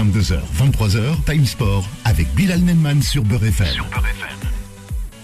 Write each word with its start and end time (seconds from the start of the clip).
22h, 0.00 0.38
23h, 0.56 1.24
Time 1.26 1.44
Sport 1.44 1.86
avec 2.06 2.26
Bilal 2.34 2.60
Nenman 2.60 3.02
sur 3.02 3.22
Beurre 3.22 3.44
FM. 3.44 3.68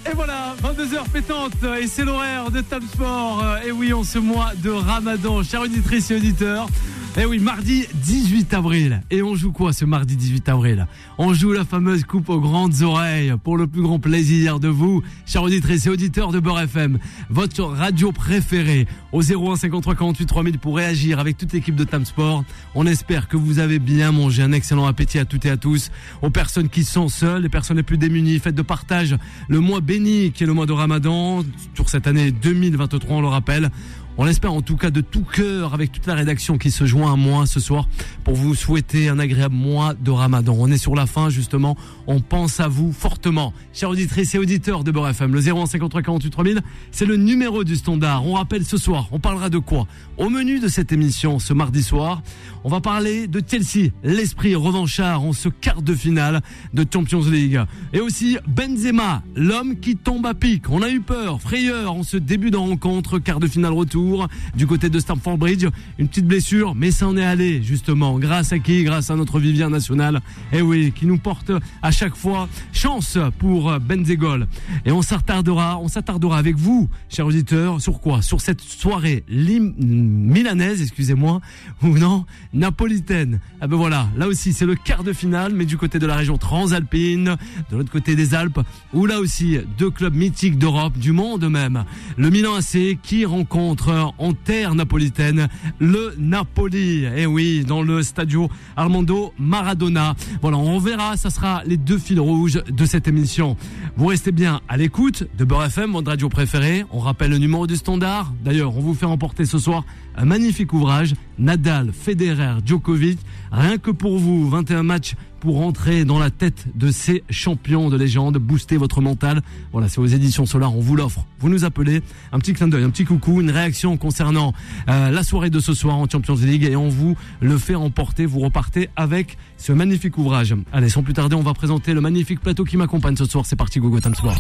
Et 0.05 0.15
voilà, 0.15 0.55
22h 0.63 1.09
pétante, 1.11 1.55
et 1.81 1.87
c'est 1.87 2.05
l'horaire 2.05 2.51
de 2.51 2.61
Time 2.61 2.87
Sport. 2.93 3.43
Et 3.67 3.73
oui, 3.73 3.95
en 3.95 4.05
ce 4.05 4.19
mois 4.19 4.53
de 4.63 4.69
Ramadan, 4.69 5.43
chers 5.43 5.63
auditrices 5.63 6.11
et 6.11 6.17
auditeurs. 6.17 6.69
Et 7.19 7.25
oui, 7.25 7.39
mardi 7.39 7.87
18 7.95 8.53
avril. 8.53 9.01
Et 9.11 9.23
on 9.23 9.35
joue 9.35 9.51
quoi 9.51 9.73
ce 9.73 9.87
mardi 9.87 10.17
18 10.17 10.51
avril? 10.51 10.87
On 11.17 11.33
joue 11.33 11.51
la 11.51 11.65
fameuse 11.65 12.05
coupe 12.05 12.29
aux 12.29 12.41
grandes 12.41 12.83
oreilles 12.83 13.33
pour 13.43 13.57
le 13.57 13.67
plus 13.67 13.81
grand 13.81 13.99
plaisir 13.99 14.61
de 14.61 14.69
vous, 14.69 15.03
chers 15.25 15.43
auditrices 15.43 15.87
et 15.87 15.89
auditeurs 15.89 16.31
de 16.31 16.41
Beurre 16.41 16.61
FM, 16.61 16.99
votre 17.31 17.63
radio 17.63 18.13
préférée 18.13 18.87
au 19.13 19.23
01 19.23 19.57
53 19.57 19.95
48 19.95 20.27
3000 20.27 20.59
pour 20.59 20.77
réagir 20.77 21.19
avec 21.19 21.39
toute 21.39 21.55
l'équipe 21.55 21.75
de 21.75 21.85
Tam 21.85 22.05
Sport. 22.05 22.45
On 22.75 22.87
espère 22.87 23.29
que 23.29 23.39
vous 23.39 23.61
avez 23.61 23.79
bien 23.79 24.13
mangé, 24.13 24.43
un 24.43 24.53
excellent 24.53 24.85
appétit 24.85 25.19
à 25.19 25.25
toutes 25.25 25.47
et 25.47 25.51
à 25.51 25.57
tous. 25.57 25.91
Aux 26.21 26.29
personnes 26.29 26.69
qui 26.69 26.85
sont 26.85 27.09
seules, 27.09 27.45
les 27.45 27.49
personnes 27.49 27.79
les 27.79 27.83
plus 27.83 27.97
démunies, 27.97 28.39
faites 28.41 28.55
de 28.55 28.61
partage 28.61 29.17
le 29.49 29.61
mois 29.61 29.81
béni 29.81 30.33
qui 30.33 30.45
est 30.45 30.47
le 30.47 30.53
mois 30.53 30.67
de 30.67 30.73
Ramadan 30.73 31.43
sur 31.75 31.89
cette 31.89 32.07
année 32.07 32.31
2023, 32.31 33.17
on 33.17 33.21
le 33.23 33.29
rappelle. 33.29 33.71
On 34.19 34.25
l'espère 34.25 34.55
en 34.55 34.63
tout 34.63 34.77
cas 34.77 34.91
de 34.91 35.03
tout 35.03 35.25
cœur 35.25 35.75
avec 35.75 35.93
toute 35.93 36.07
la 36.07 36.15
rédaction 36.15 36.57
qui 36.57 36.71
se 36.71 36.87
joint 36.87 37.13
à 37.13 37.17
moi 37.17 37.45
ce 37.45 37.61
soir 37.61 37.87
pour 38.25 38.35
vous 38.35 38.55
souhaiter 38.55 39.11
un 39.11 39.19
agréable 39.19 39.55
mois 39.55 39.93
de 39.93 40.11
Ramadan. 40.11 40.57
On 40.59 40.71
est 40.71 40.79
sur 40.79 40.95
la 40.95 41.05
fin 41.05 41.29
justement, 41.29 41.77
on 42.07 42.21
pense 42.21 42.61
à 42.61 42.69
vous 42.69 42.93
fortement. 42.93 43.53
Chers 43.73 43.91
auditrices 43.91 44.35
et 44.35 44.39
auditeurs 44.39 44.85
de 44.85 44.91
Beurre 44.91 45.13
le 45.29 45.41
0153 45.41 46.03
48 46.03 46.31
3000, 46.31 46.63
c'est 46.91 47.07
le 47.07 47.17
numéro 47.17 47.65
du 47.65 47.77
standard. 47.77 48.27
On 48.27 48.35
rappelle 48.35 48.65
ce 48.65 48.77
soir, 48.77 49.09
on 49.13 49.19
parlera 49.19 49.51
de 49.51 49.59
quoi? 49.59 49.87
Au 50.17 50.29
menu 50.29 50.61
de 50.61 50.69
cette 50.69 50.93
émission 50.93 51.39
ce 51.39 51.53
mardi 51.53 51.83
soir, 51.83 52.23
on 52.65 52.69
va 52.69 52.81
parler 52.81 53.27
de 53.27 53.43
Chelsea, 53.47 53.91
l'esprit 54.03 54.55
revanchard 54.55 55.23
en 55.23 55.33
ce 55.33 55.49
quart 55.49 55.83
de 55.83 55.95
finale 55.95 56.41
de 56.75 56.85
Champions 56.91 57.23
League. 57.29 57.61
Et 57.93 58.01
aussi 58.01 58.39
Benzema, 58.47 59.23
l'homme 59.35 59.79
qui 59.79 59.97
tombe 59.97 60.27
à 60.27 60.35
pic. 60.35 60.69
On 60.71 60.83
a 60.83 60.91
eu 60.91 61.01
peur, 61.01 61.41
frayeur 61.41 61.95
en 61.95 62.03
ce 62.03 62.17
début 62.17 62.51
de 62.51 62.57
rencontre, 62.57 63.19
quart 63.19 63.41
de 63.41 63.47
finale 63.47 63.73
retour 63.73 64.29
du 64.57 64.67
côté 64.67 64.91
de 64.91 64.99
Stamford 64.99 65.39
Bridge. 65.39 65.67
Une 65.99 66.09
petite 66.09 66.27
blessure, 66.27 66.75
mais 66.75 66.91
ça 66.91 67.09
en 67.09 67.17
est 67.17 67.25
allé 67.25 67.63
justement. 67.63 68.19
Grâce 68.19 68.53
à 68.53 68.59
qui? 68.59 68.85
Grâce 68.85 69.11
à 69.11 69.17
notre 69.17 69.39
Vivien 69.39 69.71
national. 69.71 70.21
Et 70.53 70.63
oui, 70.63 70.93
qui 70.93 71.07
nous 71.07 71.19
porte 71.19 71.51
à 71.83 71.91
chaque 71.97 72.15
fois 72.15 72.47
chance 72.73 73.19
pour 73.39 73.81
Benzegol. 73.81 74.47
Et 74.85 74.93
on 74.93 75.01
s'attardera, 75.01 75.79
on 75.81 75.89
s'attardera 75.89 76.37
avec 76.37 76.57
vous, 76.57 76.91
chers 77.09 77.27
auditeurs, 77.27 77.81
sur 77.81 78.01
quoi? 78.01 78.21
Sur 78.21 78.43
cette 78.43 78.61
soirée 78.61 79.25
milanaise, 79.29 80.83
excusez-moi, 80.83 81.41
ou 81.83 81.97
non, 81.97 82.27
napolitaine. 82.53 83.41
Ah 83.63 83.67
ben 83.67 83.77
voilà, 83.77 84.09
là 84.17 84.29
aussi 84.29 84.53
c'est 84.53 84.67
le 84.67 84.75
quart 84.75 85.05
de 85.05 85.15
finale, 85.15 85.53
mais 85.55 85.65
du 85.65 85.79
côté 85.79 85.99
de 85.99 86.07
la 86.07 86.17
région 86.17 86.37
transalpine, 86.37 87.37
de 87.71 87.77
l'autre 87.77 87.91
côté 87.91 88.15
des 88.15 88.35
Alpes, 88.35 88.61
où 88.93 89.07
là 89.07 89.19
aussi 89.19 89.59
deux 89.79 89.91
clubs 89.91 90.15
mythiques 90.15 90.59
d'Europe, 90.59 90.99
du 90.99 91.13
monde 91.13 91.49
même. 91.49 91.85
Le 92.19 92.29
Milan 92.29 92.57
AC 92.57 92.99
qui 93.03 93.25
rencontre 93.25 94.13
en 94.19 94.33
terre 94.35 94.75
napolitaine 94.75 95.49
le 95.79 96.15
Napoli. 96.19 97.05
Et 97.05 97.23
eh 97.23 97.27
oui, 97.27 97.65
dans 97.65 97.83
le 97.83 98.03
Stadio 98.03 98.51
Armando 98.77 99.33
Maradona. 99.39 100.15
Voilà, 100.43 100.59
on 100.59 100.79
verra, 100.79 101.17
ça 101.17 101.31
sera 101.31 101.63
les 101.65 101.77
deux 101.87 101.99
fils 101.99 102.19
rouges 102.19 102.61
de 102.69 102.85
cette 102.85 103.07
émission. 103.07 103.57
Vous 103.97 104.07
restez 104.07 104.33
bien 104.33 104.61
à 104.69 104.77
l'écoute 104.77 105.23
de 105.39 105.45
Beurre 105.45 105.67
FM, 105.67 105.93
votre 105.93 106.11
radio 106.11 106.29
préférée. 106.29 106.85
On 106.91 106.99
rappelle 106.99 107.31
le 107.31 107.39
numéro 107.39 107.69
du 107.69 107.77
standard. 107.77 108.33
D'ailleurs, 108.45 108.77
on 108.77 108.81
vous 108.81 108.93
fait 108.93 109.07
remporter 109.07 109.47
ce 109.47 109.61
soir 109.61 109.85
un 110.17 110.25
magnifique 110.25 110.73
ouvrage. 110.73 111.15
Nadal, 111.39 111.93
Federer, 111.93 112.55
Djokovic. 112.65 113.19
Rien 113.53 113.79
que 113.79 113.91
pour 113.91 114.19
vous, 114.19 114.49
21 114.49 114.83
matchs 114.83 115.15
pour 115.41 115.61
entrer 115.61 116.05
dans 116.05 116.19
la 116.19 116.31
tête 116.31 116.67
de 116.75 116.91
ces 116.91 117.23
champions 117.31 117.91
de 117.91 117.97
légende, 117.97 118.39
booster 118.39 118.77
votre 118.77 119.01
mental. 119.01 119.43
Voilà, 119.71 119.89
c'est 119.89 120.01
aux 120.01 120.07
éditions 120.07 120.47
Solar, 120.47 120.75
on 120.75 120.81
vous 120.81 120.97
l'offre. 120.97 121.27
Vous 121.39 121.49
nous 121.49 121.65
appelez, 121.65 122.03
un 122.33 122.39
petit 122.39 122.55
clin 122.55 122.69
d'œil, 122.69 122.85
un 122.85 122.91
petit 122.91 123.05
coucou, 123.05 123.41
une 123.41 123.51
réaction 123.51 123.97
concernant 123.97 124.55
euh, 124.89 125.11
la 125.11 125.23
soirée 125.23 125.51
de 125.51 125.61
ce 125.61 125.75
soir 125.75 125.97
en 125.97 126.09
Champions 126.09 126.35
League 126.37 126.65
et 126.65 126.75
on 126.75 126.89
vous 126.89 127.17
le 127.41 127.59
fait 127.59 127.75
remporter. 127.75 128.27
Vous 128.27 128.41
repartez 128.41 128.89
avec 128.97 129.37
ce 129.59 129.73
magnifique 129.73 130.19
ouvrage. 130.19 130.55
Allez, 130.73 130.89
sans 130.89 131.03
plus 131.03 131.15
tarder, 131.15 131.37
on 131.37 131.43
va 131.43 131.55
présenter 131.55 131.93
le 131.93 132.01
magnifique 132.01 132.41
plateau 132.41 132.65
qui 132.65 132.77
m'accompagne 132.77 133.17
ce 133.17 133.27
soir. 133.27 133.45
C'est 133.47 133.57
parti, 133.57 133.79
Google 133.79 134.01
Time 134.01 134.15
Sport. 134.15 134.39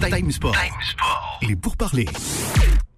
Time 0.00 0.30
Sport. 0.30 0.52
Time 0.52 0.74
Sport. 0.82 1.38
Il 1.42 1.50
est 1.52 1.56
pour 1.56 1.76
parler. 1.76 2.06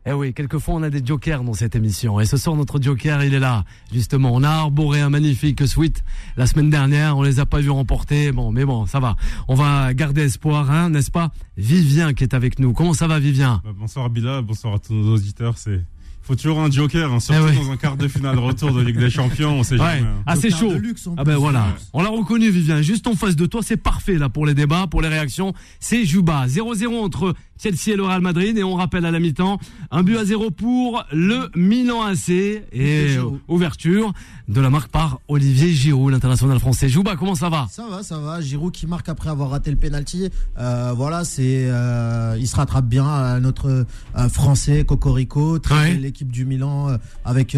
Eh 0.07 0.13
oui, 0.13 0.33
quelquefois 0.33 0.75
on 0.77 0.83
a 0.83 0.89
des 0.89 1.05
jokers 1.05 1.45
dans 1.45 1.53
cette 1.53 1.77
émission. 1.77 2.21
Et 2.21 2.25
ce 2.25 2.39
soir, 2.39 2.57
notre 2.57 2.81
joker, 2.81 3.23
il 3.23 3.35
est 3.35 3.39
là. 3.39 3.65
Justement, 3.93 4.31
on 4.33 4.43
a 4.43 4.49
arboré 4.49 5.01
un 5.03 5.11
magnifique 5.11 5.67
suite 5.69 6.03
la 6.39 6.47
semaine 6.47 6.71
dernière. 6.71 7.19
On 7.19 7.23
les 7.23 7.39
a 7.39 7.45
pas 7.45 7.61
vus 7.61 7.69
remporter. 7.69 8.33
Bon, 8.33 8.51
mais 8.51 8.65
bon, 8.65 8.87
ça 8.87 8.99
va. 8.99 9.17
On 9.47 9.55
va 9.55 9.93
garder 9.93 10.23
espoir, 10.23 10.71
hein, 10.71 10.89
n'est-ce 10.89 11.11
pas? 11.11 11.33
Vivien 11.59 12.15
qui 12.15 12.25
est 12.25 12.33
avec 12.33 12.59
nous. 12.59 12.73
Comment 12.73 12.95
ça 12.95 13.07
va, 13.09 13.19
Vivien? 13.19 13.61
Bah, 13.63 13.73
Bonsoir, 13.79 14.09
Bila. 14.09 14.41
Bonsoir 14.41 14.75
à 14.75 14.79
tous 14.79 14.95
nos 14.95 15.15
auditeurs. 15.17 15.59
C'est 15.59 15.85
faut 16.31 16.37
toujours 16.37 16.61
un 16.61 16.71
joker, 16.71 17.13
hein, 17.13 17.19
surtout 17.19 17.49
eh 17.53 17.57
dans 17.57 17.73
un 17.73 17.77
quart 17.77 17.97
de 17.97 18.07
finale 18.07 18.39
retour 18.39 18.73
de 18.73 18.81
Ligue 18.81 19.01
des 19.01 19.11
Champions. 19.11 19.59
On 19.59 19.63
sait 19.65 19.77
jamais. 19.77 19.99
Hein. 19.99 20.23
Ah, 20.27 20.37
c'est 20.37 20.51
chaud. 20.51 20.73
ah 21.17 21.25
ben 21.25 21.37
voilà. 21.37 21.75
On 21.93 22.05
l'a 22.05 22.09
reconnu, 22.09 22.51
Vivien. 22.51 22.83
Juste 22.83 23.09
en 23.09 23.17
face 23.17 23.35
de 23.35 23.47
toi, 23.47 23.63
c'est 23.65 23.77
parfait 23.77 24.17
là 24.17 24.29
pour 24.29 24.47
les 24.47 24.55
débats, 24.55 24.87
pour 24.89 25.03
les 25.03 25.09
réactions. 25.09 25.55
C'est 25.81 26.05
Juba. 26.05 26.47
0-0 26.47 27.03
entre 27.03 27.35
Chelsea 27.61 27.89
et 27.89 27.97
le 27.97 28.05
Real 28.05 28.21
Madrid. 28.21 28.57
Et 28.57 28.63
on 28.63 28.77
rappelle 28.77 29.07
à 29.07 29.11
la 29.11 29.19
mi-temps, 29.19 29.59
un 29.91 30.03
but 30.05 30.19
à 30.19 30.25
zéro 30.25 30.53
pour 30.53 31.05
le 31.13 31.51
Milan 31.57 32.03
AC. 32.03 32.29
Et 32.29 33.17
ouverture 33.49 34.13
de 34.47 34.61
la 34.61 34.71
marque 34.71 34.91
par 34.91 35.21
Olivier 35.27 35.73
Giroud, 35.73 36.13
l'international 36.13 36.61
français. 36.61 36.89
Jouba, 36.89 37.17
comment 37.17 37.35
ça 37.35 37.49
va? 37.49 37.67
Ça 37.71 37.87
va, 37.89 38.05
ça 38.05 38.19
va. 38.19 38.41
Giroud 38.41 38.73
qui 38.73 38.87
marque 38.87 39.09
après 39.09 39.31
avoir 39.31 39.51
raté 39.51 39.71
le 39.71 39.77
penalty. 39.77 40.29
Euh, 40.59 40.93
voilà, 40.97 41.25
c'est, 41.25 41.67
euh, 41.69 42.37
il 42.39 42.47
se 42.47 42.55
rattrape 42.55 42.87
bien 42.87 43.07
à 43.07 43.41
notre 43.41 43.69
euh, 44.17 44.29
français 44.29 44.85
Cocorico, 44.85 45.59
très 45.59 45.95
du 46.29 46.45
Milan 46.45 46.97
avec 47.25 47.57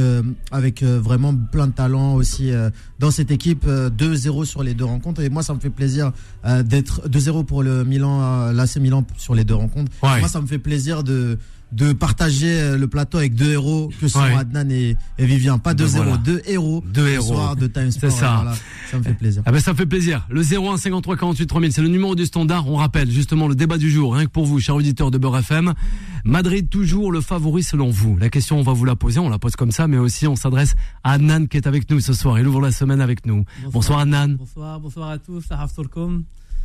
avec 0.51 0.83
vraiment 0.83 1.35
plein 1.35 1.67
de 1.67 1.73
talent 1.73 2.15
aussi 2.15 2.51
dans 2.99 3.11
cette 3.11 3.31
équipe. 3.31 3.67
2-0 3.67 4.45
sur 4.45 4.63
les 4.63 4.75
deux 4.75 4.85
rencontres 4.85 5.23
et 5.23 5.29
moi 5.29 5.43
ça 5.43 5.55
me 5.55 5.61
fait 5.61 5.71
plaisir 5.71 6.13
d'être 6.65 7.09
2-0 7.09 7.45
pour 7.45 7.63
le 7.63 7.85
Milan, 7.85 8.53
l'AC 8.53 8.77
Milan 8.77 9.05
sur 9.17 9.35
les 9.35 9.45
deux 9.45 9.55
rencontres. 9.55 9.93
Moi 10.03 10.29
ça 10.29 10.41
me 10.41 10.47
fait 10.47 10.59
plaisir 10.59 11.03
de 11.03 11.39
de 11.73 11.93
partager 11.93 12.61
euh, 12.61 12.77
le 12.77 12.87
plateau 12.87 13.19
avec 13.19 13.35
deux 13.35 13.53
héros 13.53 13.91
que 14.01 14.07
sont 14.07 14.21
Adnan 14.21 14.71
et, 14.71 14.97
Vivien. 15.19 15.59
Pas 15.59 15.75
deux 15.75 15.97
héros, 15.97 16.17
deux 16.19 16.43
héros. 16.47 16.85
Deux 16.87 17.09
héros. 17.09 17.35
Soir 17.35 17.57
de 17.57 17.67
Time 17.67 17.91
C'est 17.91 18.11
ça. 18.11 18.55
ça 18.91 18.99
me 18.99 19.03
fait 19.03 19.15
plaisir. 19.15 19.43
Ah 19.47 19.53
ben 19.53 19.61
ça 19.61 19.73
me 19.73 19.77
fait 19.77 19.87
plaisir. 19.87 20.27
Le 20.31 20.43
01 20.43 20.77
53 20.77 21.17
48 21.17 21.47
3000, 21.47 21.73
c'est 21.73 21.83
le 21.83 21.89
numéro 21.89 22.15
du 22.15 22.27
standard. 22.27 22.69
On 22.69 22.77
rappelle 22.77 23.11
justement 23.11 23.49
le 23.49 23.55
débat 23.55 23.79
du 23.79 23.91
jour, 23.91 24.15
rien 24.15 24.27
que 24.27 24.31
pour 24.31 24.45
vous, 24.45 24.61
chers 24.61 24.77
auditeurs 24.77 25.11
de 25.11 25.19
Beurre 25.19 25.39
FM. 25.39 25.73
Madrid 26.25 26.69
toujours 26.69 27.11
le 27.11 27.21
favori 27.21 27.63
selon 27.63 27.91
vous. 27.91 28.17
La 28.19 28.29
question, 28.29 28.59
on 28.59 28.63
va 28.63 28.73
vous 28.73 28.85
la 28.85 28.95
poser, 28.95 29.19
on 29.19 29.29
la 29.29 29.39
pose 29.39 29.57
comme 29.57 29.73
ça, 29.73 29.89
mais 29.89 29.99
aussi 29.99 30.27
on 30.27 30.37
s'adresse 30.37 30.75
à 31.03 31.13
Adnan 31.13 31.47
qui 31.47 31.57
est 31.57 31.67
avec 31.67 31.91
nous 31.91 32.01
ce 32.01 32.13
soir. 32.13 32.39
Il 32.39 32.47
ouvre 32.47 32.61
la 32.61 32.73
semaine 32.73 33.01
avec 33.01 33.27
nous. 33.27 33.45
Bonsoir, 33.73 34.01
Adnan. 34.01 34.37
Bonsoir, 34.37 34.79
bonsoir 34.79 35.11
à 35.11 35.19
tous. 35.19 35.45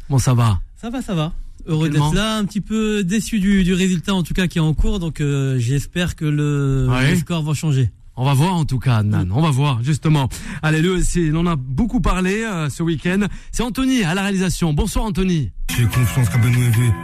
Bon, 0.10 0.20
ça 0.20 0.34
va? 0.34 0.60
Ça 0.78 0.90
va, 0.90 1.02
ça 1.02 1.16
va 1.16 1.34
heureux 1.68 1.90
d'être 1.90 2.14
là, 2.14 2.38
un 2.38 2.46
petit 2.46 2.62
peu 2.62 3.04
déçu 3.04 3.40
du, 3.40 3.64
du, 3.64 3.74
résultat 3.74 4.14
en 4.14 4.24
tout 4.24 4.34
cas 4.34 4.48
qui 4.48 4.58
est 4.58 4.62
en 4.62 4.74
cours, 4.74 5.00
donc 5.00 5.22
euh, 5.22 5.60
j'espère 5.60 6.16
que 6.16 6.26
le, 6.26 6.88
score 7.16 7.44
va 7.44 7.54
changer. 7.54 7.92
On 8.16 8.26
va 8.26 8.34
voir 8.34 8.56
en 8.56 8.66
tout 8.66 8.80
cas, 8.80 9.04
Nan. 9.04 9.32
On 9.32 9.42
va 9.42 9.52
voir, 9.52 9.84
justement. 9.84 10.28
Allez, 10.64 10.82
lui 10.82 10.90
aussi, 10.90 11.30
on 11.32 11.38
en 11.38 11.46
a 11.46 11.56
beaucoup 11.56 12.02
parlé 12.02 12.42
euh, 12.44 12.68
ce 12.68 12.82
week-end. 12.82 13.20
C'est 13.52 13.62
Anthony 13.62 14.04
à 14.04 14.16
la 14.16 14.24
réalisation. 14.24 14.74
Bonsoir, 14.74 15.06
Anthony. 15.06 15.52
J'ai 15.78 15.86
confiance 15.86 16.28
qu'à 16.30 16.40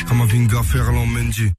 Kamavinga, 0.08 0.64
Ferland, 0.64 1.06
Mendy. 1.06 1.52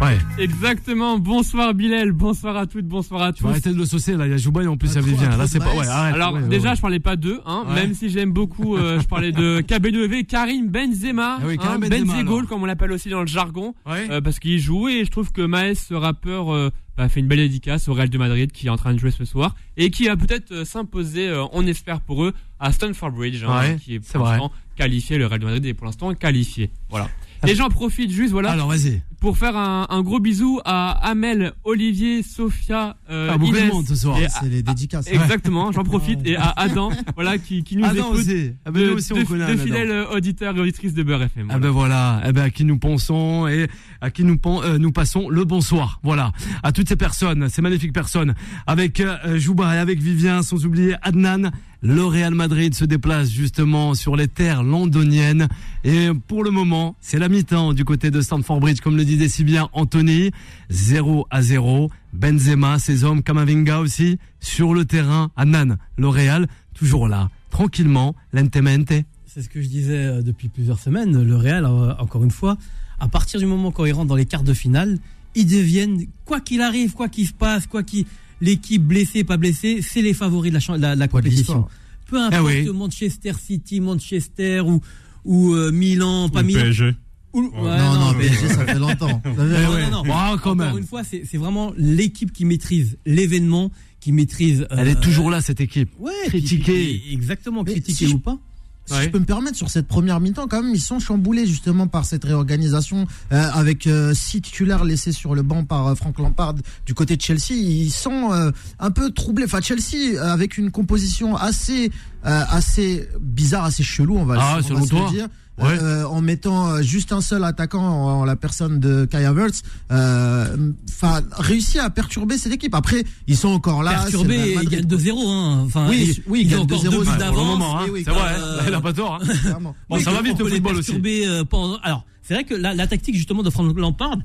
Ouais. 0.00 0.18
Exactement. 0.38 1.18
Bonsoir 1.18 1.74
Bilal, 1.74 2.12
bonsoir 2.12 2.56
à 2.56 2.66
toutes, 2.66 2.86
bonsoir 2.86 3.22
à 3.22 3.32
tous. 3.32 3.46
Arrêtez 3.46 3.70
de 3.70 3.76
le 3.76 3.84
saucer 3.84 4.16
là, 4.16 4.26
il 4.26 4.30
y 4.30 4.34
a 4.34 4.36
Jouba 4.36 4.62
et 4.62 4.66
en 4.66 4.76
plus 4.76 4.88
il 4.88 4.94
y 4.94 4.98
a 4.98 5.00
Vivien. 5.00 5.36
Là 5.36 5.46
c'est 5.46 5.58
pas 5.58 5.74
ouais, 5.74 5.86
arrête. 5.86 6.14
Alors 6.14 6.38
déjà 6.38 6.74
je 6.74 6.80
parlais 6.80 7.00
pas 7.00 7.16
d'eux 7.16 7.40
hein, 7.46 7.64
même 7.74 7.94
si 7.94 8.08
j'aime 8.10 8.32
beaucoup 8.32 8.76
euh, 8.76 9.00
je 9.00 9.06
parlais 9.06 9.32
de 9.32 9.60
KB2V, 9.68 10.26
Karim 10.26 10.68
Benzema, 10.68 11.38
ah 11.40 11.44
oui, 11.46 11.58
hein, 11.62 11.78
Benzegol 11.78 12.46
comme 12.46 12.62
on 12.62 12.66
l'appelle 12.66 12.92
aussi 12.92 13.10
dans 13.10 13.20
le 13.20 13.26
jargon 13.26 13.74
euh, 13.88 14.20
parce 14.20 14.38
qu'il 14.38 14.58
joue 14.58 14.88
et 14.88 15.04
je 15.04 15.10
trouve 15.10 15.32
que 15.32 15.42
Maes 15.42 15.74
ce 15.74 15.94
rappeur 15.94 16.52
euh, 16.52 16.70
bah, 16.96 17.08
fait 17.08 17.20
une 17.20 17.28
belle 17.28 17.38
dédicace 17.38 17.88
au 17.88 17.94
Real 17.94 18.08
de 18.08 18.18
Madrid 18.18 18.50
qui 18.52 18.66
est 18.66 18.70
en 18.70 18.76
train 18.76 18.94
de 18.94 18.98
jouer 18.98 19.10
ce 19.10 19.24
soir 19.24 19.54
et 19.76 19.90
qui 19.90 20.06
va 20.06 20.16
peut-être 20.16 20.64
s'imposer 20.64 21.32
on 21.52 21.66
espère 21.66 22.00
pour 22.00 22.24
eux 22.24 22.32
à 22.58 22.72
Stamford 22.72 23.12
Bridge 23.12 23.44
hein, 23.44 23.76
qui 23.76 23.94
est 23.94 24.00
pour 24.00 24.24
l'instant 24.24 24.52
qualifié 24.76 25.18
le 25.18 25.26
Real 25.26 25.40
de 25.40 25.44
Madrid 25.44 25.66
est 25.66 25.74
pour 25.74 25.86
l'instant 25.86 26.12
qualifié. 26.14 26.70
Voilà. 26.90 27.08
Les 27.44 27.54
gens 27.54 27.68
profitent 27.68 28.10
juste, 28.10 28.32
voilà. 28.32 28.52
Alors, 28.52 28.68
vas-y. 28.68 29.02
Pour 29.22 29.38
faire 29.38 29.56
un, 29.56 29.86
un, 29.88 30.02
gros 30.02 30.18
bisou 30.18 30.58
à 30.64 30.90
Amel, 31.08 31.52
Olivier, 31.62 32.24
Sophia, 32.24 32.96
euh, 33.08 33.30
ah, 33.30 33.36
Inès. 33.40 33.68
De 33.68 33.72
monde 33.72 33.86
ce 33.86 33.94
soir. 33.94 34.18
C'est 34.28 34.48
les 34.48 34.64
dédicaces. 34.64 35.06
Exactement, 35.06 35.70
j'en 35.70 35.84
profite. 35.84 36.18
et 36.26 36.36
à 36.36 36.48
Adam, 36.56 36.90
voilà, 37.14 37.38
qui, 37.38 37.62
qui 37.62 37.76
nous 37.76 37.84
Adam 37.84 38.08
écoute. 38.08 38.18
Aussi. 38.18 38.50
Ah 38.64 38.72
ben 38.72 38.82
de, 38.82 38.90
nous 38.90 38.96
aussi, 38.96 39.12
on 39.12 39.18
de, 39.18 39.22
connaît 39.22 39.46
de 39.46 39.56
fidèles 39.56 40.06
auditeurs 40.12 40.56
et 40.56 40.60
auditrices 40.60 40.94
de 40.94 41.04
Beurre 41.04 41.22
FM. 41.22 41.44
Voilà. 41.44 41.54
Ah 41.54 41.60
ben 41.60 41.70
voilà, 41.70 42.22
eh 42.26 42.32
ben 42.32 42.42
à 42.42 42.50
qui 42.50 42.64
nous 42.64 42.78
pensons 42.78 43.46
et 43.46 43.68
à 44.00 44.10
qui 44.10 44.24
nous, 44.24 44.40
euh, 44.44 44.78
nous 44.78 44.90
passons 44.90 45.28
le 45.28 45.44
bonsoir. 45.44 46.00
Voilà, 46.02 46.32
à 46.64 46.72
toutes 46.72 46.88
ces 46.88 46.96
personnes, 46.96 47.48
ces 47.48 47.62
magnifiques 47.62 47.92
personnes, 47.92 48.34
avec 48.66 48.98
euh, 48.98 49.38
Jouba 49.38 49.76
et 49.76 49.78
avec 49.78 50.00
Vivien, 50.00 50.42
sans 50.42 50.66
oublier 50.66 50.96
Adnan. 51.00 51.52
Le 51.84 52.04
Real 52.04 52.32
Madrid 52.32 52.72
se 52.74 52.84
déplace 52.84 53.28
justement 53.28 53.94
sur 53.94 54.14
les 54.14 54.28
terres 54.28 54.62
londoniennes 54.62 55.48
et 55.82 56.10
pour 56.28 56.44
le 56.44 56.52
moment, 56.52 56.94
c'est 57.00 57.18
la 57.18 57.28
mi-temps 57.28 57.72
du 57.72 57.84
côté 57.84 58.12
de 58.12 58.20
Stamford 58.20 58.60
Bridge, 58.60 58.80
comme 58.80 58.96
le 58.96 59.04
disait 59.12 59.28
si 59.28 59.44
bien 59.44 59.68
Anthony, 59.72 60.30
0 60.70 61.26
à 61.30 61.42
0. 61.42 61.90
Benzema, 62.12 62.78
ses 62.78 63.04
hommes, 63.04 63.22
Kamavinga 63.22 63.80
aussi, 63.80 64.18
sur 64.40 64.74
le 64.74 64.84
terrain. 64.84 65.30
Adnan, 65.36 65.76
le 65.96 66.08
Real, 66.08 66.46
toujours 66.74 67.08
là, 67.08 67.30
tranquillement, 67.50 68.14
lentemente. 68.32 68.92
C'est 69.26 69.42
ce 69.42 69.48
que 69.48 69.62
je 69.62 69.68
disais 69.68 70.22
depuis 70.22 70.48
plusieurs 70.48 70.78
semaines. 70.78 71.22
Le 71.22 71.36
Real, 71.36 71.64
encore 71.64 72.22
une 72.22 72.30
fois, 72.30 72.58
à 73.00 73.08
partir 73.08 73.40
du 73.40 73.46
moment 73.46 73.70
quand 73.70 73.84
ils 73.86 73.92
rentrent 73.92 74.08
dans 74.08 74.16
les 74.16 74.26
quarts 74.26 74.42
de 74.42 74.52
finale, 74.52 74.98
ils 75.34 75.46
deviennent, 75.46 76.06
quoi 76.26 76.40
qu'il 76.40 76.60
arrive, 76.60 76.92
quoi 76.92 77.08
qu'il 77.08 77.26
se 77.26 77.32
passe, 77.32 77.66
quoi 77.66 77.82
qu'il 77.82 78.04
l'équipe 78.42 78.82
blessée, 78.82 79.24
pas 79.24 79.36
blessée, 79.38 79.80
c'est 79.80 80.02
les 80.02 80.12
favoris 80.14 80.52
de 80.52 80.58
la, 80.58 80.76
la, 80.78 80.94
la 80.96 81.08
compétition. 81.08 81.66
Peu 82.06 82.20
importe 82.20 82.52
eh 82.54 82.68
oui. 82.68 82.76
Manchester 82.76 83.32
City, 83.40 83.80
Manchester 83.80 84.60
ou, 84.60 84.82
ou 85.24 85.54
euh, 85.54 85.72
Milan, 85.72 86.28
pas 86.28 86.42
Ou 86.42 86.44
Milan. 86.44 86.60
PSG. 86.62 86.94
Ouais, 87.34 87.78
non, 87.78 87.98
non, 87.98 88.14
PSG, 88.14 88.48
ça 88.54 88.64
fait 88.66 88.78
longtemps. 88.78 89.22
non, 89.24 89.44
non, 89.44 89.90
non. 89.90 90.02
Oh, 90.04 90.04
quand 90.06 90.32
Encore 90.32 90.56
même. 90.56 90.78
une 90.78 90.86
fois, 90.86 91.02
c'est 91.04 91.36
vraiment 91.38 91.72
l'équipe 91.76 92.32
qui 92.32 92.44
maîtrise 92.44 92.98
l'événement, 93.06 93.70
qui 94.00 94.12
maîtrise. 94.12 94.66
Elle 94.70 94.88
est 94.88 95.00
toujours 95.00 95.30
là, 95.30 95.40
cette 95.40 95.60
équipe. 95.60 95.90
Ouais, 95.98 96.12
critiquée. 96.26 97.02
exactement, 97.12 97.64
si 97.88 98.06
ou 98.12 98.18
pas. 98.18 98.36
Si 98.84 98.94
Ouais. 98.94 99.04
je 99.04 99.10
peux 99.10 99.20
me 99.20 99.24
permettre, 99.24 99.56
sur 99.56 99.70
cette 99.70 99.86
première 99.86 100.18
mi-temps, 100.18 100.48
quand 100.48 100.60
même, 100.60 100.74
ils 100.74 100.80
sont 100.80 100.98
chamboulés 100.98 101.46
justement 101.46 101.86
par 101.86 102.04
cette 102.04 102.24
réorganisation 102.24 103.06
euh, 103.30 103.48
avec 103.54 103.86
euh, 103.86 104.12
six 104.12 104.40
titulaires 104.42 104.84
laissés 104.84 105.12
sur 105.12 105.36
le 105.36 105.42
banc 105.42 105.62
par 105.64 105.86
euh, 105.86 105.94
Frank 105.94 106.18
Lampard 106.18 106.54
du 106.84 106.92
côté 106.92 107.16
de 107.16 107.22
Chelsea. 107.22 107.52
Ils 107.52 107.92
sont 107.92 108.32
euh, 108.32 108.50
un 108.80 108.90
peu 108.90 109.10
troublés. 109.12 109.44
Enfin, 109.44 109.60
Chelsea 109.60 110.16
euh, 110.16 110.32
avec 110.32 110.58
une 110.58 110.72
composition 110.72 111.36
assez, 111.36 111.92
euh, 112.26 112.42
assez 112.50 113.08
bizarre, 113.20 113.64
assez 113.64 113.82
chelou, 113.82 114.16
on 114.18 114.24
va, 114.24 114.36
Ah, 114.38 114.52
on 114.70 114.74
va 114.74 114.86
se 114.86 114.94
le 114.94 115.10
dire. 115.10 115.28
Ouais. 115.58 115.78
Euh, 115.82 116.04
en 116.06 116.22
mettant 116.22 116.70
euh, 116.70 116.82
juste 116.82 117.12
un 117.12 117.20
seul 117.20 117.44
attaquant 117.44 117.82
en, 117.84 118.20
en 118.20 118.24
la 118.24 118.36
personne 118.36 118.80
de 118.80 119.04
Kai 119.04 119.24
Havertz, 119.26 119.62
euh, 119.92 120.72
enfin 120.88 121.20
réussi 121.32 121.78
à 121.78 121.90
perturber 121.90 122.38
cette 122.38 122.52
équipe. 122.54 122.74
Après, 122.74 123.04
ils 123.26 123.36
sont 123.36 123.48
encore 123.50 123.82
là. 123.82 123.90
c'est 123.90 124.12
le 124.12 124.18
Perturbé, 124.18 124.36
Real 124.38 124.48
il 124.48 124.54
Madrid. 124.54 124.70
gagne 124.88 124.98
2-0. 124.98 125.28
Hein. 125.28 125.62
Enfin, 125.66 125.88
Oui, 125.90 126.14
ils- 126.16 126.22
oui, 126.26 126.40
il 126.40 126.46
ils 126.46 126.50
gagne 126.50 126.60
ont 126.60 126.62
encore 126.62 126.78
2-0, 126.78 126.82
deux 126.90 126.90
buts 126.90 127.08
ouais, 127.10 127.26
pour 127.28 127.36
le 127.38 127.44
moment, 127.44 127.78
hein. 127.80 127.86
oui, 127.92 128.02
c'est 128.02 128.10
vrai, 128.10 128.20
euh, 128.34 128.60
hein. 128.60 128.64
il 128.66 128.74
a 128.74 128.80
pas 128.80 128.92
tort. 128.94 129.20
hein. 129.22 129.58
Bon, 129.60 129.74
Oui, 129.90 130.02
ça 130.02 130.10
va 130.10 130.22
vite 130.22 130.38
les 130.40 130.48
football 130.50 130.76
aussi. 130.76 130.92
perturber, 130.92 131.42
pendant- 131.50 131.76
Alors, 131.82 132.06
c'est 132.22 132.32
vrai 132.32 132.44
que 132.44 132.54
la, 132.54 132.72
la 132.74 132.86
tactique 132.86 133.14
justement 133.16 133.42
de 133.42 133.50
Franck 133.50 133.78
Lampard, 133.78 134.16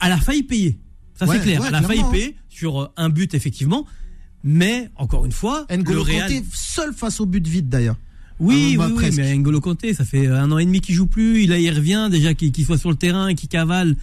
elle 0.00 0.12
a 0.12 0.18
failli 0.18 0.44
payer. 0.44 0.78
Ça 1.18 1.26
Ouais, 1.26 1.36
c'est 1.38 1.42
clair. 1.42 1.62
elle 1.66 1.74
a 1.74 1.82
failli 1.82 1.94
clairement. 1.98 2.10
payer 2.12 2.36
sur 2.48 2.90
un 2.96 3.08
but 3.08 3.34
effectivement, 3.34 3.86
mais 4.44 4.90
encore 4.96 5.24
une 5.24 5.32
fois, 5.32 5.66
N'Golo 5.70 6.04
le 6.04 6.12
Real. 6.12 6.22
Kanté 6.28 6.44
seul 6.52 6.92
face 6.92 7.20
au 7.20 7.26
but 7.26 7.46
vide 7.46 7.68
d'ailleurs. 7.68 7.96
Oui, 8.40 8.76
Ah, 8.80 8.86
oui, 8.88 8.94
oui, 8.96 9.10
mais 9.16 9.36
N'Golo 9.36 9.60
Kanté, 9.60 9.94
ça 9.94 10.04
fait 10.04 10.26
un 10.26 10.50
an 10.50 10.58
et 10.58 10.64
demi 10.64 10.80
qu'il 10.80 10.94
joue 10.94 11.06
plus. 11.06 11.42
Il, 11.44 11.52
il 11.52 11.70
revient 11.70 12.08
déjà 12.10 12.34
qu'il 12.34 12.50
qu'il 12.50 12.64
soit 12.64 12.78
sur 12.78 12.90
le 12.90 12.96
terrain 12.96 13.28
et 13.28 13.34
qu'il 13.34 13.48
cavale 13.48 13.94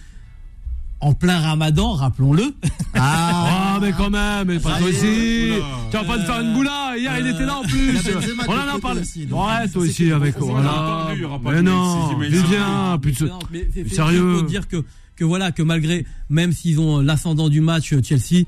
en 1.00 1.14
plein 1.14 1.38
Ramadan, 1.40 1.92
rappelons-le. 1.92 2.44
Ah, 2.94 3.78
mais 3.80 3.92
quand 3.92 4.10
même, 4.10 4.48
mais 4.48 4.58
pas 4.58 4.76
Ah, 4.80 4.84
aussi. 4.84 5.52
Tu 5.90 5.96
vas 5.96 6.04
pas 6.04 6.18
te 6.18 6.24
faire 6.24 6.40
une 6.40 6.52
boula. 6.54 6.94
Hier, 6.98 7.18
il 7.18 7.26
était 7.28 7.46
là 7.46 7.56
en 7.58 7.62
plus. 7.62 7.96
On 8.48 8.52
en 8.52 8.76
a 8.76 8.78
parlé. 8.80 9.00
Ouais, 9.00 9.26
toi 9.30 9.66
c'est 9.68 9.76
aussi 9.78 10.12
avec. 10.12 10.36
faut- 10.36 10.46
Voilà. 10.46 11.08
pas 11.42 11.50
Mais 11.52 11.56
de 11.58 11.62
non, 11.62 12.20
édition. 12.20 12.98
plus 13.00 13.14
Sérieux. 13.90 14.38
pour 14.38 14.42
dire 14.48 14.68
que, 14.68 14.84
que 15.16 15.24
voilà, 15.24 15.52
que 15.52 15.62
malgré, 15.62 16.04
même 16.28 16.52
s'ils 16.52 16.80
ont 16.80 16.98
l'ascendant 17.00 17.48
du 17.48 17.60
match, 17.60 17.92
euh, 17.92 18.00
Chelsea, 18.02 18.44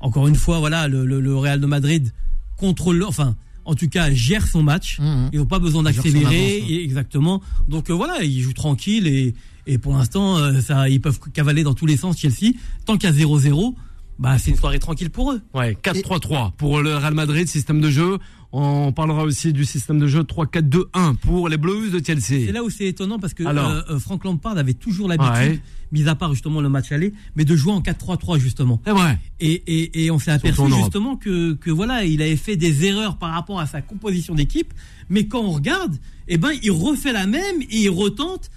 encore 0.00 0.28
une 0.28 0.34
fois, 0.36 0.58
voilà, 0.58 0.88
le, 0.88 1.04
le- 1.06 1.20
le 1.20 1.36
Real 1.36 1.60
de 1.60 1.66
Madrid 1.66 2.12
contrôle, 2.56 3.02
enfin, 3.04 3.36
en 3.64 3.74
tout 3.74 3.88
cas, 3.88 4.10
gère 4.12 4.46
son 4.46 4.62
match. 4.62 4.98
Mhm. 5.00 5.30
Ils 5.32 5.38
n'ont 5.40 5.46
pas 5.46 5.58
besoin 5.58 5.82
d'accélérer, 5.82 6.82
exactement. 6.84 7.42
Donc 7.68 7.90
euh, 7.90 7.92
voilà, 7.94 8.22
ils 8.22 8.40
jouent 8.40 8.52
tranquille 8.52 9.06
et, 9.06 9.34
et 9.66 9.78
pour 9.78 9.94
l'instant, 9.94 10.38
euh, 10.38 10.60
ça, 10.60 10.88
ils 10.88 11.00
peuvent 11.00 11.18
cavaler 11.32 11.62
dans 11.64 11.74
tous 11.74 11.86
les 11.86 11.96
sens, 11.96 12.18
Chelsea. 12.18 12.52
Tant 12.84 12.96
qu'il 12.96 13.10
y 13.10 13.12
a 13.12 13.26
0-0, 13.26 13.74
bah, 14.18 14.38
c'est 14.38 14.50
une 14.52 14.56
soirée 14.56 14.78
tranquille 14.78 15.10
pour 15.10 15.32
eux. 15.32 15.40
Ouais, 15.52 15.76
4-3-3 15.82 16.52
pour 16.56 16.80
le 16.80 16.96
Real 16.96 17.12
Madrid, 17.14 17.46
système 17.48 17.80
de 17.80 17.90
jeu. 17.90 18.18
On 18.52 18.92
parlera 18.92 19.24
aussi 19.24 19.52
du 19.52 19.64
système 19.64 19.98
de 19.98 20.06
jeu 20.06 20.22
3-4-2-1 20.22 21.16
pour 21.16 21.48
les 21.48 21.56
Blues 21.56 21.90
de 21.92 21.98
C'est 22.04 22.20
Chelsea. 22.20 22.52
là 22.52 22.62
où 22.62 22.70
c'est 22.70 22.86
étonnant 22.86 23.18
parce 23.18 23.34
que 23.34 23.44
Alors. 23.44 23.68
euh, 23.70 23.82
euh, 23.90 23.98
Frank 23.98 24.24
Lampard 24.24 24.56
avait 24.56 24.74
toujours 24.74 25.08
l'habitude, 25.08 25.32
Ouais. 25.34 25.60
mis 25.92 26.08
à 26.08 26.14
part 26.14 26.32
justement 26.32 26.60
le 26.60 26.68
match 26.68 26.90
aller, 26.92 27.12
mais 27.34 27.44
de 27.44 27.54
jouer 27.56 27.72
en 27.72 27.80
4-3-3 27.80 28.38
justement. 28.38 28.80
C'est 28.84 28.92
vrai. 28.92 29.18
Et, 29.40 29.52
et, 29.66 30.04
et 30.04 30.10
on 30.10 30.18
s'est 30.18 30.30
aperçu 30.30 30.62
justement 30.76 31.16
que, 31.16 31.54
que 31.54 31.70
voilà, 31.70 32.04
il 32.04 32.22
avait 32.22 32.36
fait 32.36 32.56
des 32.56 32.84
erreurs 32.84 33.16
par 33.18 33.32
rapport 33.32 33.60
à 33.60 33.66
sa 33.66 33.82
composition 33.82 34.34
d'équipe, 34.34 34.72
mais 35.10 35.26
quand 35.26 35.40
on 35.40 35.50
regarde, 35.50 35.96
eh 36.28 36.38
ben, 36.38 36.50
il 36.62 36.70
refait 36.70 37.12
la 37.12 37.26
même 37.26 37.60
et 37.70 37.82
il 37.82 37.90
retente. 37.90 38.50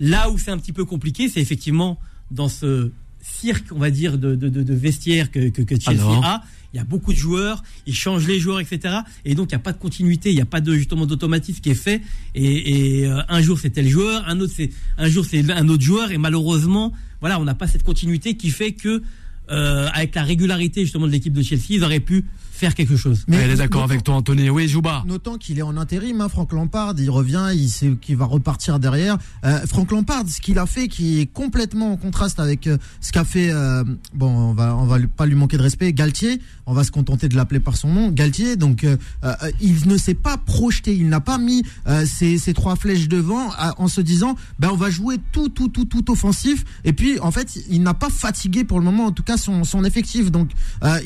Là 0.00 0.28
où 0.30 0.36
c'est 0.38 0.50
un 0.50 0.58
petit 0.58 0.72
peu 0.72 0.84
compliqué, 0.84 1.28
c'est 1.28 1.40
effectivement 1.40 1.98
dans 2.30 2.48
ce 2.48 2.90
cirque, 3.22 3.66
on 3.72 3.78
va 3.78 3.90
dire, 3.90 4.18
de, 4.18 4.34
de, 4.34 4.48
de, 4.48 4.62
de 4.62 4.74
vestiaire 4.74 5.30
que, 5.30 5.48
que, 5.48 5.62
que 5.62 5.80
Chelsea 5.80 6.02
Alors 6.02 6.24
a. 6.24 6.42
Il 6.76 6.78
y 6.78 6.82
a 6.82 6.84
beaucoup 6.84 7.14
de 7.14 7.18
joueurs, 7.18 7.62
ils 7.86 7.94
changent 7.94 8.26
les 8.26 8.38
joueurs, 8.38 8.60
etc. 8.60 8.96
Et 9.24 9.34
donc, 9.34 9.50
il 9.50 9.54
n'y 9.54 9.60
a 9.60 9.60
pas 9.60 9.72
de 9.72 9.78
continuité, 9.78 10.28
il 10.28 10.34
n'y 10.34 10.42
a 10.42 10.44
pas 10.44 10.60
de, 10.60 10.74
justement 10.74 11.06
d'automatisme 11.06 11.62
qui 11.62 11.70
est 11.70 11.74
fait. 11.74 12.02
Et, 12.34 13.06
euh, 13.06 13.22
un 13.30 13.40
jour, 13.40 13.58
c'est 13.58 13.70
tel 13.70 13.88
joueur, 13.88 14.22
un 14.28 14.38
autre, 14.40 14.52
c'est, 14.54 14.68
un 14.98 15.08
jour, 15.08 15.24
c'est 15.24 15.50
un 15.50 15.68
autre 15.70 15.82
joueur. 15.82 16.12
Et 16.12 16.18
malheureusement, 16.18 16.92
voilà, 17.22 17.40
on 17.40 17.44
n'a 17.44 17.54
pas 17.54 17.66
cette 17.66 17.82
continuité 17.82 18.36
qui 18.36 18.50
fait 18.50 18.72
que, 18.72 19.02
euh, 19.50 19.88
avec 19.94 20.14
la 20.14 20.22
régularité, 20.22 20.82
justement, 20.82 21.06
de 21.06 21.12
l'équipe 21.12 21.32
de 21.32 21.40
Chelsea, 21.40 21.64
ils 21.70 21.82
auraient 21.82 21.98
pu 21.98 22.26
faire 22.56 22.74
quelque 22.74 22.96
chose. 22.96 23.24
Mais 23.28 23.36
elle 23.36 23.50
est 23.50 23.56
d'accord 23.56 23.82
avec 23.82 24.02
toi, 24.02 24.14
Anthony. 24.14 24.50
Oui, 24.50 24.68
Jouba. 24.68 25.04
Notant 25.06 25.36
qu'il 25.36 25.58
est 25.58 25.62
en 25.62 25.76
intérim, 25.76 26.20
hein, 26.20 26.28
Franck 26.28 26.52
Lampard, 26.52 26.94
il 26.98 27.10
revient, 27.10 27.48
il 27.54 27.68
sait 27.68 27.92
qu'il 28.00 28.16
va 28.16 28.24
repartir 28.24 28.78
derrière. 28.78 29.18
Euh, 29.44 29.60
Franck 29.66 29.92
Lampard, 29.92 30.24
ce 30.28 30.40
qu'il 30.40 30.58
a 30.58 30.66
fait, 30.66 30.88
qui 30.88 31.20
est 31.20 31.26
complètement 31.26 31.92
en 31.92 31.96
contraste 31.96 32.40
avec 32.40 32.66
euh, 32.66 32.78
ce 33.00 33.12
qu'a 33.12 33.24
fait, 33.24 33.50
euh, 33.50 33.84
bon, 34.14 34.28
on 34.28 34.54
va, 34.54 34.74
on 34.76 34.86
va 34.86 34.98
pas 35.16 35.26
lui 35.26 35.34
manquer 35.34 35.56
de 35.58 35.62
respect, 35.62 35.92
Galtier. 35.92 36.40
On 36.66 36.72
va 36.72 36.82
se 36.82 36.90
contenter 36.90 37.28
de 37.28 37.36
l'appeler 37.36 37.60
par 37.60 37.76
son 37.76 37.92
nom, 37.92 38.10
Galtier. 38.10 38.56
Donc, 38.56 38.84
euh, 38.84 38.96
il 39.60 39.86
ne 39.86 39.96
s'est 39.96 40.14
pas 40.14 40.36
projeté, 40.36 40.96
il 40.96 41.08
n'a 41.08 41.20
pas 41.20 41.38
mis 41.38 41.62
ses, 42.04 42.38
ses 42.38 42.54
trois 42.54 42.76
flèches 42.76 43.08
devant 43.08 43.50
en 43.76 43.88
se 43.88 44.00
disant, 44.00 44.34
ben, 44.58 44.70
on 44.72 44.76
va 44.76 44.90
jouer 44.90 45.18
tout, 45.32 45.48
tout, 45.48 45.68
tout, 45.68 45.84
tout 45.84 46.10
offensif. 46.10 46.64
Et 46.84 46.92
puis, 46.92 47.20
en 47.20 47.30
fait, 47.30 47.58
il 47.70 47.82
n'a 47.82 47.94
pas 47.94 48.10
fatigué 48.10 48.64
pour 48.64 48.78
le 48.78 48.84
moment, 48.84 49.06
en 49.06 49.12
tout 49.12 49.22
cas, 49.22 49.36
son, 49.36 49.62
son 49.64 49.84
effectif. 49.84 50.32
Donc, 50.32 50.50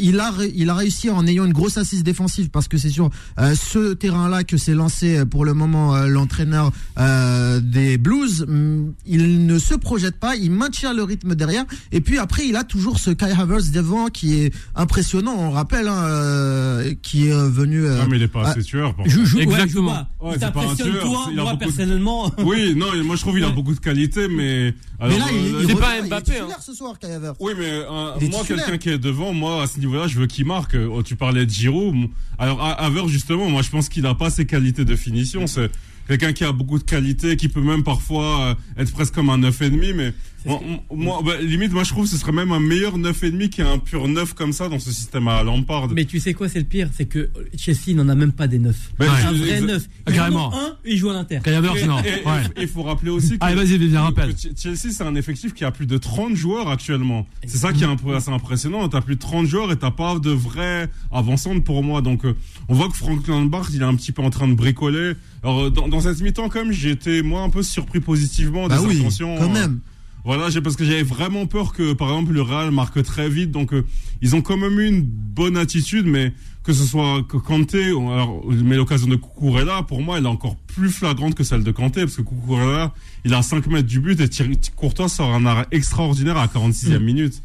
il 0.01 0.19
a, 0.21 0.33
il 0.55 0.71
a 0.71 0.75
réussi 0.75 1.11
en 1.11 1.27
ayant 1.27 1.40
une 1.45 1.53
grosse 1.53 1.77
assise 1.79 2.03
défensive 2.05 2.51
parce 2.51 2.69
que 2.69 2.79
c'est 2.79 2.91
sur 2.91 3.11
euh, 3.39 3.55
ce 3.55 3.95
terrain-là 3.95 4.45
que 4.45 4.57
s'est 4.57 4.75
lancé 4.75 5.19
euh, 5.19 5.25
pour 5.25 5.45
le 5.45 5.55
moment 5.55 5.95
euh, 5.95 6.07
l'entraîneur 6.07 6.71
euh, 6.99 7.61
des 7.61 7.99
Blues. 7.99 8.43
Hum, 8.49 8.93
Il 9.07 9.47
ne 9.47 9.59
se 9.59 9.75
projette 9.75 10.19
pas, 10.19 10.37
il 10.37 10.51
maintient 10.51 10.93
le 10.93 11.03
rythme 11.03 11.35
derrière. 11.35 11.65
Et 11.93 12.01
puis 12.01 12.19
après, 12.19 12.47
il 12.47 12.57
a 12.57 12.65
toujours 12.65 12.99
ce 12.99 13.11
Kai 13.11 13.31
Havertz 13.33 13.71
devant 13.71 14.07
qui 14.09 14.37
est 14.43 14.53
impressionnant. 14.77 15.35
On 15.39 15.51
rappelle, 15.51 15.89
hein, 15.89 16.05
euh, 16.05 16.95
qui 17.03 17.29
est 17.29 17.49
venu. 17.49 17.85
euh, 17.85 17.99
Non, 18.03 18.09
mais 18.09 18.17
il 18.17 18.23
est 18.23 18.29
pas 18.29 18.43
ah, 18.47 18.51
assez 18.51 18.63
tueur. 18.63 18.95
Je 19.07 19.25
joue, 19.25 19.39
Exactement. 19.41 20.07
Ouais, 20.21 20.33
Il 20.37 20.41
c'est 20.41 20.41
pas 20.41 20.47
un 20.47 20.51
t'impressionne, 20.51 20.99
toi, 21.01 21.27
il 21.31 21.37
moi, 21.37 21.53
de- 21.55 21.59
personnellement. 21.59 22.33
Oui, 22.45 22.75
non, 22.77 22.87
moi 23.05 23.17
je 23.17 23.21
trouve 23.21 23.35
qu'il 23.35 23.45
a 23.45 23.51
beaucoup 23.51 23.75
de 23.75 23.81
qualité, 23.81 24.29
mais. 24.29 24.75
mais 25.01 25.19
là, 25.19 25.25
il, 25.33 25.47
il 25.47 25.55
revient, 25.57 25.75
pas 25.75 25.99
il 25.99 26.05
est 26.05 26.09
Mbappé, 26.09 26.39
hein. 26.41 26.49
ce 26.61 26.73
soir, 26.75 26.99
Kai 26.99 27.13
Havertz. 27.13 27.37
Oui, 27.41 27.53
mais 27.59 27.67
euh, 27.71 28.11
Il 28.21 28.31
moi, 28.31 28.41
quelqu'un 28.47 28.79
qui 28.79 28.89
est 28.91 28.99
devant, 28.99 29.33
moi, 29.33 29.63
à 29.63 29.67
ce 29.67 29.79
niveau-là, 29.79 30.07
je 30.09 30.19
veux 30.19 30.27
qu'il 30.27 30.47
marque. 30.47 30.77
Oh, 30.91 31.03
tu 31.03 31.17
parlais 31.31 31.47
de 31.47 31.51
Giroud. 31.51 32.09
Alors, 32.39 32.61
Havertz, 32.61 33.09
justement, 33.09 33.49
moi, 33.49 33.63
je 33.63 33.71
pense 33.71 33.89
qu'il 33.89 34.03
n'a 34.03 34.17
pas 34.17 34.31
ses 34.31 34.47
qualités 34.47 34.85
de 34.85 34.97
finition. 34.97 35.47
C'est 35.47 35.71
quelqu'un 36.09 36.33
qui 36.33 36.43
a 36.43 36.51
beaucoup 36.51 36.79
de 36.79 36.83
qualités, 36.83 37.37
qui 37.37 37.49
peut 37.49 37.61
même 37.61 37.85
parfois 37.85 38.57
euh, 38.77 38.83
être 38.83 38.91
presque 38.91 39.15
comme 39.15 39.31
un 39.31 39.39
9,5, 39.39 39.95
mais 39.95 40.13
moi, 40.47 40.61
moi, 40.91 41.21
bah, 41.25 41.33
limite, 41.41 41.73
moi, 41.73 41.85
je 41.85 41.91
trouve 41.91 42.05
que 42.05 42.11
ce 42.11 42.17
serait 42.17 42.33
même 42.33 42.51
un 42.53 42.61
meilleur 42.61 42.97
9,5 42.99 43.49
qu'un 43.51 43.79
pur 43.79 44.09
9 44.09 44.35
comme 44.35 44.53
ça 44.53 44.69
dans 44.69 44.79
ce 44.79 44.91
système 44.93 45.29
à 45.29 45.43
Lampard. 45.43 45.89
Mais 45.89 46.05
tu 46.05 46.19
sais 46.21 46.35
quoi, 46.35 46.49
c'est 46.49 46.59
le 46.59 46.65
pire, 46.65 46.89
c'est 46.97 47.07
que 47.07 47.31
Chelsea 47.57 47.95
n'en 47.95 48.09
a 48.09 48.15
même 48.15 48.33
pas 48.33 48.47
des 48.47 48.59
neufs. 48.59 48.91
Ben, 48.99 49.11
un 49.11 49.35
je- 49.35 49.39
vrai 49.43 49.61
exa- 49.61 49.67
neuf. 49.67 49.89
Ah, 50.07 50.13
carrément. 50.13 50.53
Un, 50.55 50.77
et 50.85 50.93
ils 50.93 50.99
jouent 50.99 51.11
à 51.11 51.15
l'Inter. 51.15 51.41
Ouais. 51.47 52.43
Il 52.61 52.69
faut 52.69 52.83
rappeler 52.83 53.11
aussi 53.11 53.39
que, 53.39 53.45
Allez, 53.45 53.55
vas-y, 53.57 53.79
Vivien, 53.79 54.03
rappelle. 54.03 54.35
Chelsea, 54.57 54.93
c'est 54.93 55.03
un 55.05 55.15
effectif 55.15 55.53
qui 55.55 55.65
a 55.65 55.71
plus 55.71 55.87
de 55.87 55.99
30 55.99 56.35
joueurs 56.37 56.69
actuellement. 56.69 57.27
C'est 57.47 57.59
ça 57.59 57.73
qui 57.73 57.83
est 57.83 57.87
un 57.87 57.97
peu 57.97 58.15
assez 58.15 58.31
impressionnant. 58.31 58.89
T'as 58.89 59.01
plus 59.01 59.17
de 59.17 59.21
30 59.21 59.47
joueurs 59.47 59.71
et 59.73 59.77
t'as 59.77 59.91
pas 59.91 60.19
de 60.19 60.31
vrais 60.31 60.89
avancantes 61.13 61.65
pour 61.65 61.83
moi. 61.83 62.01
Donc, 62.03 62.25
euh, 62.25 62.35
on 62.69 62.75
voit 62.75 62.89
que 62.89 62.97
Frank 62.97 63.27
Lampard, 63.27 63.69
il 63.73 63.81
est 63.81 63.85
un 63.85 63.95
petit 63.95 64.13
peu 64.13 64.23
en 64.23 64.31
train 64.31 64.49
de 64.49 64.55
bricoler. 64.55 65.13
Alors, 65.43 65.65
euh, 65.65 65.71
dans, 65.71 65.89
dans 65.89 66.01
cette 66.01 66.21
mi-temps, 66.21 66.49
quand 66.49 66.63
même, 66.65 66.73
j'ai 66.73 66.91
été, 66.91 67.23
moi, 67.23 67.43
un 67.43 67.51
peu 67.51 67.63
surpris 67.63 68.01
positivement 68.01 68.67
Bah 68.69 68.79
des 68.79 68.85
oui, 68.85 68.99
intentions. 69.01 69.37
quand 69.39 69.45
euh, 69.45 69.49
même. 69.53 69.81
Voilà, 70.25 70.49
parce 70.63 70.77
que 70.77 70.85
j'avais 70.85 71.03
vraiment 71.03 71.47
peur 71.47 71.73
que, 71.73 71.93
par 71.93 72.09
exemple, 72.09 72.33
le 72.33 72.43
Real 72.43 72.71
marque 72.71 73.03
très 73.03 73.29
vite. 73.29 73.51
Donc, 73.51 73.73
euh, 73.73 73.85
ils 74.21 74.37
ont 74.37 74.43
quand 74.43 74.57
même 74.57 74.79
eu 74.79 74.89
une 74.89 75.03
bonne 75.03 75.57
attitude, 75.57 76.07
mais 76.07 76.33
que 76.63 76.73
ce 76.75 76.85
soit 76.85 77.23
Kanté, 77.47 77.87
alors, 77.87 78.45
mais 78.49 78.77
l'occasion 78.77 79.09
de 79.09 79.17
Cucurella, 79.17 79.83
pour 79.83 80.03
moi, 80.03 80.19
elle 80.19 80.25
est 80.25 80.29
encore 80.29 80.57
plus 80.57 80.91
flagrante 80.91 81.35
que 81.35 81.43
celle 81.43 81.65
de 81.65 81.71
Kanté, 81.71 82.03
parce 82.03 82.17
que 82.17 82.23
Cucurella, 82.23 82.93
il 83.25 83.33
a 83.33 83.43
5 83.43 83.67
mètres 83.69 83.89
du 83.89 84.01
but 84.01 84.21
et 84.21 84.29
Courtois 84.77 85.09
sort 85.09 85.33
un 85.33 85.47
arrêt 85.47 85.67
extraordinaire 85.71 86.37
à 86.37 86.47
46e 86.47 86.99
mm. 86.99 87.03
minute. 87.03 87.43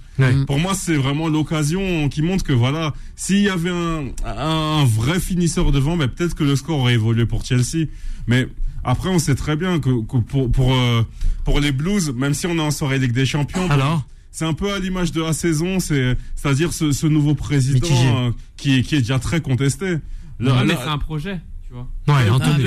Pour 0.48 0.60
moi, 0.60 0.74
c'est 0.74 0.96
vraiment 0.96 1.28
l'occasion 1.28 2.08
qui 2.10 2.22
montre 2.22 2.44
que 2.44 2.54
voilà, 2.54 2.94
s'il 3.16 3.42
y 3.42 3.50
avait 3.50 3.70
un, 3.70 4.06
un 4.26 4.86
vrai 4.86 5.20
finisseur 5.20 5.72
devant, 5.72 5.98
ben, 5.98 6.08
peut-être 6.08 6.36
que 6.36 6.44
le 6.44 6.56
score 6.56 6.80
aurait 6.80 6.94
évolué 6.94 7.26
pour 7.26 7.44
Chelsea. 7.44 7.88
Mais 8.28 8.48
après, 8.86 9.10
on 9.10 9.20
sait 9.20 9.36
très 9.36 9.56
bien 9.56 9.80
que, 9.80 9.90
pour 10.22 10.52
pour 10.52 10.74
euh, 10.74 11.04
pour 11.44 11.60
les 11.60 11.72
Blues, 11.72 12.14
même 12.16 12.34
si 12.34 12.48
on 12.48 12.56
est 12.56 12.62
en 12.62 12.72
soirée 12.72 13.00
Ligue 13.00 13.12
des 13.14 13.26
Champions, 13.26 13.70
alors 13.70 14.06
c'est 14.32 14.46
un 14.46 14.54
peu 14.54 14.72
à 14.74 14.80
l'image 14.80 15.12
de 15.12 15.22
la 15.22 15.34
saison, 15.34 15.80
c'est 15.80 16.16
c'est-à-dire 16.36 16.72
ce, 16.72 16.92
ce 16.92 17.08
nouveau 17.08 17.34
président 17.36 17.88
euh, 17.92 18.32
qui 18.58 18.84
qui 18.84 18.96
est 18.96 19.00
déjà 19.00 19.20
très 19.20 19.42
contesté. 19.42 19.98
mais 20.40 20.52
c'est 20.76 20.90
un 20.90 20.98
projet. 20.98 21.40
Ouais, 22.08 22.30
Anthony. 22.30 22.66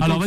Alors, 0.00 0.22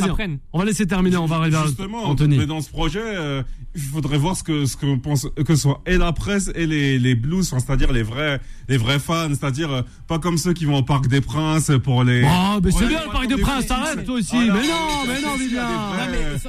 On 0.54 0.60
va 0.60 0.66
laisser 0.66 0.88
terminer, 0.88 1.18
on 1.18 1.26
va 1.26 1.38
arriver 1.38 1.58
à 1.58 1.64
Anthony. 2.06 2.38
Mais 2.38 2.46
dans 2.46 2.62
ce 2.62 2.70
projet, 2.70 3.02
euh, 3.02 3.44
il 3.76 3.82
faudrait 3.82 4.18
voir 4.18 4.36
ce 4.36 4.44
que, 4.44 4.66
ce 4.66 4.76
que 4.76 4.96
pense, 4.96 5.28
que 5.36 5.56
ce 5.56 5.62
soit 5.62 5.82
et 5.86 5.98
la 5.98 6.12
presse 6.12 6.52
et 6.56 6.66
les, 6.66 7.00
les 7.00 7.16
blues, 7.16 7.48
c'est-à-dire 7.48 7.92
les 7.94 8.04
vrais, 8.04 8.42
les 8.68 8.78
vrais 8.78 9.00
fans, 9.00 9.30
c'est-à-dire 9.30 9.72
euh, 9.72 9.82
pas 10.08 10.20
comme 10.20 10.38
ceux 10.38 10.54
qui 10.54 10.66
vont 10.66 10.78
au 10.78 10.84
Parc 10.84 11.08
des 11.08 11.22
Princes 11.22 11.72
pour 11.84 12.04
les. 12.04 12.24
Oh, 12.26 12.60
mais 12.64 12.72
c'est 12.72 12.88
bien 12.88 13.06
le 13.06 13.12
Parc 13.12 13.28
des 13.28 13.38
Princes, 13.38 13.68
t'arrêtes 13.68 14.06
toi 14.06 14.16
aussi. 14.16 14.36
mais 14.36 14.48
non, 14.48 15.06
mais 15.08 15.22
non, 15.22 15.36
Vivian. 15.38 15.62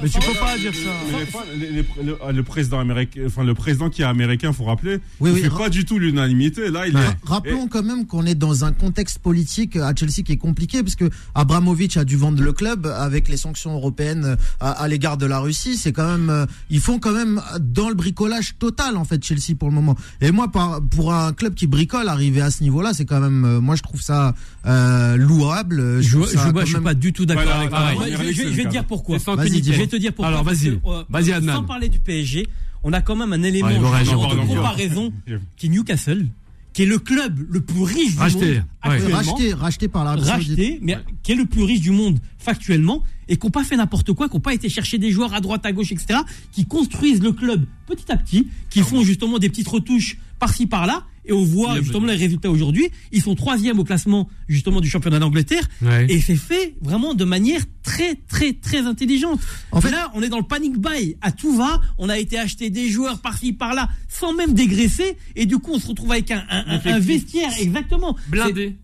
Mais 0.01 0.09
tu 0.09 0.19
peux 0.19 0.39
pas 0.39 0.57
dire 0.57 0.73
ça. 0.73 2.31
Le 2.31 2.43
président 2.43 2.79
américain, 2.79 3.21
enfin, 3.27 3.43
le 3.43 3.53
président 3.53 3.89
qui 3.89 4.01
est 4.01 4.05
américain, 4.05 4.51
faut 4.51 4.65
rappeler, 4.65 4.97
il 5.23 5.35
fait 5.35 5.49
pas 5.49 5.69
du 5.69 5.85
tout 5.85 5.99
l'unanimité. 5.99 6.69
Là, 6.69 6.87
il 6.87 6.97
Rappelons 7.23 7.67
quand 7.67 7.83
même 7.83 8.05
qu'on 8.05 8.25
est 8.25 8.35
dans 8.35 8.65
un 8.65 8.71
contexte 8.73 9.19
politique 9.19 9.75
à 9.75 9.93
Chelsea 9.95 10.23
qui 10.25 10.33
est 10.33 10.37
compliqué 10.37 10.81
parce 10.83 10.95
que 10.95 11.02
Abramovich 11.35 11.97
a 11.97 12.05
dû 12.05 12.17
vendre 12.17 12.41
le 12.43 12.53
club 12.53 12.85
avec 12.85 13.27
les 13.27 13.37
sanctions 13.37 13.73
européennes 13.73 14.37
à, 14.59 14.87
l'égard 14.87 15.17
de 15.17 15.25
la 15.25 15.39
Russie. 15.39 15.77
C'est 15.77 15.91
quand 15.91 16.07
même, 16.07 16.29
euh, 16.29 16.45
ils 16.69 16.79
font 16.79 16.99
quand 16.99 17.13
même 17.13 17.41
dans 17.59 17.89
le 17.89 17.95
bricolage 17.95 18.55
total 18.59 18.97
en 18.97 19.05
fait 19.05 19.23
Chelsea 19.23 19.55
pour 19.57 19.69
le 19.69 19.75
moment. 19.75 19.95
Et 20.21 20.31
moi, 20.31 20.51
pour 20.51 21.13
un 21.13 21.33
club 21.33 21.53
qui 21.53 21.67
bricole, 21.67 22.07
arriver 22.07 22.41
à 22.41 22.51
ce 22.51 22.63
niveau-là, 22.63 22.93
c'est 22.93 23.05
quand 23.05 23.19
même, 23.19 23.45
euh, 23.45 23.61
moi 23.61 23.75
je 23.75 23.83
trouve 23.83 24.01
ça 24.01 24.33
euh, 24.65 25.15
louable. 25.17 26.01
Je, 26.01 26.19
je, 26.19 26.65
suis 26.65 26.79
pas 26.81 26.93
du 26.93 27.13
tout 27.13 27.25
d'accord 27.25 27.55
avec 27.55 27.69
toi. 27.69 27.91
Je, 28.31 28.43
vais 28.49 28.63
te 28.63 28.69
dire 28.69 28.85
pourquoi. 28.85 29.17
Je 29.17 29.71
vais 29.71 29.87
te 29.87 29.95
dire 29.95 30.13
pourquoi. 30.13 30.27
Alors 30.27 30.43
vas-y, 30.43 30.79
vas-y 31.09 31.33
Adnan. 31.33 31.55
Sans 31.55 31.63
parler 31.63 31.89
du 31.89 31.99
PSG, 31.99 32.47
on 32.83 32.93
a 32.93 33.01
quand 33.01 33.15
même 33.15 33.33
un 33.33 33.43
élément 33.43 33.69
de 33.69 34.47
comparaison 34.47 35.11
qui 35.57 35.67
est 35.67 35.69
Newcastle 35.69 36.27
qui 36.73 36.83
est 36.83 36.85
le 36.87 36.99
club 36.99 37.45
le 37.49 37.61
plus 37.61 37.83
riche 37.83 38.11
du 38.11 38.17
monde 38.17 38.63
racheté, 38.81 39.53
racheté 39.53 39.87
par 39.87 40.03
la 40.03 40.15
racheté, 40.15 40.79
mais 40.81 40.97
qui 41.21 41.31
est 41.31 41.35
le 41.35 41.45
plus 41.45 41.63
riche 41.63 41.81
du 41.81 41.91
monde 41.91 42.19
factuellement 42.37 43.03
et 43.27 43.37
qui 43.37 43.45
n'ont 43.45 43.51
pas 43.51 43.63
fait 43.63 43.77
n'importe 43.77 44.11
quoi, 44.13 44.27
qui 44.27 44.35
n'ont 44.35 44.41
pas 44.41 44.53
été 44.53 44.69
chercher 44.69 44.97
des 44.97 45.11
joueurs 45.11 45.33
à 45.33 45.39
droite, 45.39 45.65
à 45.65 45.71
gauche, 45.71 45.91
etc., 45.91 46.19
qui 46.51 46.65
construisent 46.65 47.21
le 47.21 47.31
club 47.31 47.65
petit 47.85 48.11
à 48.11 48.17
petit, 48.17 48.47
qui 48.69 48.81
font 48.81 49.03
justement 49.03 49.39
des 49.39 49.49
petites 49.49 49.67
retouches 49.67 50.17
par-ci 50.39 50.65
par-là 50.65 51.05
et 51.25 51.33
on 51.33 51.43
voit 51.43 51.79
justement 51.81 52.07
les 52.07 52.15
résultats 52.15 52.49
aujourd'hui. 52.49 52.89
Ils 53.11 53.21
sont 53.21 53.35
troisième 53.35 53.79
au 53.79 53.83
classement 53.83 54.29
justement 54.47 54.81
du 54.81 54.89
championnat 54.89 55.19
d'Angleterre 55.19 55.67
et 56.09 56.19
c'est 56.21 56.35
fait 56.35 56.75
vraiment 56.81 57.13
de 57.13 57.25
manière 57.25 57.61
très 57.83 58.15
très 58.15 58.53
très 58.53 58.85
intelligente. 58.85 59.39
En 59.71 59.81
fait, 59.81 59.91
là, 59.91 60.11
on 60.15 60.21
est 60.21 60.29
dans 60.29 60.37
le 60.37 60.43
panic 60.43 60.77
buy 60.77 61.15
à 61.21 61.31
tout 61.31 61.55
va. 61.55 61.81
On 61.97 62.09
a 62.09 62.17
été 62.17 62.37
acheter 62.37 62.69
des 62.69 62.89
joueurs 62.89 63.19
par-ci 63.19 63.53
par-là 63.53 63.89
sans 64.09 64.33
même 64.33 64.53
dégraisser 64.53 65.17
et 65.35 65.45
du 65.45 65.57
coup 65.59 65.71
on 65.73 65.79
se 65.79 65.87
retrouve 65.87 66.11
avec 66.11 66.31
un, 66.31 66.43
un, 66.49 66.99
vestiaire 66.99 67.51
exactement 67.59 68.15
blindé. 68.27 68.75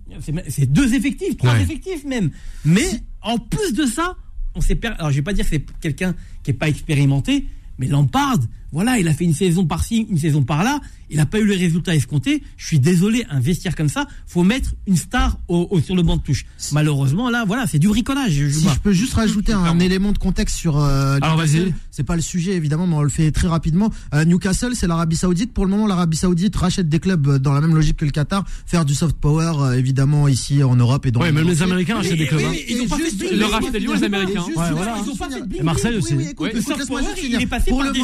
C'est 0.47 0.71
deux 0.71 0.93
effectifs, 0.93 1.37
trois 1.37 1.59
effectifs 1.59 2.03
même. 2.05 2.31
Mais 2.65 2.87
en 3.21 3.37
plus 3.37 3.73
de 3.73 3.85
ça, 3.85 4.15
on 4.55 4.61
s'est 4.61 4.79
alors 4.85 5.11
je 5.11 5.17
vais 5.17 5.21
pas 5.21 5.33
dire 5.33 5.45
que 5.45 5.51
c'est 5.51 5.65
quelqu'un 5.81 6.15
qui 6.43 6.51
est 6.51 6.55
pas 6.55 6.69
expérimenté, 6.69 7.45
mais 7.77 7.87
Lampard, 7.87 8.39
voilà, 8.71 8.99
il 8.99 9.07
a 9.07 9.13
fait 9.13 9.25
une 9.25 9.33
saison 9.33 9.65
par-ci, 9.65 10.07
une 10.09 10.17
saison 10.17 10.43
par-là, 10.43 10.79
il 11.09 11.17
n'a 11.17 11.25
pas 11.25 11.39
eu 11.39 11.45
les 11.45 11.55
résultats 11.55 11.95
escomptés. 11.95 12.43
Je 12.57 12.65
suis 12.67 12.79
désolé, 12.79 13.25
un 13.29 13.39
vestiaire 13.39 13.75
comme 13.75 13.89
ça, 13.89 14.07
faut 14.27 14.43
mettre 14.43 14.73
une 14.87 14.95
star 14.95 15.39
au, 15.47 15.79
sur 15.83 15.95
le 15.95 16.03
banc 16.03 16.17
de 16.17 16.21
touche. 16.21 16.45
Malheureusement, 16.71 17.29
là, 17.29 17.45
voilà, 17.47 17.65
c'est 17.67 17.79
du 17.79 17.87
bricolage. 17.87 18.31
Je, 18.31 18.49
si 18.49 18.67
je 18.67 18.79
peux 18.79 18.91
juste 18.91 19.13
rajouter 19.13 19.53
un 19.53 19.79
élément 19.79 20.11
de 20.11 20.17
contexte 20.17 20.55
sur 20.55 20.77
euh, 20.77 21.17
Alors 21.21 21.37
vas-y. 21.37 21.73
C'est 21.91 22.03
pas 22.03 22.15
le 22.15 22.21
sujet 22.21 22.53
évidemment, 22.53 22.87
mais 22.87 22.95
on 22.95 23.01
le 23.01 23.09
fait 23.09 23.31
très 23.31 23.47
rapidement. 23.47 23.91
Euh, 24.13 24.23
Newcastle, 24.23 24.73
c'est 24.75 24.87
l'Arabie 24.87 25.15
Saoudite. 25.15 25.53
Pour 25.53 25.65
le 25.65 25.71
moment, 25.71 25.87
l'Arabie 25.87 26.17
Saoudite 26.17 26.55
rachète 26.55 26.87
des 26.87 26.99
clubs 26.99 27.27
euh, 27.27 27.39
dans 27.39 27.53
la 27.53 27.61
même 27.61 27.75
logique 27.75 27.97
que 27.97 28.05
le 28.05 28.11
Qatar, 28.11 28.45
faire 28.65 28.85
du 28.85 28.93
soft 28.93 29.17
power 29.17 29.51
euh, 29.59 29.73
évidemment 29.73 30.27
ici 30.27 30.63
en 30.63 30.75
Europe 30.75 31.05
et 31.05 31.11
dans. 31.11 31.21
Oui, 31.21 31.31
même 31.31 31.47
les 31.47 31.61
Américains 31.61 31.97
achètent 31.97 32.17
des 32.17 32.27
clubs. 32.27 32.41
Hein. 32.41 32.53
ils 32.69 32.81
ont 32.81 32.87
pas 32.87 32.97
fait 32.97 33.79
les 33.79 34.03
Américains. 34.03 34.45
Ils 34.47 35.09
ont 35.11 35.15
pas 35.15 35.29
fait 35.29 35.57
Et 35.57 35.63
Marseille 35.63 35.97
aussi. 35.97 36.13
Le 36.13 36.61
soft 36.61 36.87
power, 36.87 37.03
il 37.23 37.41
est 37.41 37.45
passé 37.47 37.71
par 37.71 37.91
des 37.91 37.99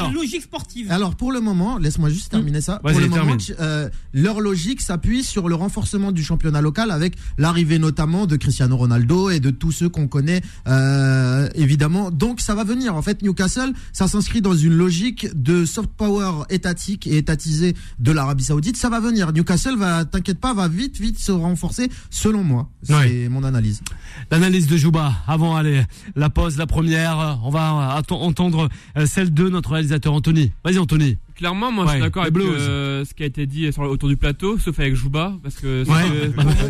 alors, 0.00 0.12
logique 0.12 0.42
sportive. 0.42 0.90
Alors 0.90 1.14
pour 1.16 1.32
le 1.32 1.40
moment, 1.40 1.78
laisse-moi 1.78 2.10
juste 2.10 2.30
terminer 2.30 2.60
ça. 2.60 2.78
Pour 2.78 2.98
le 2.98 3.08
moment, 3.08 3.36
euh, 3.60 3.88
leur 4.12 4.40
logique 4.40 4.80
s'appuie 4.80 5.22
sur 5.22 5.48
le 5.48 5.54
renforcement 5.54 6.12
du 6.12 6.22
championnat 6.22 6.60
local 6.60 6.90
avec 6.90 7.14
l'arrivée 7.38 7.78
notamment 7.78 8.26
de 8.26 8.36
Cristiano 8.36 8.76
Ronaldo 8.76 9.30
et 9.30 9.40
de 9.40 9.50
tous 9.50 9.72
ceux 9.72 9.88
qu'on 9.88 10.08
connaît 10.08 10.40
euh, 10.68 11.48
évidemment. 11.54 12.10
Donc 12.10 12.40
ça 12.40 12.54
va 12.54 12.64
venir. 12.64 12.94
En 12.94 13.02
fait, 13.02 13.22
Newcastle, 13.22 13.72
ça 13.92 14.08
s'inscrit 14.08 14.40
dans 14.40 14.54
une 14.54 14.74
logique 14.74 15.28
de 15.34 15.64
soft 15.64 15.90
power 15.96 16.44
étatique 16.50 17.06
et 17.06 17.16
étatisé 17.16 17.74
de 17.98 18.12
l'Arabie 18.12 18.44
Saoudite. 18.44 18.76
Ça 18.76 18.88
va 18.88 19.00
venir. 19.00 19.32
Newcastle 19.32 19.76
va, 19.76 20.04
t'inquiète 20.04 20.38
pas, 20.38 20.54
va 20.54 20.68
vite, 20.68 20.98
vite 21.00 21.18
se 21.18 21.32
renforcer, 21.32 21.90
selon 22.10 22.42
moi. 22.42 22.70
C'est 22.82 23.28
mon 23.28 23.44
analyse. 23.44 23.82
L'analyse 24.30 24.66
de 24.66 24.76
Jouba. 24.76 25.12
Avant, 25.26 25.56
allez, 25.56 25.82
la 26.16 26.30
pause, 26.30 26.56
la 26.56 26.66
première. 26.66 27.38
On 27.44 27.50
va 27.50 28.00
entendre 28.10 28.68
euh, 28.96 29.06
celle 29.06 29.32
de 29.32 29.48
notre 29.48 29.72
réalisateur 29.72 29.89
Anthony. 30.08 30.52
Vas-y, 30.64 30.78
Anthony 30.78 31.18
clairement, 31.40 31.72
moi, 31.72 31.86
je 31.86 31.92
suis 31.92 32.00
d'accord 32.00 32.24
avec 32.24 32.36
euh, 32.36 33.02
ce 33.06 33.14
qui 33.14 33.22
a 33.22 33.26
été 33.26 33.46
dit 33.46 33.72
sur, 33.72 33.82
autour 33.84 34.10
du 34.10 34.18
plateau, 34.18 34.58
sauf 34.58 34.78
avec 34.78 34.94
Jouba, 34.94 35.38
parce 35.42 35.56
que, 35.56 35.84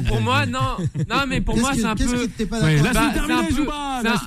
pour, 0.08 0.20
moi, 0.20 0.46
non, 0.46 0.76
non, 1.10 1.24
mais 1.28 1.40
pour 1.40 1.58
moi, 1.58 1.72
c'est 1.74 1.84
un 1.84 1.96
peu, 1.96 2.28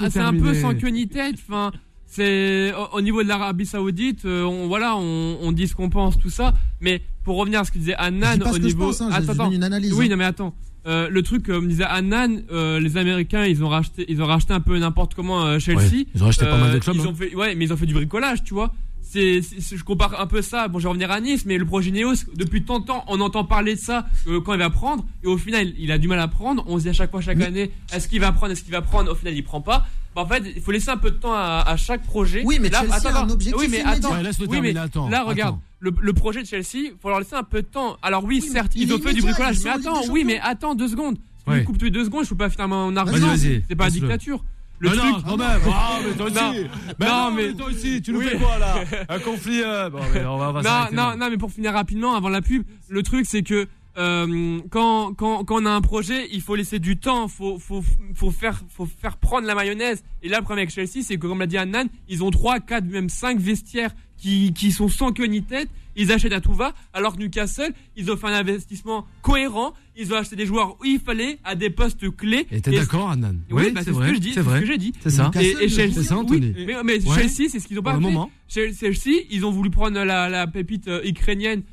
c'est 0.10 0.20
un 0.20 0.34
peu 0.34 0.54
sans 0.54 0.76
queue 0.76 0.90
ni 0.90 1.08
tête. 1.08 1.36
Enfin, 1.48 1.72
c'est 2.06 2.74
au, 2.92 3.02
niveau 3.02 3.24
de 3.24 3.30
l'Arabie 3.30 3.66
Saoudite, 3.66 4.26
euh, 4.26 4.44
on 4.44 4.68
voilà, 4.68 4.98
on, 4.98 5.38
on, 5.42 5.52
dit 5.54 5.68
ce 5.68 5.76
qu'on 5.76 5.90
pense, 5.90 6.20
tout 6.20 6.30
ça. 6.30 6.54
Mais 6.82 7.02
pour 7.24 7.38
revenir 7.38 7.62
à 7.62 7.64
ce 7.64 7.72
que 7.72 7.80
disait 7.80 7.96
Annan 7.96 8.40
au 8.42 8.60
niveau, 8.60 8.88
pense, 8.88 9.02
hein, 9.02 9.10
attends, 9.12 9.50
une 9.50 9.64
analyse, 9.64 9.94
oui, 9.94 10.06
hein. 10.06 10.10
non 10.10 10.18
mais 10.18 10.26
attends. 10.26 10.54
Euh, 10.86 11.08
le 11.10 11.24
truc, 11.24 11.46
comme 11.46 11.70
disait 11.70 11.86
Annan, 11.86 12.42
euh, 12.52 12.80
les 12.80 12.98
Américains, 12.98 13.46
ils 13.46 13.64
ont 13.64 13.70
racheté, 13.70 14.06
ils 14.10 14.22
ont 14.22 14.26
racheté 14.26 14.54
un 14.54 14.60
peu 14.60 14.78
n'importe 14.78 15.14
comment 15.16 15.46
euh, 15.46 15.58
Chelsea. 15.58 16.06
ils 16.14 16.22
ont 16.22 16.26
racheté 16.26 16.46
pas 16.46 16.58
mal 16.58 16.74
de 16.74 16.80
clubs. 16.80 16.96
Ils 16.98 17.08
ont 17.08 17.12
hein. 17.12 17.16
fait, 17.18 17.34
ouais, 17.34 17.56
mais 17.56 17.66
ils 17.66 17.74
ont 17.74 17.78
fait 17.78 17.86
du 17.86 17.94
bricolage, 17.94 18.44
tu 18.44 18.54
vois 18.54 18.74
c'est, 19.04 19.42
je 19.42 19.84
compare 19.84 20.20
un 20.20 20.28
peu 20.28 20.42
ça. 20.42 20.68
Bon, 20.68 20.80
je 20.80 20.84
vais 20.84 20.90
revenir 20.90 21.12
à 21.12 21.20
Nice, 21.20 21.46
mais 21.46 21.58
le 21.58 21.66
projet 21.66 21.92
Neos, 21.92 22.16
depuis 22.36 22.64
tant 22.64 22.80
de 22.80 22.86
temps, 22.86 23.04
on 23.08 23.20
entend 23.22 23.44
parler 23.44 23.76
de 23.76 23.80
ça 23.80 24.08
euh, 24.28 24.42
quand 24.42 24.54
il 24.54 24.60
va 24.60 24.70
prendre, 24.70 25.06
et 25.24 25.28
au 25.28 25.38
final, 25.38 25.74
il 25.78 25.92
a 25.92 25.98
du 25.98 26.08
mal 26.08 26.20
à 26.20 26.28
prendre. 26.28 26.64
On 26.68 26.78
se 26.78 26.84
dit 26.84 26.90
à 26.90 26.94
chaque 26.94 27.12
fois, 27.12 27.22
chaque 27.22 27.42
année, 27.42 27.72
est-ce 27.94 28.08
qu'il 28.08 28.20
va 28.20 28.32
prendre, 28.32 28.54
est-ce 28.54 28.64
qu'il 28.64 28.72
va 28.72 28.82
prendre 28.82 29.12
Au 29.12 29.16
final, 29.16 29.36
il 29.36 29.44
prend 29.44 29.62
pas. 29.62 29.86
Bah, 30.16 30.22
en 30.22 30.28
fait, 30.28 30.44
il 30.56 30.62
faut 30.62 30.72
laisser 30.72 30.90
un 30.90 30.98
peu 30.98 31.12
de 31.12 31.18
temps 31.18 31.34
à, 31.34 31.76
chaque 31.78 32.04
projet. 32.04 32.44
Oui, 32.46 32.60
mais 32.62 32.70
là, 32.70 32.82
Chelsea 32.82 32.96
attends, 32.96 33.16
a 33.16 33.24
un 33.24 33.30
objectif 33.30 33.62
oui, 33.62 33.68
mais 33.70 33.82
attends, 33.82 34.16
oui, 34.48 34.60
mais 34.62 34.74
là, 34.74 35.24
regarde, 35.24 35.60
le, 35.80 36.14
projet 36.14 36.42
de 36.42 36.48
Chelsea, 36.48 36.86
il 36.86 36.94
faut 37.02 37.10
leur 37.10 37.20
laisser 37.20 37.36
un 37.36 37.44
peu 37.44 37.62
de 37.62 37.68
temps. 37.68 37.98
Alors 38.02 38.24
oui, 38.24 38.42
certes, 38.42 38.74
ils 38.76 38.94
ont 38.94 39.00
fait 39.00 39.14
du 39.14 39.22
bricolage, 39.22 39.58
mais 39.64 39.72
attends, 39.72 40.02
oui, 40.10 40.24
mais 40.26 40.40
attends 40.42 40.76
deux 40.76 40.88
secondes. 40.88 41.18
Si 41.46 41.50
ouais. 41.50 41.64
coupe 41.66 41.78
tous 41.78 41.86
les 41.86 41.92
deux 41.92 42.06
secondes, 42.06 42.24
je 42.24 42.30
peux 42.30 42.38
pas 42.38 42.50
finalement 42.50 42.86
en 42.86 42.96
argent. 42.96 43.36
C'est 43.38 43.76
pas 43.76 43.86
la 43.86 43.90
dictature. 43.92 44.44
Le 44.84 44.90
truc... 44.90 45.02
non, 45.02 45.22
quand 45.22 45.38
même. 45.38 45.62
Ah, 45.72 46.00
mais 46.06 46.14
toi 46.14 46.26
aussi. 46.26 46.68
non, 47.00 47.32
mais... 47.32 47.54
toi 47.54 47.68
aussi, 47.68 48.02
tu 48.02 48.12
nous 48.12 48.22
fais 48.22 48.38
quoi 48.38 48.58
là 48.58 48.76
Un 49.10 49.20
conflit. 49.20 49.62
Euh... 49.64 49.90
Bon, 49.90 50.00
mais 50.14 50.26
on 50.26 50.38
va, 50.38 50.50
on 50.50 50.54
va 50.54 50.62
non, 50.62 50.96
non, 50.96 51.18
non, 51.18 51.30
mais 51.30 51.38
pour 51.38 51.52
finir 51.52 51.72
rapidement, 51.74 52.16
avant 52.16 52.30
la 52.30 52.42
pub, 52.42 52.64
le 52.90 53.02
truc 53.02 53.26
c'est 53.26 53.44
que 53.44 53.68
euh, 53.98 54.60
quand, 54.72 55.14
quand, 55.14 55.46
quand 55.46 55.62
on 55.62 55.66
a 55.66 55.70
un 55.70 55.82
projet, 55.82 56.28
il 56.32 56.42
faut 56.42 56.56
laisser 56.56 56.80
du 56.80 56.98
temps, 56.98 57.28
faut, 57.28 57.60
faut, 57.60 57.84
faut, 58.16 58.32
faire, 58.32 58.60
faut 58.70 58.86
faire 58.86 59.18
prendre 59.18 59.48
la 59.48 59.56
mayonnaise. 59.56 60.04
Et 60.22 60.30
là, 60.30 60.40
le 60.40 60.44
problème 60.44 60.64
avec 60.64 60.72
Chelsea, 60.72 61.04
c'est 61.04 61.18
que, 61.18 61.28
comme 61.28 61.40
l'a 61.40 61.48
dit 61.48 61.58
Annan, 61.58 61.86
ils 62.10 62.24
ont 62.24 62.32
3, 62.32 62.60
4, 62.60 62.86
même 62.86 63.10
5 63.10 63.40
vestiaires 63.40 63.92
qui, 64.18 64.54
qui 64.54 64.72
sont 64.72 64.90
sans 64.90 65.12
queue 65.12 65.26
ni 65.26 65.44
tête. 65.44 65.70
Ils 65.96 66.12
achètent 66.12 66.34
à 66.34 66.42
tout 66.42 66.54
va, 66.54 66.74
alors 66.94 67.16
que 67.16 67.20
Newcastle, 67.20 67.74
ils 67.96 68.12
ont 68.12 68.18
fait 68.18 68.28
un 68.28 68.34
investissement 68.34 69.06
cohérent. 69.22 69.74
Ils 69.96 70.12
ont 70.14 70.18
acheté 70.18 70.36
des 70.36 70.46
joueurs 70.46 70.78
où 70.80 70.86
il 70.86 71.00
fallait, 71.00 71.40
à 71.44 71.56
des 71.56 71.70
postes 71.70 72.10
clés. 72.16 72.48
Et 72.52 72.62
t'es 72.62 72.72
d'accord, 72.72 73.12
Annan 73.12 73.36
Oui, 73.52 73.72
bah, 73.72 73.82
c'est 73.84 73.94
ce 73.94 74.00
que 74.00 74.14
je 74.14 74.20
dis. 74.20 74.34
C'est 74.34 74.44
ce 74.44 74.60
que 74.60 74.66
j'ai 74.66 74.78
dit. 74.78 74.94
C'est 75.02 75.12
ça. 75.12 75.32
Et, 75.40 75.70
Chelsea, 75.70 76.04
ça, 76.04 76.18
Anthony. 76.18 76.54
mais, 76.84 77.00
Chelsea, 77.00 77.50
c'est 77.50 77.60
ce 77.60 77.68
qu'ils 77.68 77.80
ont 77.80 77.84
pas 77.84 78.00
fait. 78.48 78.74
Chelsea, 78.80 79.24
ils 79.30 79.46
ont 79.46 79.52
voulu 79.52 79.70
prendre 79.70 80.04
la, 80.04 80.30
la 80.30 80.48
pépite 80.48 80.88
euh, 80.88 81.02
ukrainienne 81.06 81.64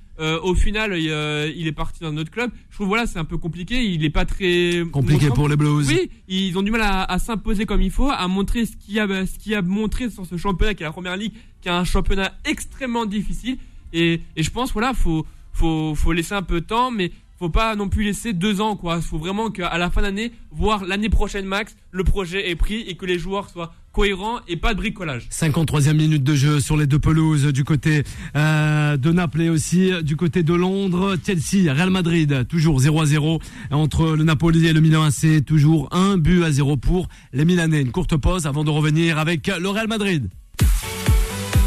au 0.43 0.55
final, 0.55 0.99
il, 0.99 1.67
est 1.67 1.73
parti 1.73 2.01
dans 2.03 2.13
notre 2.13 2.31
club. 2.31 2.51
Je 2.71 2.77
trouve 2.77 2.89
voilà, 2.89 3.07
c'est 3.07 3.19
un 3.19 3.25
peu 3.25 3.39
compliqué. 3.39 3.85
Il 3.85 4.05
est 4.05 4.11
pas 4.11 4.25
très 4.25 4.83
compliqué 4.93 5.29
pour 5.29 5.49
les 5.49 5.57
Blues. 5.57 5.89
Oui, 5.89 6.11
ils 6.29 6.57
ont 6.59 6.63
du 6.63 6.71
mal 6.71 6.83
à, 6.83 7.19
s'imposer 7.19 7.67
comme 7.67 7.83
il 7.83 7.91
faut, 7.91 8.11
à 8.11 8.29
montrer 8.29 8.67
ce 8.67 8.77
qu'il 8.77 8.99
a, 8.99 9.27
ce 9.27 9.39
qu'il 9.39 9.55
a 9.55 9.63
montré 9.63 10.11
sur 10.11 10.27
ce 10.27 10.37
championnat 10.37 10.75
qui 10.75 10.83
est 10.83 10.87
la 10.87 10.93
première 10.93 11.17
ligue, 11.17 11.33
qui 11.61 11.69
est 11.69 11.73
un 11.73 11.85
championnat 11.85 12.33
extrêmement 12.45 13.07
difficile. 13.07 13.57
Et, 13.93 14.21
et 14.37 14.43
je 14.43 14.51
pense 14.51 14.73
voilà, 14.73 14.95
faut 14.95 15.27
faut 15.53 15.95
faut 15.95 16.13
laisser 16.13 16.35
un 16.35 16.43
peu 16.43 16.61
de 16.61 16.67
temps, 16.67 16.91
mais 16.91 17.13
faut 17.39 17.49
pas 17.49 17.75
non 17.75 17.89
plus 17.89 18.05
laisser 18.05 18.33
deux 18.33 18.61
ans 18.61 18.77
quoi. 18.77 18.97
Il 18.97 19.03
faut 19.03 19.19
vraiment 19.19 19.51
qu'à 19.51 19.77
la 19.79 19.91
fin 19.91 20.03
d'année, 20.03 20.31
voir 20.51 20.85
l'année 20.85 21.09
prochaine 21.09 21.47
max, 21.47 21.75
le 21.91 22.05
projet 22.05 22.51
est 22.51 22.55
pris 22.55 22.81
et 22.83 22.97
que 22.97 23.07
les 23.07 23.19
joueurs 23.19 23.49
soient 23.49 23.73
cohérents 23.93 24.41
et 24.47 24.57
pas 24.57 24.75
de 24.75 24.79
bricolage. 24.79 25.27
53e 25.31 25.95
minute 25.95 26.23
de 26.23 26.35
jeu 26.35 26.61
sur 26.61 26.77
les 26.77 26.87
deux 26.87 26.99
pelouses 26.99 27.47
du 27.47 27.65
côté 27.65 28.05
euh, 28.37 28.97
de 28.97 29.11
Naples 29.11 29.41
et 29.41 29.49
aussi 29.49 29.91
du 30.03 30.17
côté 30.17 30.43
de 30.43 30.55
Londres. 30.55 31.17
Chelsea, 31.25 31.73
Real 31.73 31.91
Madrid, 31.91 32.47
toujours 32.47 32.79
0 32.79 33.01
à 33.01 33.07
0 33.07 33.41
entre 33.71 34.11
le 34.13 34.23
Napoli 34.23 34.67
et 34.67 34.73
le 34.73 34.81
Milan 34.81 35.05
AC, 35.05 35.45
toujours 35.45 35.89
un 35.93 36.19
but 36.19 36.45
à 36.45 36.53
0 36.53 36.77
pour 36.77 37.09
les 37.33 37.47
Milanais. 37.47 37.81
Une 37.81 37.91
courte 37.91 38.17
pause 38.17 38.47
avant 38.47 38.65
de 38.65 38.71
revenir 38.71 39.19
avec 39.19 39.47
le 39.47 39.69
Real 39.69 39.89
Madrid. 39.89 40.29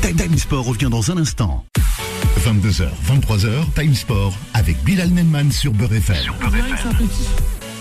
Time 0.03 0.37
Sport 0.37 0.65
revient 0.65 0.89
dans 0.91 1.09
un 1.11 1.17
instant. 1.17 1.65
22h, 2.43 2.89
23h, 3.07 3.73
Time 3.73 3.95
Sport 3.95 4.33
avec 4.53 4.75
Bilal 4.83 5.11
Nenman 5.11 5.49
sur 5.49 5.71
Beurre 5.71 5.93
FM. 5.93 6.17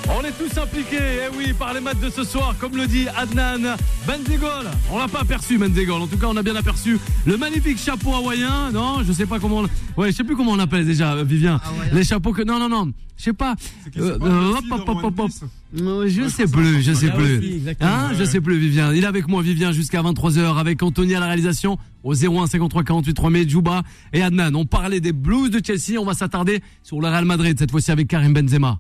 On 0.08 0.22
est 0.22 0.30
tous 0.30 0.56
impliqués, 0.56 0.98
eh 1.26 1.36
oui, 1.36 1.52
par 1.52 1.74
les 1.74 1.80
matchs 1.80 1.98
de 1.98 2.08
ce 2.08 2.22
soir, 2.22 2.54
comme 2.60 2.76
le 2.76 2.86
dit 2.86 3.08
Adnan 3.16 3.74
Benzegol. 4.06 4.70
On 4.92 5.00
l'a 5.00 5.08
pas 5.08 5.22
aperçu, 5.22 5.58
Benzegol. 5.58 6.02
En 6.02 6.06
tout 6.06 6.16
cas, 6.16 6.28
on 6.28 6.36
a 6.36 6.44
bien 6.44 6.54
aperçu 6.54 7.00
le 7.26 7.36
magnifique 7.36 7.76
chapeau 7.76 8.14
hawaïen. 8.14 8.70
Non, 8.72 9.02
je 9.02 9.12
sais 9.12 9.26
pas 9.26 9.40
comment. 9.40 9.64
On... 9.96 10.00
Ouais, 10.00 10.12
je 10.12 10.16
sais 10.18 10.24
plus 10.24 10.36
comment 10.36 10.52
on 10.52 10.56
l'appelle 10.56 10.86
déjà, 10.86 11.24
Vivien. 11.24 11.60
Les 11.92 12.04
chapeaux 12.04 12.32
que. 12.32 12.42
Non, 12.42 12.60
non, 12.60 12.68
non. 12.68 12.92
Je 13.16 13.24
sais 13.24 13.32
pas. 13.32 13.56
Euh, 13.96 14.16
euh, 14.22 14.52
hop, 14.52 14.64
hop, 14.70 14.88
hop, 15.02 15.18
hop, 15.18 15.30
Je 15.74 16.28
sais 16.28 16.46
plus, 16.46 16.82
je 16.82 16.92
sais 16.92 17.10
plus. 17.10 17.62
Hein, 17.80 18.10
je 18.18 18.24
sais 18.24 18.40
plus, 18.40 18.58
Vivien. 18.58 18.92
Il 18.92 19.04
est 19.04 19.06
avec 19.06 19.28
moi, 19.28 19.42
Vivien, 19.42 19.72
jusqu'à 19.72 20.02
23h, 20.02 20.58
avec 20.58 20.82
Anthony 20.82 21.14
à 21.14 21.20
la 21.20 21.26
réalisation, 21.26 21.78
au 22.02 22.14
01 22.14 22.46
53 22.46 22.84
48 22.84 23.14
3000, 23.14 23.48
Djouba 23.48 23.82
et 24.12 24.22
Adnan. 24.22 24.54
On 24.54 24.66
parlait 24.66 25.00
des 25.00 25.12
Blues 25.12 25.50
de 25.50 25.60
Chelsea. 25.64 25.98
On 25.98 26.04
va 26.04 26.14
s'attarder 26.14 26.62
sur 26.82 27.00
le 27.00 27.08
Real 27.08 27.24
Madrid, 27.24 27.58
cette 27.58 27.70
fois-ci 27.70 27.90
avec 27.90 28.08
Karim 28.08 28.34
Benzema. 28.34 28.78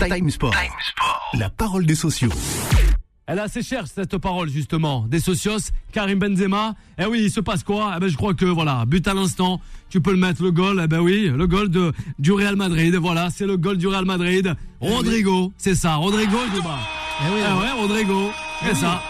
Time 0.00 0.30
Sport. 0.30 0.54
La 1.38 1.50
parole 1.50 1.86
des 1.86 1.94
sociaux. 1.94 2.30
Elle 3.28 3.38
est 3.38 3.42
assez 3.42 3.62
chère 3.62 3.88
cette 3.88 4.18
parole 4.18 4.48
justement 4.48 5.04
des 5.08 5.18
socios. 5.18 5.72
Karim 5.90 6.20
Benzema. 6.20 6.74
Eh 6.96 7.06
oui, 7.06 7.22
il 7.24 7.30
se 7.30 7.40
passe 7.40 7.64
quoi? 7.64 7.94
Eh 7.96 8.00
ben 8.00 8.08
je 8.08 8.16
crois 8.16 8.34
que 8.34 8.44
voilà, 8.44 8.84
but 8.86 9.06
à 9.08 9.14
l'instant. 9.14 9.60
Tu 9.90 10.00
peux 10.00 10.12
le 10.12 10.16
mettre 10.16 10.44
le 10.44 10.52
goal. 10.52 10.80
Eh 10.84 10.86
ben 10.86 11.00
oui, 11.00 11.28
le 11.28 11.46
goal 11.48 11.68
de 11.68 11.92
du 12.20 12.30
Real 12.30 12.54
Madrid. 12.54 12.94
Voilà, 12.94 13.30
c'est 13.30 13.46
le 13.46 13.56
goal 13.56 13.78
du 13.78 13.88
Real 13.88 14.04
Madrid. 14.04 14.54
Eh 14.80 14.88
Rodrigo, 14.88 15.52
c'est 15.56 15.74
ça. 15.74 15.96
Rodrigo 15.96 16.36
du 16.54 16.62
bas. 16.62 16.78
Eh 17.20 17.34
oui, 17.34 17.40
eh 17.40 17.60
ouais, 17.60 17.80
Rodrigo. 17.80 18.30
C'est 18.62 18.76
ça. 18.76 19.02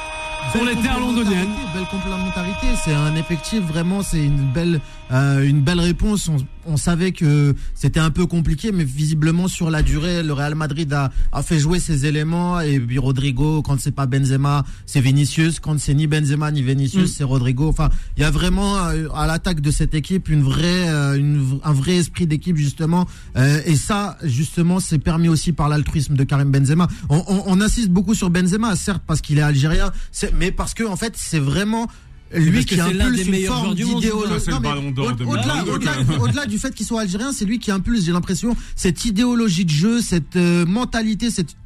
Sur 0.53 0.65
les 0.65 0.77
terres 0.77 1.01
londoniennes. 1.01 1.53
Belle 1.75 1.87
complémentarité. 1.91 2.69
C'est 2.83 2.95
un 2.95 3.15
effectif 3.17 3.61
vraiment. 3.65 4.01
C'est 4.03 4.25
une 4.25 4.51
belle, 4.51 4.81
euh, 5.13 5.47
une 5.47 5.61
belle 5.61 5.81
réponse 5.81 6.29
on 6.29 6.39
savait 6.77 7.13
que 7.13 7.55
c'était 7.75 8.01
un 8.01 8.11
peu 8.11 8.27
compliqué, 8.27 8.73
mais 8.73 8.85
visiblement 8.85 9.49
sur 9.49 9.71
la 9.71 9.83
durée, 9.83 10.23
le 10.23 10.33
Real 10.33 10.55
Madrid 10.55 10.93
a, 10.93 11.13
a 11.33 11.43
fait 11.43 11.59
jouer 11.59 11.79
ses 11.79 12.07
éléments. 12.07 12.61
Et 12.61 12.81
puis 12.81 12.99
Rodrigo, 12.99 13.63
quand 13.63 13.79
c'est 13.81 13.95
pas 13.95 14.07
Benzema, 14.07 14.65
c'est 14.87 15.01
Vinicius. 15.01 15.61
Quand 15.61 15.79
c'est 15.79 15.95
ni 15.95 16.07
Benzema 16.07 16.51
ni 16.51 16.63
Vinicius, 16.63 17.11
mm. 17.11 17.15
c'est 17.15 17.25
Rodrigo. 17.25 17.69
Enfin, 17.69 17.91
il 18.17 18.23
y 18.23 18.25
a 18.25 18.31
vraiment 18.31 18.79
euh, 18.79 19.09
à 19.15 19.27
l'attaque 19.27 19.61
de 19.61 19.71
cette 19.71 19.95
équipe 19.95 20.29
une 20.29 20.43
vraie, 20.43 20.89
euh, 20.89 21.15
une, 21.15 21.61
un 21.63 21.73
vrai 21.73 21.97
esprit 21.97 22.27
d'équipe 22.27 22.57
justement. 22.57 23.07
Euh, 23.37 23.61
et 23.67 23.77
ça, 23.77 24.19
justement, 24.23 24.81
c'est 24.81 24.99
permis 24.99 25.29
aussi 25.29 25.53
par 25.53 25.69
l'altruisme 25.69 26.15
de 26.15 26.25
Karim 26.25 26.51
Benzema. 26.51 26.89
On, 27.09 27.23
on, 27.29 27.43
on, 27.47 27.61
insiste 27.61 27.91
beaucoup 27.91 28.15
sur 28.15 28.31
Benzema, 28.31 28.77
certes 28.77 29.03
parce 29.07 29.21
qu'il 29.21 29.39
est 29.39 29.43
algérien, 29.43 29.93
mais 30.35 30.51
parce 30.51 30.75
que 30.75 30.85
en 30.85 30.97
fait, 30.97 31.15
c'est 31.17 31.39
vraiment 31.39 31.89
lui 32.33 32.65
qui 32.65 32.81
impulse 32.81 33.27
une 33.27 33.47
forme 33.47 33.75
d'idéologie. 33.75 34.51
Au-delà 36.21 36.47
du 36.47 36.59
fait 36.59 36.75
qu'il 36.75 36.87
soit 36.87 37.03
algérien, 37.03 37.33
c'est 37.33 37.45
lui 37.45 37.59
qui 37.59 37.71
impulse, 37.71 38.05
j'ai 38.05 38.13
l'impression, 38.13 38.57
cette 38.75 39.05
idéologie 39.05 39.65
de 39.65 39.71
jeu, 39.71 40.01
cette 40.01 40.37
euh, 40.37 40.67
mentalité, 40.67 41.31
cette 41.31 41.57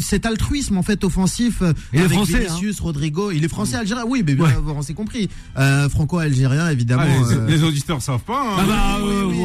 cet 0.00 0.26
altruisme 0.26 0.76
en 0.76 0.82
fait 0.82 1.04
offensif 1.04 1.62
euh, 1.62 1.72
il 1.92 2.00
avec 2.00 2.12
français, 2.12 2.46
Vinicius, 2.46 2.80
Rodrigo, 2.80 3.30
il 3.30 3.44
est 3.44 3.48
français 3.48 3.76
algérien. 3.76 4.04
Oui, 4.06 4.22
mais 4.26 4.34
ouais. 4.34 4.50
on 4.66 4.82
s'est 4.82 4.94
compris. 4.94 5.28
Euh, 5.58 5.88
Franco-algérien 5.88 6.70
évidemment. 6.70 7.04
Ah, 7.06 7.46
les, 7.46 7.56
les, 7.56 7.62
auditeurs 7.62 8.00
savent 8.02 8.20
pas. 8.20 8.40
Hein. 8.40 8.56
Ah 8.58 8.64
bah, 8.66 8.98
oui, 9.04 9.36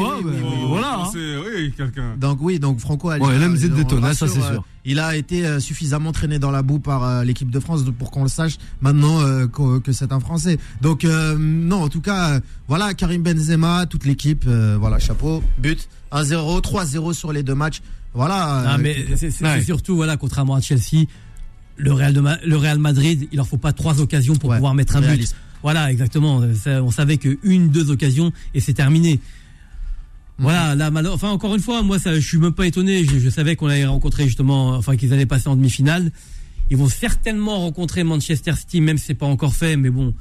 voilà. 0.67 1.09
Oui, 1.13 1.73
quelqu'un. 1.75 2.15
Donc 2.17 2.39
oui, 2.41 2.59
donc 2.59 2.79
Franco-algérien. 2.79 3.39
Ouais, 3.39 3.47
l'MZ 3.47 3.69
détonne, 3.69 4.13
ça 4.13 4.27
c'est 4.27 4.41
sûr 4.41 4.63
il 4.85 4.99
a 4.99 5.15
été 5.15 5.45
euh, 5.45 5.59
suffisamment 5.59 6.11
traîné 6.11 6.39
dans 6.39 6.51
la 6.51 6.61
boue 6.63 6.79
par 6.79 7.03
euh, 7.03 7.23
l'équipe 7.23 7.49
de 7.49 7.59
France 7.59 7.83
pour 7.97 8.11
qu'on 8.11 8.23
le 8.23 8.29
sache 8.29 8.57
maintenant 8.81 9.21
euh, 9.21 9.47
que, 9.47 9.91
c'est 9.91 10.11
un 10.11 10.19
Français. 10.19 10.57
Donc 10.81 11.03
non, 11.03 11.83
en 11.83 11.89
tout 11.89 12.01
cas, 12.01 12.39
voilà 12.67 12.93
Karim 12.93 13.21
Benzema, 13.23 13.85
toute 13.85 14.05
l'équipe, 14.05 14.45
voilà 14.45 14.99
chapeau, 14.99 15.43
but 15.57 15.89
1-0, 16.11 16.61
3-0 16.61 17.13
sur 17.13 17.33
les 17.33 17.43
deux 17.43 17.55
matchs. 17.55 17.81
Voilà. 18.13 18.77
mais 18.79 19.05
c'est 19.15 19.31
surtout 19.63 19.95
voilà, 19.95 20.17
contrairement 20.17 20.55
à 20.55 20.61
Chelsea, 20.61 21.05
le 21.77 21.93
Real, 21.93 22.13
de 22.13 22.21
le 22.45 22.57
Real 22.57 22.77
Madrid, 22.77 23.27
il 23.31 23.35
leur 23.35 23.47
faut 23.47 23.57
pas 23.57 23.73
trois 23.73 24.01
occasions 24.01 24.35
pour 24.35 24.53
pouvoir 24.53 24.73
mettre 24.73 24.95
un 24.95 25.01
but. 25.01 25.33
Voilà, 25.63 25.91
exactement. 25.91 26.41
on 26.65 26.91
savait 26.91 27.17
que 27.17 27.37
une, 27.43 27.69
deux 27.69 27.91
occasions 27.91 28.31
et 28.53 28.59
c'est 28.59 28.73
terminé. 28.73 29.19
Voilà, 30.41 30.73
là, 30.73 30.89
enfin 31.11 31.29
encore 31.29 31.53
une 31.53 31.61
fois, 31.61 31.83
moi, 31.83 31.99
ça, 31.99 32.15
je 32.15 32.27
suis 32.27 32.39
même 32.39 32.53
pas 32.53 32.65
étonné. 32.65 33.05
Je, 33.05 33.29
savais 33.29 33.55
qu'on 33.55 33.67
allait 33.67 33.85
rencontrer 33.85 34.25
justement, 34.25 34.69
enfin 34.69 34.97
qu'ils 34.97 35.13
allaient 35.13 35.27
passer 35.27 35.47
en 35.47 35.55
demi-finale. 35.55 36.11
Ils 36.71 36.77
vont 36.77 36.89
certainement 36.89 37.59
rencontrer 37.59 38.03
Manchester 38.03 38.53
City, 38.55 38.81
même 38.81 38.97
si 38.97 39.05
c'est 39.05 39.13
pas 39.13 39.27
encore 39.27 39.53
fait, 39.53 39.77
mais 39.77 39.91
bon, 39.91 40.15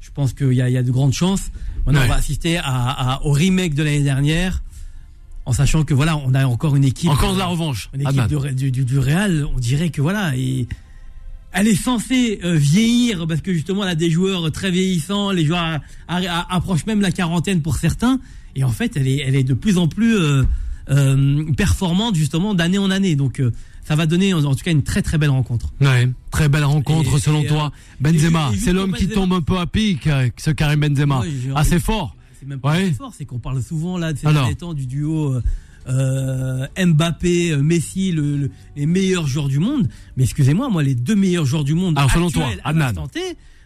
je 0.00 0.10
pense 0.10 0.32
qu'il 0.32 0.52
y 0.52 0.62
a, 0.62 0.68
y 0.68 0.76
a 0.76 0.82
de 0.82 0.90
grandes 0.90 1.12
chances. 1.12 1.52
Maintenant, 1.86 2.02
on 2.04 2.08
va 2.08 2.16
assister 2.16 2.58
à, 2.62 3.20
au 3.24 3.30
remake 3.30 3.74
de 3.74 3.82
l'année 3.84 4.02
dernière, 4.02 4.62
en 5.44 5.52
sachant 5.52 5.84
que 5.84 5.94
voilà, 5.94 6.16
on 6.16 6.34
a 6.34 6.46
encore 6.46 6.76
une 6.76 6.84
équipe. 6.84 7.10
Encore 7.10 7.34
de 7.34 7.38
la 7.38 7.46
revanche. 7.46 7.90
Une 7.94 8.02
équipe 8.02 8.54
du, 8.54 8.70
du, 8.70 8.98
Real, 8.98 9.46
on 9.54 9.58
dirait 9.58 9.90
que 9.90 10.00
voilà, 10.00 10.36
et 10.36 10.66
elle 11.52 11.68
est 11.68 11.74
censée 11.76 12.40
euh, 12.44 12.54
vieillir 12.54 13.26
parce 13.26 13.40
que 13.40 13.52
justement 13.52 13.82
elle 13.82 13.90
a 13.90 13.94
des 13.94 14.10
joueurs 14.10 14.50
très 14.52 14.70
vieillissants, 14.70 15.32
les 15.32 15.44
joueurs 15.44 15.80
approchent 16.08 16.86
même 16.86 17.00
la 17.00 17.12
quarantaine 17.12 17.60
pour 17.60 17.76
certains. 17.76 18.20
Et 18.54 18.64
en 18.64 18.70
fait, 18.70 18.96
elle 18.96 19.08
est, 19.08 19.18
elle 19.18 19.34
est 19.34 19.44
de 19.44 19.54
plus 19.54 19.78
en 19.78 19.88
plus 19.88 20.16
euh, 20.16 20.42
euh, 20.90 21.44
performante 21.56 22.14
justement 22.14 22.54
d'année 22.54 22.78
en 22.78 22.90
année. 22.90 23.16
Donc 23.16 23.40
euh, 23.40 23.52
ça 23.84 23.96
va 23.96 24.06
donner 24.06 24.34
en, 24.34 24.54
tout 24.54 24.64
cas 24.64 24.70
une 24.70 24.82
très 24.82 25.02
très 25.02 25.18
belle 25.18 25.30
rencontre. 25.30 25.72
Ouais, 25.80 26.08
très 26.30 26.48
belle 26.48 26.64
rencontre 26.64 27.18
selon 27.18 27.44
toi. 27.44 27.72
Benzema, 28.00 28.50
c'est 28.58 28.72
l'homme 28.72 28.92
qui 28.92 29.08
tombe 29.08 29.32
un 29.32 29.40
peu 29.40 29.58
à 29.58 29.66
pic, 29.66 30.08
ce 30.36 30.50
Karim 30.50 30.80
Benzema. 30.80 31.22
Assez 31.54 31.78
fort. 31.78 32.16
C'est 32.42 32.48
même 32.48 32.58
pas 32.58 32.72
assez 32.72 32.90
fort, 32.90 33.14
c'est 33.16 33.24
qu'on 33.24 33.38
parle 33.38 33.62
souvent 33.62 33.96
là 33.96 34.12
de 34.12 34.18
ces 34.18 34.26
derniers 34.26 34.56
temps 34.56 34.74
du 34.74 34.86
duo. 34.86 35.36
Mbappé, 35.86 37.56
Messi, 37.58 38.10
le, 38.10 38.50
les 38.74 38.86
meilleurs 38.86 39.28
joueurs 39.28 39.46
du 39.46 39.60
monde. 39.60 39.88
Mais 40.16 40.24
excusez-moi, 40.24 40.68
moi, 40.68 40.82
les 40.82 40.96
deux 40.96 41.14
meilleurs 41.14 41.44
joueurs 41.44 41.62
du 41.62 41.74
monde. 41.74 41.96
Alors, 41.96 42.10
selon 42.10 42.30
toi, 42.30 42.48
Adnan 42.64 42.94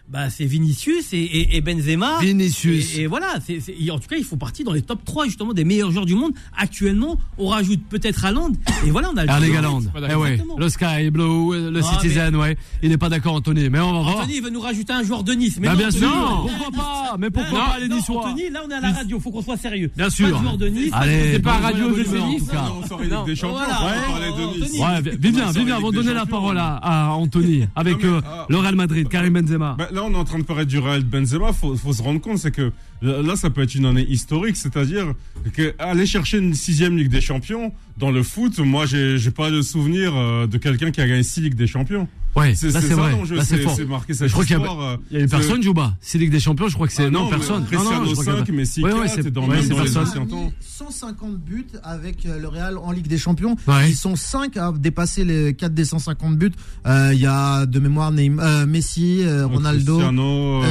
bah, 0.09 0.29
c'est 0.29 0.45
Vinicius 0.45 1.11
et, 1.11 1.57
et, 1.57 1.61
Benzema. 1.61 2.19
Vinicius. 2.21 2.97
Et, 2.97 3.07
voilà, 3.07 3.35
c'est, 3.45 3.59
en 3.91 3.99
tout 3.99 4.07
cas, 4.07 4.15
il 4.17 4.23
faut 4.23 4.37
partir 4.37 4.65
dans 4.65 4.71
les 4.71 4.81
top 4.81 5.03
3 5.03 5.25
justement 5.25 5.53
des 5.53 5.65
meilleurs 5.65 5.91
joueurs 5.91 6.05
du 6.05 6.15
monde. 6.15 6.31
Actuellement, 6.57 7.17
on 7.37 7.47
rajoute 7.47 7.81
peut-être 7.89 8.23
Haaland. 8.23 8.53
Et 8.85 8.89
voilà, 8.89 9.09
on 9.13 9.17
a 9.17 9.25
le 9.25 9.29
Erling 9.29 9.55
Haaland. 9.57 9.81
Eh 10.09 10.15
ouais. 10.15 10.39
Le 10.57 10.69
Sky 10.69 11.09
Blue, 11.11 11.71
le 11.71 11.81
ah, 11.83 11.99
Citizen, 11.99 12.35
ouais. 12.37 12.57
Il 12.81 12.89
n'est 12.89 12.97
pas 12.97 13.09
d'accord, 13.09 13.33
Anthony. 13.33 13.69
Mais 13.69 13.79
on 13.79 13.91
va 13.91 13.99
voir. 13.99 14.17
Anthony, 14.19 14.37
il 14.37 14.43
veut 14.43 14.49
nous 14.49 14.61
rajouter 14.61 14.93
un 14.93 15.03
joueur 15.03 15.23
de 15.23 15.33
Nice. 15.33 15.57
Mais 15.59 15.67
bah, 15.67 15.75
bien 15.75 15.91
sûr. 15.91 16.09
pourquoi 16.09 16.71
pas 16.71 17.17
Mais 17.19 17.29
pourquoi 17.29 17.65
pas 17.65 17.79
les 17.79 17.89
Niçois 17.89 18.27
Anthony, 18.27 18.49
là, 18.49 18.61
on 18.65 18.69
est 18.69 18.75
à 18.75 18.79
la 18.79 18.91
radio. 18.91 19.19
Faut 19.19 19.31
qu'on 19.31 19.41
soit 19.41 19.57
sérieux. 19.57 19.91
Bien 19.97 20.09
sûr. 20.09 20.31
Pas 20.31 20.41
joueur 20.41 20.57
de 20.57 20.67
Nice. 20.67 20.91
Allez, 20.93 21.33
c'est 21.33 21.41
pas 21.41 21.57
radio 21.57 21.89
de 21.89 21.99
Nice. 22.01 22.43
On 22.81 22.87
sort 22.87 23.01
des 23.25 23.35
champions. 23.35 23.59
de. 23.59 24.81
Ouais, 24.81 25.01
Vivien, 25.19 25.51
Vivien, 25.51 25.79
on 25.79 25.85
va 25.87 25.91
donner 25.91 26.13
la 26.13 26.25
parole 26.25 26.57
à 26.57 27.13
Anthony 27.13 27.67
avec 27.75 28.03
euh, 28.05 28.21
ah. 28.25 28.45
le 28.49 28.57
Real 28.57 28.75
Madrid, 28.75 29.07
Karim 29.09 29.33
Benzema. 29.33 29.75
Là, 29.97 30.03
on 30.03 30.13
est 30.13 30.15
en 30.15 30.25
train 30.25 30.37
de 30.37 30.43
parler 30.43 30.67
du 30.67 30.77
Real 30.77 31.03
Benzema, 31.03 31.53
faut, 31.53 31.75
faut 31.75 31.91
se 31.91 32.03
rendre 32.03 32.21
compte, 32.21 32.37
c'est 32.37 32.51
que 32.51 32.71
là, 33.01 33.35
ça 33.35 33.49
peut 33.49 33.63
être 33.63 33.73
une 33.73 33.87
année 33.87 34.05
historique, 34.07 34.55
c'est-à-dire 34.55 35.15
qu'aller 35.55 36.05
chercher 36.05 36.37
une 36.37 36.53
sixième 36.53 36.95
Ligue 36.95 37.09
des 37.09 37.19
Champions, 37.19 37.73
dans 37.97 38.11
le 38.11 38.21
foot, 38.21 38.59
moi, 38.59 38.85
j'ai 38.85 39.31
pas 39.31 39.49
de 39.49 39.63
souvenir 39.63 40.15
euh, 40.15 40.45
de 40.45 40.59
quelqu'un 40.59 40.91
qui 40.91 41.01
a 41.01 41.07
gagné 41.07 41.23
6 41.23 41.41
Ligues 41.41 41.55
des 41.55 41.65
Champions. 41.65 42.07
Ouais, 42.37 42.53
c'est 42.55 42.71
ça 42.71 42.79
vrai. 42.79 43.15
c'est 43.43 43.57
fort. 43.61 43.77
Marqué 43.87 44.13
cette 44.13 44.27
je 44.27 44.33
crois 44.33 44.45
qu'il 44.45 44.57
y, 44.57 45.17
a, 45.17 45.21
une 45.21 45.29
personne, 45.29 45.63
Jouba. 45.63 45.95
C'est 46.01 46.17
Ligue 46.17 46.31
des 46.31 46.39
Champions, 46.39 46.67
je 46.67 46.75
crois 46.75 46.87
que 46.87 46.93
c'est. 46.93 47.05
Ah 47.05 47.09
non, 47.09 47.29
personne. 47.29 47.65
Cristiano 47.65 48.05
non, 48.05 48.11
non, 48.11 48.15
5, 48.15 48.49
Messi 48.49 48.83
ouais, 48.83 48.91
4, 48.91 49.09
c'est 49.15 49.31
dans, 49.31 49.47
les 49.47 49.97
anciens 49.97 50.25
temps. 50.25 50.51
150 50.59 51.37
buts 51.37 51.65
avec 51.83 52.25
euh, 52.25 52.39
le 52.39 52.47
Real 52.47 52.77
en 52.77 52.91
Ligue 52.91 53.07
des 53.07 53.17
Champions. 53.17 53.55
Ils 53.87 53.95
sont 53.95 54.15
5 54.15 54.55
à 54.57 54.71
dépasser 54.71 55.23
les 55.25 55.53
4 55.55 55.73
des 55.73 55.85
150 55.85 56.37
buts. 56.37 56.51
Euh, 56.85 57.11
il 57.13 57.19
y 57.19 57.25
a 57.25 57.65
de 57.65 57.79
mémoire 57.79 58.11
Neymar, 58.11 58.67
Messi, 58.67 59.23
Ronaldo. 59.25 59.95
Cristiano, 59.95 60.61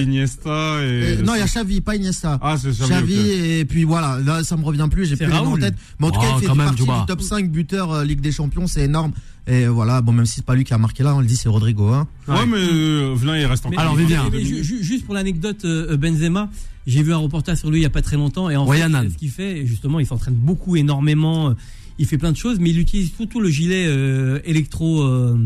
Iniesta 0.00 0.82
et. 0.82 1.22
Non, 1.22 1.34
il 1.34 1.38
y 1.38 1.42
a 1.42 1.46
Xavi, 1.46 1.80
pas 1.80 1.94
Iniesta. 1.94 2.38
Ah, 2.42 2.56
c'est 2.60 2.70
Xavi. 2.70 3.30
et 3.30 3.64
puis 3.64 3.84
voilà, 3.84 4.18
là, 4.24 4.42
ça 4.42 4.56
me 4.56 4.64
revient 4.64 4.88
plus, 4.90 5.06
j'ai 5.06 5.16
plus 5.16 5.26
les 5.26 5.32
noms 5.32 5.54
en 5.54 5.58
tête. 5.58 5.74
Mais 6.00 6.06
en 6.06 6.10
tout 6.10 6.20
cas, 6.20 6.26
il 6.36 6.48
fait 6.48 6.54
partie 6.54 6.82
du 6.82 6.88
top 7.06 7.22
5 7.22 7.50
buteurs 7.50 8.04
Ligue 8.04 8.20
des 8.20 8.32
Champions, 8.32 8.66
c'est 8.66 8.82
énorme. 8.82 9.12
Et 9.48 9.66
voilà, 9.66 10.02
bon, 10.02 10.12
même 10.12 10.26
si 10.26 10.36
c'est 10.36 10.44
pas 10.44 10.54
lui 10.54 10.64
qui 10.64 10.74
a 10.74 10.78
marqué 10.78 11.02
là, 11.02 11.16
on 11.16 11.20
le 11.20 11.26
dit, 11.26 11.36
c'est 11.36 11.48
Rodrigo. 11.48 11.88
Hein. 11.88 12.06
Ouais, 12.28 12.44
mais 12.46 12.58
euh, 12.58 13.16
il 13.18 13.46
reste 13.46 13.64
encore. 13.64 13.80
Alors, 13.80 13.96
bien. 13.96 14.30
juste 14.42 15.06
pour 15.06 15.14
l'anecdote, 15.14 15.64
euh, 15.64 15.96
Benzema, 15.96 16.50
j'ai 16.86 17.02
vu 17.02 17.14
un 17.14 17.16
reportage 17.16 17.58
sur 17.58 17.70
lui 17.70 17.80
il 17.80 17.82
y 17.82 17.86
a 17.86 17.90
pas 17.90 18.02
très 18.02 18.16
longtemps. 18.16 18.50
Et 18.50 18.56
en 18.56 18.66
fait, 18.66 18.78
ce 18.78 19.16
qu'il 19.16 19.30
fait, 19.30 19.64
justement, 19.64 20.00
il 20.00 20.06
s'entraîne 20.06 20.34
beaucoup, 20.34 20.76
énormément. 20.76 21.54
Il 21.98 22.06
fait 22.06 22.18
plein 22.18 22.30
de 22.30 22.36
choses, 22.36 22.58
mais 22.60 22.70
il 22.70 22.78
utilise 22.78 23.10
surtout 23.14 23.40
le 23.40 23.48
gilet 23.48 23.86
euh, 23.88 24.38
électro. 24.44 25.02
Euh, 25.02 25.36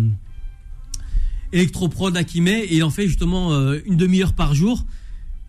électro-prod 1.54 2.16
et 2.16 2.74
il 2.74 2.82
en 2.82 2.88
fait 2.88 3.06
justement 3.06 3.52
une 3.84 3.98
demi-heure 3.98 4.32
par 4.32 4.54
jour 4.54 4.86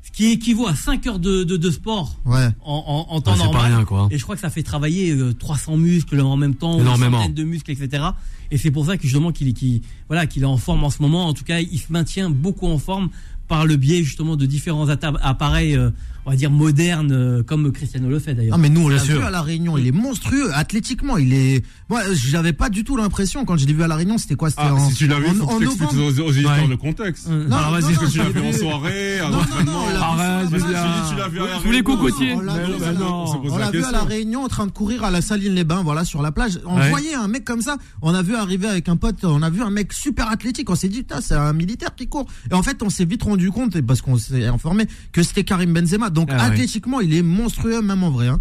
ce 0.04 0.12
qui 0.12 0.32
équivaut 0.32 0.68
à 0.68 0.76
5 0.76 1.08
heures 1.08 1.20
de, 1.20 1.44
de, 1.44 1.56
de 1.56 1.72
sport 1.72 2.18
ouais. 2.26 2.50
en, 2.62 3.08
en, 3.10 3.22
temps 3.22 3.38
normal. 3.38 3.62
Pas 3.62 3.68
rien, 3.68 3.86
quoi. 3.86 4.08
Et 4.12 4.18
je 4.18 4.24
crois 4.24 4.36
que 4.36 4.42
ça 4.42 4.50
fait 4.50 4.62
travailler 4.62 5.18
300 5.40 5.78
muscles 5.78 6.20
en 6.20 6.36
même 6.36 6.56
temps, 6.56 6.78
une 6.80 6.86
centaine 6.86 7.34
de 7.34 7.44
muscles, 7.44 7.72
etc. 7.72 8.04
Et 8.52 8.58
c'est 8.58 8.70
pour 8.70 8.86
ça 8.86 8.98
que 8.98 9.04
justement 9.04 9.32
qu'il 9.32 9.48
est, 9.48 9.82
voilà, 10.08 10.28
qu'il 10.28 10.44
est 10.44 10.46
en 10.46 10.58
forme 10.58 10.84
en 10.84 10.90
ce 10.90 11.02
moment. 11.02 11.28
En 11.28 11.34
tout 11.34 11.46
cas, 11.46 11.60
il 11.60 11.80
se 11.80 11.92
maintient 11.92 12.30
beaucoup 12.30 12.68
en 12.68 12.78
forme 12.78 13.10
par 13.48 13.66
le 13.66 13.76
biais 13.76 14.04
justement 14.04 14.36
de 14.36 14.46
différents 14.46 14.88
appareils 14.90 15.76
euh, 15.76 15.90
on 16.26 16.32
va 16.32 16.36
dire 16.38 16.52
moderne 16.52 17.12
euh, 17.12 17.44
comme 17.44 17.72
Cristiano 17.72 18.10
le 18.10 18.20
fait 18.20 18.34
d'ailleurs. 18.34 18.56
Ah 18.56 18.58
mais 18.58 18.70
nous 18.70 18.86
on 18.86 18.88
l'a 18.88 19.04
vu 19.04 19.18
à 19.18 19.30
la 19.30 19.42
Réunion, 19.42 19.78
il 19.78 19.88
est 19.88 19.92
monstrueux 19.92 20.54
athlétiquement, 20.54 21.18
il 21.18 21.34
est 21.34 21.64
moi 21.90 22.02
j'avais 22.14 22.54
pas 22.54 22.70
du 22.70 22.84
tout 22.84 22.96
l'impression 22.96 23.44
quand 23.46 23.58
je 23.58 23.66
l'ai 23.66 23.74
vu 23.74 23.84
à 23.84 23.88
la 23.88 23.96
Réunion, 23.96 24.18
c'était 24.18 24.36
quoi 24.36 24.50
c'était 24.50 24.64
ah, 24.64 24.78
si 24.90 24.96
tu 24.96 25.08
l'as 25.08 25.20
vu, 25.20 25.36
faut 25.36 25.44
en, 25.44 25.60
que 25.60 25.66
novembre... 25.66 25.98
aux, 25.98 26.20
aux 26.22 26.32
éditeurs 26.32 26.68
le 26.68 26.78
contexte. 26.78 27.28
Euh, 27.30 27.48
non, 27.48 27.58
Alors 27.58 27.72
vas-y, 27.72 27.94
que 27.96 28.10
tu 28.10 28.18
l'as 28.20 28.30
vu 28.30 28.42
en 28.42 28.54
soirée, 28.54 29.20
à 29.20 29.30
l'entraînement. 29.30 29.86
Arrête, 30.02 30.50
tu 30.50 31.16
l'as 31.18 31.28
vu 31.28 31.40
tous 31.64 31.72
les 31.72 31.84
cocotiers. 31.84 32.34
On 32.36 33.58
l'a 33.58 33.72
vu 33.72 33.84
à 33.84 33.92
la 33.92 34.04
Réunion 34.04 34.44
en 34.44 34.48
train 34.48 34.66
de 34.66 34.72
courir 34.72 35.04
à 35.04 35.12
la 35.12 35.22
Saline 35.22 35.54
les 35.54 35.64
Bains, 35.64 35.84
voilà 35.84 36.06
sur 36.06 36.22
la 36.22 36.32
plage. 36.32 36.60
On 36.66 36.80
voyait 36.90 37.16
un 37.16 37.28
mec 37.28 37.44
comme 37.44 37.62
ça, 37.62 37.78
on 38.02 38.14
a 38.14 38.22
vu 38.22 38.36
arriver 38.36 38.68
avec 38.68 38.88
un 38.88 38.96
pote, 38.96 39.24
on 39.24 39.42
a 39.42 39.50
vu 39.50 39.62
un 39.62 39.70
mec 39.70 39.92
super 39.92 40.30
athlétique, 40.30 40.70
on 40.70 40.76
s'est 40.76 40.88
dit 40.88 41.00
putain, 41.00 41.20
c'est 41.22 41.36
un 41.36 41.54
militaire 41.54 41.96
qui 41.96 42.08
court. 42.08 42.28
Et 42.50 42.54
en 42.54 42.64
fait, 42.64 42.82
on 42.82 42.90
s'est 42.90 43.06
vite 43.06 43.24
rendu 43.34 43.52
compte 43.52 43.82
parce 43.82 44.02
qu'on 44.02 44.18
s'est 44.18 44.46
informé 44.46 44.86
que 45.12 45.24
c'était 45.24 45.44
Karim 45.44 45.74
Benzema. 45.74 46.10
Donc 46.10 46.30
ah 46.32 46.44
athlétiquement, 46.44 47.02
il 47.02 47.14
est 47.16 47.24
monstrueux 47.24 47.82
même 47.82 48.04
en 48.04 48.12
vrai. 48.12 48.28
Hein. 48.28 48.40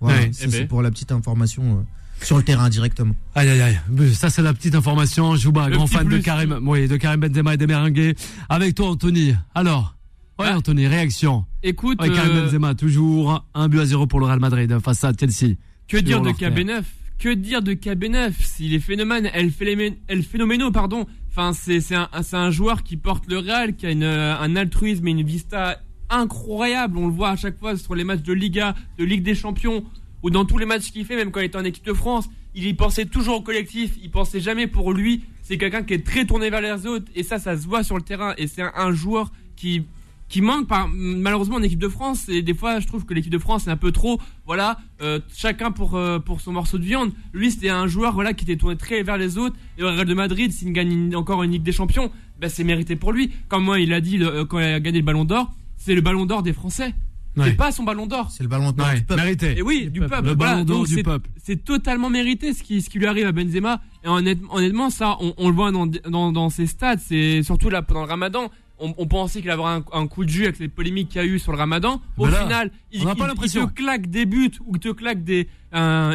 Voilà, 0.00 0.20
ça, 0.20 0.26
eh 0.28 0.32
c'est 0.32 0.60
ben. 0.60 0.68
pour 0.68 0.82
la 0.82 0.90
petite 0.90 1.12
information. 1.12 1.62
Euh, 1.62 1.82
sur 2.22 2.36
le 2.36 2.42
terrain 2.42 2.68
directement. 2.70 3.14
Aïe 3.34 3.48
aïe 3.48 3.60
aïe, 3.60 4.14
ça 4.14 4.30
c'est 4.30 4.40
la 4.40 4.54
petite 4.54 4.74
information. 4.74 5.36
Jouba, 5.36 5.68
grand 5.68 5.86
fan 5.86 6.08
de 6.08 6.18
Karim, 6.18 6.60
oui, 6.62 6.88
de 6.88 6.96
Karim 6.96 7.20
Benzema 7.20 7.54
et 7.54 7.56
des 7.56 7.66
Merengues. 7.66 8.14
Avec 8.48 8.74
toi 8.74 8.88
Anthony. 8.88 9.34
Alors, 9.54 9.96
ouais 10.38 10.46
ah. 10.48 10.56
Anthony, 10.56 10.86
réaction. 10.86 11.44
Écoute, 11.62 11.98
Karim 11.98 12.36
euh, 12.36 12.44
Benzema 12.46 12.74
toujours 12.74 13.44
un 13.54 13.68
but 13.68 13.80
à 13.80 13.86
zéro 13.86 14.06
pour 14.06 14.20
le 14.20 14.26
Real 14.26 14.40
Madrid 14.40 14.78
face 14.82 15.04
à 15.04 15.12
Chelsea. 15.18 15.56
Que 15.88 15.98
dire 15.98 16.22
de 16.22 16.30
KB9 16.30 16.82
Que 17.24 17.30
dire 17.30 17.62
de 17.62 17.72
KB9 17.72 18.34
S'il 18.38 18.74
est 18.74 18.80
phénomène, 18.80 19.30
elle 19.32 19.50
phénoménaux, 19.50 20.70
pardon. 20.70 21.06
Enfin, 21.30 21.54
c'est 21.54 21.94
un, 21.94 22.10
un 22.12 22.50
joueur 22.50 22.82
qui 22.82 22.98
porte 22.98 23.24
le 23.28 23.38
Real, 23.38 23.76
qui 23.76 23.86
a 23.86 23.92
une, 23.92 24.04
un 24.04 24.56
altruisme 24.56 25.08
et 25.08 25.12
une 25.12 25.22
vista 25.22 25.80
incroyable. 26.10 26.98
On 26.98 27.06
le 27.06 27.14
voit 27.14 27.30
à 27.30 27.36
chaque 27.36 27.58
fois 27.58 27.78
sur 27.78 27.94
les 27.94 28.04
matchs 28.04 28.20
de 28.20 28.34
Liga, 28.34 28.74
de 28.98 29.04
Ligue 29.04 29.22
des 29.22 29.34
Champions, 29.34 29.86
ou 30.22 30.28
dans 30.28 30.44
tous 30.44 30.58
les 30.58 30.66
matchs 30.66 30.90
qu'il 30.92 31.06
fait, 31.06 31.16
même 31.16 31.30
quand 31.30 31.40
il 31.40 31.46
était 31.46 31.56
en 31.56 31.64
équipe 31.64 31.86
de 31.86 31.94
France. 31.94 32.28
Il 32.54 32.66
y 32.66 32.74
pensait 32.74 33.06
toujours 33.06 33.36
au 33.36 33.40
collectif, 33.40 33.94
il 34.02 34.10
pensait 34.10 34.40
jamais 34.40 34.66
pour 34.66 34.92
lui. 34.92 35.24
C'est 35.40 35.56
quelqu'un 35.56 35.82
qui 35.82 35.94
est 35.94 36.04
très 36.04 36.26
tourné 36.26 36.50
vers 36.50 36.60
les 36.60 36.86
autres, 36.86 37.10
et 37.14 37.22
ça, 37.22 37.38
ça 37.38 37.56
se 37.56 37.66
voit 37.66 37.82
sur 37.82 37.96
le 37.96 38.02
terrain. 38.02 38.34
Et 38.36 38.48
c'est 38.48 38.60
un, 38.60 38.92
joueur 38.92 39.32
qui 39.56 39.86
qui 40.34 40.40
manque 40.42 40.66
par, 40.66 40.88
malheureusement 40.88 41.58
en 41.58 41.62
équipe 41.62 41.78
de 41.78 41.88
France 41.88 42.28
et 42.28 42.42
des 42.42 42.54
fois 42.54 42.80
je 42.80 42.88
trouve 42.88 43.04
que 43.04 43.14
l'équipe 43.14 43.30
de 43.30 43.38
France 43.38 43.68
est 43.68 43.70
un 43.70 43.76
peu 43.76 43.92
trop 43.92 44.20
voilà 44.46 44.78
euh, 45.00 45.20
chacun 45.32 45.70
pour 45.70 45.94
euh, 45.94 46.18
pour 46.18 46.40
son 46.40 46.50
morceau 46.50 46.76
de 46.76 46.82
viande 46.82 47.12
lui 47.32 47.52
c'était 47.52 47.68
un 47.68 47.86
joueur 47.86 48.14
voilà 48.14 48.34
qui 48.34 48.42
était 48.42 48.56
tourné 48.56 48.76
très 48.76 49.04
vers 49.04 49.16
les 49.16 49.38
autres 49.38 49.54
et 49.78 49.84
au 49.84 49.86
Real 49.86 50.04
de 50.04 50.14
Madrid 50.14 50.50
s'il 50.50 50.72
gagne 50.72 51.14
encore 51.14 51.44
une 51.44 51.52
Ligue 51.52 51.62
des 51.62 51.70
Champions 51.70 52.10
ben, 52.40 52.50
c'est 52.50 52.64
mérité 52.64 52.96
pour 52.96 53.12
lui 53.12 53.30
comme 53.46 53.62
moi 53.62 53.78
il 53.78 53.92
a 53.92 54.00
dit 54.00 54.18
quand 54.48 54.58
il 54.58 54.64
a 54.64 54.80
gagné 54.80 54.98
le 54.98 55.04
Ballon 55.04 55.24
d'Or 55.24 55.52
c'est 55.76 55.94
le 55.94 56.00
ballon 56.00 56.26
d'or 56.26 56.42
des 56.42 56.52
Français. 56.54 56.94
C'est 57.36 57.56
pas 57.56 57.72
son 57.72 57.82
ballon 57.82 58.06
d'or. 58.06 58.30
C'est 58.30 58.42
le 58.42 58.48
ballon 58.48 58.72
d'or 58.72 58.86
du 58.94 59.02
peuple. 59.02 59.20
Mérité. 59.20 59.58
Et 59.58 59.62
oui, 59.62 59.90
du, 59.90 60.00
peuple. 60.00 60.28
Le 60.28 60.34
ballon 60.34 60.64
d'or 60.64 60.84
du 60.84 61.02
peuple. 61.02 61.28
C'est 61.42 61.64
totalement 61.64 62.08
mérité 62.08 62.54
ce 62.54 62.62
qui, 62.62 62.80
ce 62.80 62.88
qui 62.88 62.98
lui 62.98 63.06
arrive 63.06 63.26
à 63.26 63.32
Benzema. 63.32 63.82
Et 64.04 64.08
honnêtement, 64.08 64.88
ça, 64.88 65.18
on, 65.20 65.48
le 65.48 65.54
voit 65.54 65.72
dans, 65.72 65.86
dans, 65.86 66.32
dans 66.32 66.48
ses 66.48 66.66
stats. 66.66 66.98
C'est 66.98 67.42
surtout 67.42 67.70
là 67.70 67.82
pendant 67.82 68.02
le 68.02 68.08
Ramadan. 68.08 68.50
On, 68.78 69.06
pensait 69.06 69.40
qu'il 69.40 69.50
allait 69.50 69.62
avoir 69.62 69.82
un, 69.92 70.06
coup 70.06 70.24
de 70.24 70.30
jus 70.30 70.44
avec 70.44 70.58
les 70.58 70.68
polémiques 70.68 71.08
qu'il 71.08 71.20
y 71.20 71.24
a 71.24 71.26
eu 71.26 71.38
sur 71.38 71.52
le 71.52 71.58
Ramadan. 71.58 72.00
Au 72.18 72.26
final, 72.26 72.70
il, 72.92 73.02
il, 73.02 73.06
te 73.06 73.66
claque 73.66 74.08
des 74.08 74.26
buts 74.26 74.50
ou 74.66 74.72
il 74.74 74.80
te 74.80 74.90
claque 74.90 75.22
des, 75.22 75.48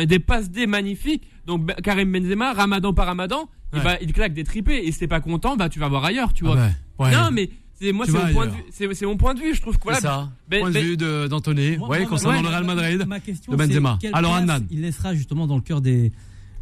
des 0.05 0.19
passes 0.19 0.49
des 0.49 0.67
magnifiques. 0.67 1.23
Donc 1.45 1.73
Karim 1.81 2.11
Benzema, 2.11 2.53
Ramadan 2.53 2.93
par 2.93 3.07
Ramadan, 3.07 3.49
il, 3.73 3.79
va, 3.79 3.99
il 4.01 4.13
claque 4.13 4.33
des 4.33 4.43
tripés. 4.43 4.85
Et 4.85 4.91
si 4.91 4.99
t'es 4.99 5.07
pas 5.07 5.21
content, 5.21 5.55
bah 5.55 5.69
tu 5.69 5.79
vas 5.79 5.87
voir 5.87 6.05
ailleurs, 6.05 6.33
tu 6.33 6.43
vois. 6.43 6.57
Ah 6.99 7.11
non, 7.11 7.31
mais 7.31 7.49
c'est 7.79 7.93
moi, 7.93 8.05
c'est 8.05 8.11
mon, 8.11 8.33
point 8.33 8.47
de 8.47 8.51
vue, 8.51 8.63
c'est, 8.71 9.05
mon 9.05 9.15
point 9.15 9.33
de 9.33 9.39
vue. 9.39 9.55
Je 9.55 9.61
trouve 9.61 9.77
que 9.77 9.83
voilà. 9.83 9.99
C'est 9.99 10.07
ça. 10.07 10.29
Ben, 10.49 10.59
point 10.59 10.69
de 10.69 10.73
ben 10.73 10.83
vue 10.83 10.97
d'Anthony. 11.29 11.77
Ouais, 11.77 12.05
concernant 12.05 12.41
le 12.41 12.49
Real 12.49 12.65
Madrid. 12.65 13.05
Ma 13.07 13.21
question, 13.21 13.53
de 13.53 13.57
Benzema. 13.57 13.97
Alors 14.13 14.35
Annan. 14.35 14.59
Il 14.69 14.81
laissera 14.81 15.15
justement 15.15 15.47
dans 15.47 15.55
le 15.55 15.61
cœur 15.61 15.79
des 15.81 16.11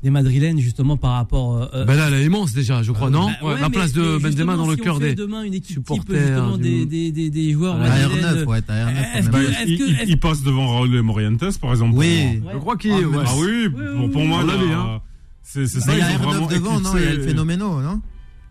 des 0.04 0.10
Madrilènes 0.10 0.60
justement 0.60 0.98
par 0.98 1.14
rapport. 1.14 1.70
Euh, 1.74 1.86
ben 1.86 1.96
là, 1.96 2.08
elle 2.08 2.16
est 2.16 2.26
immense 2.26 2.54
déjà, 2.54 2.84
je 2.84 2.92
crois, 2.92 3.08
euh, 3.08 3.12
non 3.12 3.30
bah, 3.42 3.58
La 3.60 3.70
place 3.70 3.94
de 3.94 4.18
Benzema 4.18 4.56
dans 4.56 4.68
le 4.68 4.76
si 4.76 4.82
cœur 4.82 5.00
des 5.00 5.16
demain 5.16 5.44
une 5.44 5.54
équipe 5.54 5.78
supporters, 5.78 6.58
des, 6.58 6.86
des, 6.86 7.12
des, 7.12 7.30
des, 7.30 7.52
joueurs. 7.52 7.82
À 7.82 7.88
R9, 7.88 8.46
ouais, 8.46 8.62
à 8.68 9.22
R9. 9.22 9.30
Bah, 9.30 9.40
il, 9.66 10.06
il, 10.08 10.20
passe 10.20 10.44
devant 10.44 10.68
Raúl 10.68 11.02
Morientes, 11.02 11.60
par 11.60 11.72
exemple. 11.72 11.94
Oui, 11.96 12.42
je 12.52 12.58
crois 12.58 12.78
qu'il. 12.78 12.92
Ah, 12.92 13.24
ah 13.26 13.32
oui, 13.40 13.70
pour 14.12 14.26
moi, 14.26 14.42
hein. 14.44 15.02
c'est 15.44 15.68
ça. 15.68 15.94
Il 15.94 16.00
y 16.00 16.02
a 16.02 16.18
R9 16.18 16.50
devant, 16.54 16.80
non 16.80 16.92
Il 16.96 17.04
y 17.04 17.08
a 17.08 17.14
le 17.14 17.24
phénoménal, 17.24 17.68
non 17.68 18.02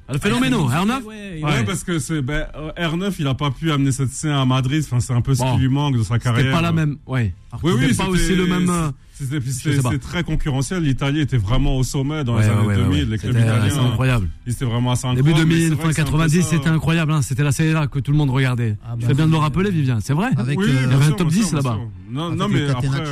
le 0.09 0.19
phénoménal, 0.19 0.61
R9 0.61 1.03
ouais, 1.05 1.65
parce 1.65 1.83
que 1.83 1.99
c'est 1.99 2.23
ben, 2.23 2.47
R9, 2.79 3.13
il 3.19 3.27
a 3.27 3.35
pas 3.35 3.51
pu 3.51 3.73
amener 3.73 3.91
cette 3.91 4.11
scène 4.11 4.31
à 4.31 4.45
Madrid. 4.45 4.85
Enfin, 4.85 5.01
c'est 5.01 5.13
un 5.13 5.21
peu 5.21 5.35
ce 5.35 5.43
qui 5.43 5.59
lui 5.59 5.69
manque 5.69 5.99
de 5.99 6.05
sa 6.05 6.21
carrière. 6.21 6.45
C'était 6.45 6.55
pas 6.55 6.63
la 6.63 6.71
même, 6.71 6.97
ouais. 7.09 7.35
oui, 7.65 7.73
oui, 7.77 7.95
pas 7.95 8.07
aussi 8.07 8.37
le 8.37 8.47
même. 8.47 8.93
C'était 9.19 9.99
très 9.99 10.25
concurrentiel. 10.25 10.83
L'Italie 10.83 11.21
était 11.21 11.39
vraiment 11.39 11.77
au 11.77 11.83
sommet 11.83 12.25
dans 12.25 12.39
les 12.39 12.47
années 12.47 12.75
2000. 12.75 13.11
Les 13.11 13.19
clubs 13.19 13.37
italiens. 13.37 13.71
C'est 13.71 13.79
incroyable. 13.79 14.29
C'était 14.47 14.65
vraiment 14.65 14.93
assez 14.93 15.07
incroyable. 15.07 15.39
Début 15.39 15.69
2000, 15.69 15.77
fin 15.77 15.93
90, 15.93 16.43
c'était 16.43 16.69
incroyable. 16.69 17.13
Hein. 17.13 17.23
C'était 17.23 17.43
la 17.43 17.53
série 17.53 17.73
là 17.73 17.87
que 17.87 17.99
tout 17.99 18.13
le 18.13 18.19
monde 18.19 18.31
regardait. 18.31 18.77
Ah, 18.85 18.95
tu 18.99 19.03
fais 19.03 19.09
bah, 19.09 19.15
bien 19.15 19.27
de 19.27 19.33
le 19.33 19.39
rappeler, 19.39 19.71
Vivien. 19.71 19.99
C'est 20.01 20.13
vrai. 20.13 20.29
Avec, 20.37 20.59
oui, 20.59 20.67
il 20.69 20.91
y 20.91 20.95
avait 20.95 21.07
un 21.07 21.13
top 21.13 21.29
10 21.29 21.53
là-bas. 21.55 21.79
Non, 22.11 22.35
non, 22.35 22.49
mais 22.49 22.69
après. 22.69 23.05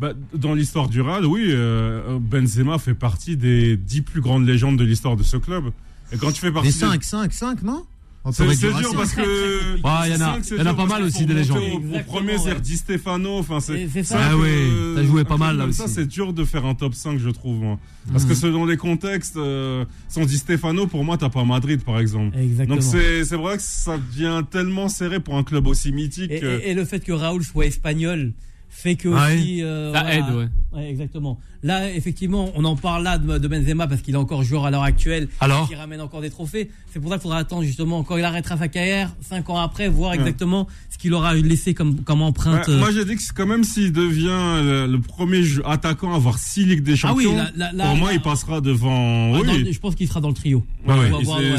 Bah, 0.00 0.12
dans 0.32 0.54
l'histoire 0.54 0.88
du 0.88 1.00
Real, 1.00 1.26
oui, 1.26 1.46
euh, 1.48 2.20
Benzema 2.20 2.78
fait 2.78 2.94
partie 2.94 3.36
des 3.36 3.76
dix 3.76 4.02
plus 4.02 4.20
grandes 4.20 4.46
légendes 4.46 4.78
de 4.78 4.84
l'histoire 4.84 5.16
de 5.16 5.24
ce 5.24 5.36
club. 5.36 5.72
Et 6.12 6.18
quand 6.18 6.30
tu 6.30 6.40
fais 6.40 6.52
partie. 6.52 6.68
Les 6.68 6.72
5, 6.72 7.02
5, 7.02 7.32
5, 7.32 7.62
non? 7.62 7.84
C'est 8.32 8.72
dur 8.72 8.94
parce 8.94 9.12
que. 9.14 9.76
il 9.76 10.12
y 10.12 10.16
en 10.16 10.20
a, 10.20 10.38
y 10.38 10.60
en 10.60 10.66
a 10.66 10.74
pas 10.74 10.86
mal 10.86 11.02
aussi 11.02 11.26
des 11.26 11.34
légendes. 11.34 11.62
Au, 11.94 12.02
premier, 12.06 12.38
c'est 12.38 12.60
Di 12.60 12.76
Stefano. 12.76 13.38
Enfin, 13.38 13.60
c'est. 13.60 13.88
Ah 14.12 14.36
oui, 14.36 14.94
t'as 14.94 15.04
joué 15.04 15.24
pas 15.24 15.36
mal 15.36 15.56
là 15.56 15.66
aussi. 15.66 15.78
Ça, 15.78 15.88
c'est 15.88 16.06
dur 16.06 16.32
de 16.32 16.44
faire 16.44 16.64
un 16.66 16.74
top 16.74 16.94
5, 16.94 17.18
je 17.18 17.30
trouve. 17.30 17.60
Moi. 17.60 17.78
Parce 18.12 18.24
que 18.24 18.30
mhm. 18.30 18.36
selon 18.36 18.66
les 18.66 18.76
contextes, 18.76 19.36
euh, 19.36 19.84
sans 20.08 20.24
Di 20.24 20.38
Stefano, 20.38 20.86
pour 20.86 21.04
moi, 21.04 21.16
t'as 21.16 21.28
pas 21.28 21.44
Madrid, 21.44 21.82
par 21.82 21.98
exemple. 21.98 22.36
Exactement. 22.36 22.76
Donc 22.76 22.84
c'est 22.84 23.36
vrai 23.36 23.56
que 23.56 23.62
ça 23.62 23.98
devient 23.98 24.42
tellement 24.50 24.88
serré 24.88 25.20
pour 25.20 25.36
un 25.36 25.44
club 25.44 25.66
aussi 25.66 25.92
mythique. 25.92 26.30
Et, 26.30 26.70
et 26.70 26.74
le 26.74 26.84
fait 26.84 27.00
que 27.00 27.12
Raoul 27.12 27.42
soit 27.42 27.66
espagnol 27.66 28.32
fait 28.78 28.94
que 28.94 29.08
aussi 29.08 29.62
euh, 29.62 29.92
ça 29.92 30.14
aide 30.14 30.24
ouais. 30.32 30.48
ouais. 30.72 30.88
exactement 30.88 31.40
là 31.64 31.90
effectivement 31.92 32.52
on 32.54 32.64
en 32.64 32.76
parle 32.76 33.02
là 33.02 33.18
de, 33.18 33.48
Benzema 33.48 33.88
parce 33.88 34.02
qu'il 34.02 34.14
est 34.14 34.18
encore 34.18 34.44
joueur 34.44 34.66
à 34.66 34.70
l'heure 34.70 34.84
actuelle 34.84 35.28
alors 35.40 35.68
qui 35.68 35.74
ramène 35.74 36.00
encore 36.00 36.20
des 36.20 36.30
trophées 36.30 36.70
c'est 36.92 37.00
pour 37.00 37.10
ça 37.10 37.16
qu'il 37.16 37.22
faudra 37.22 37.38
attendre 37.38 37.64
justement 37.64 38.04
quand 38.04 38.16
il 38.16 38.22
arrêtera 38.22 38.56
sa 38.56 38.68
carrière 38.68 39.12
cinq 39.20 39.50
ans 39.50 39.56
après 39.56 39.88
voir 39.88 40.14
exactement 40.14 40.68
ce 40.90 40.98
qu'il 40.98 41.12
aura 41.12 41.34
laissé 41.34 41.74
comme 41.74 42.02
comme 42.04 42.22
empreinte 42.22 42.68
moi 42.68 42.92
j'ai 42.92 43.04
dit 43.04 43.16
que 43.16 43.22
quand 43.34 43.46
même 43.46 43.64
s'il 43.64 43.92
devient 43.92 44.62
le, 44.62 44.96
premier 44.98 45.42
attaquant 45.64 46.12
à 46.12 46.16
avoir 46.16 46.38
six 46.38 46.64
ligues 46.64 46.84
des 46.84 46.94
champions 46.94 47.36
ah 47.36 47.50
oui, 47.56 47.78
pour 47.82 47.96
moi 47.96 48.12
il 48.12 48.20
passera 48.20 48.60
devant 48.60 49.34
ah, 49.34 49.40
oui. 49.44 49.72
je 49.72 49.78
pense 49.80 49.96
qu'il 49.96 50.06
sera 50.06 50.20
dans 50.20 50.28
le 50.28 50.34
trio 50.34 50.64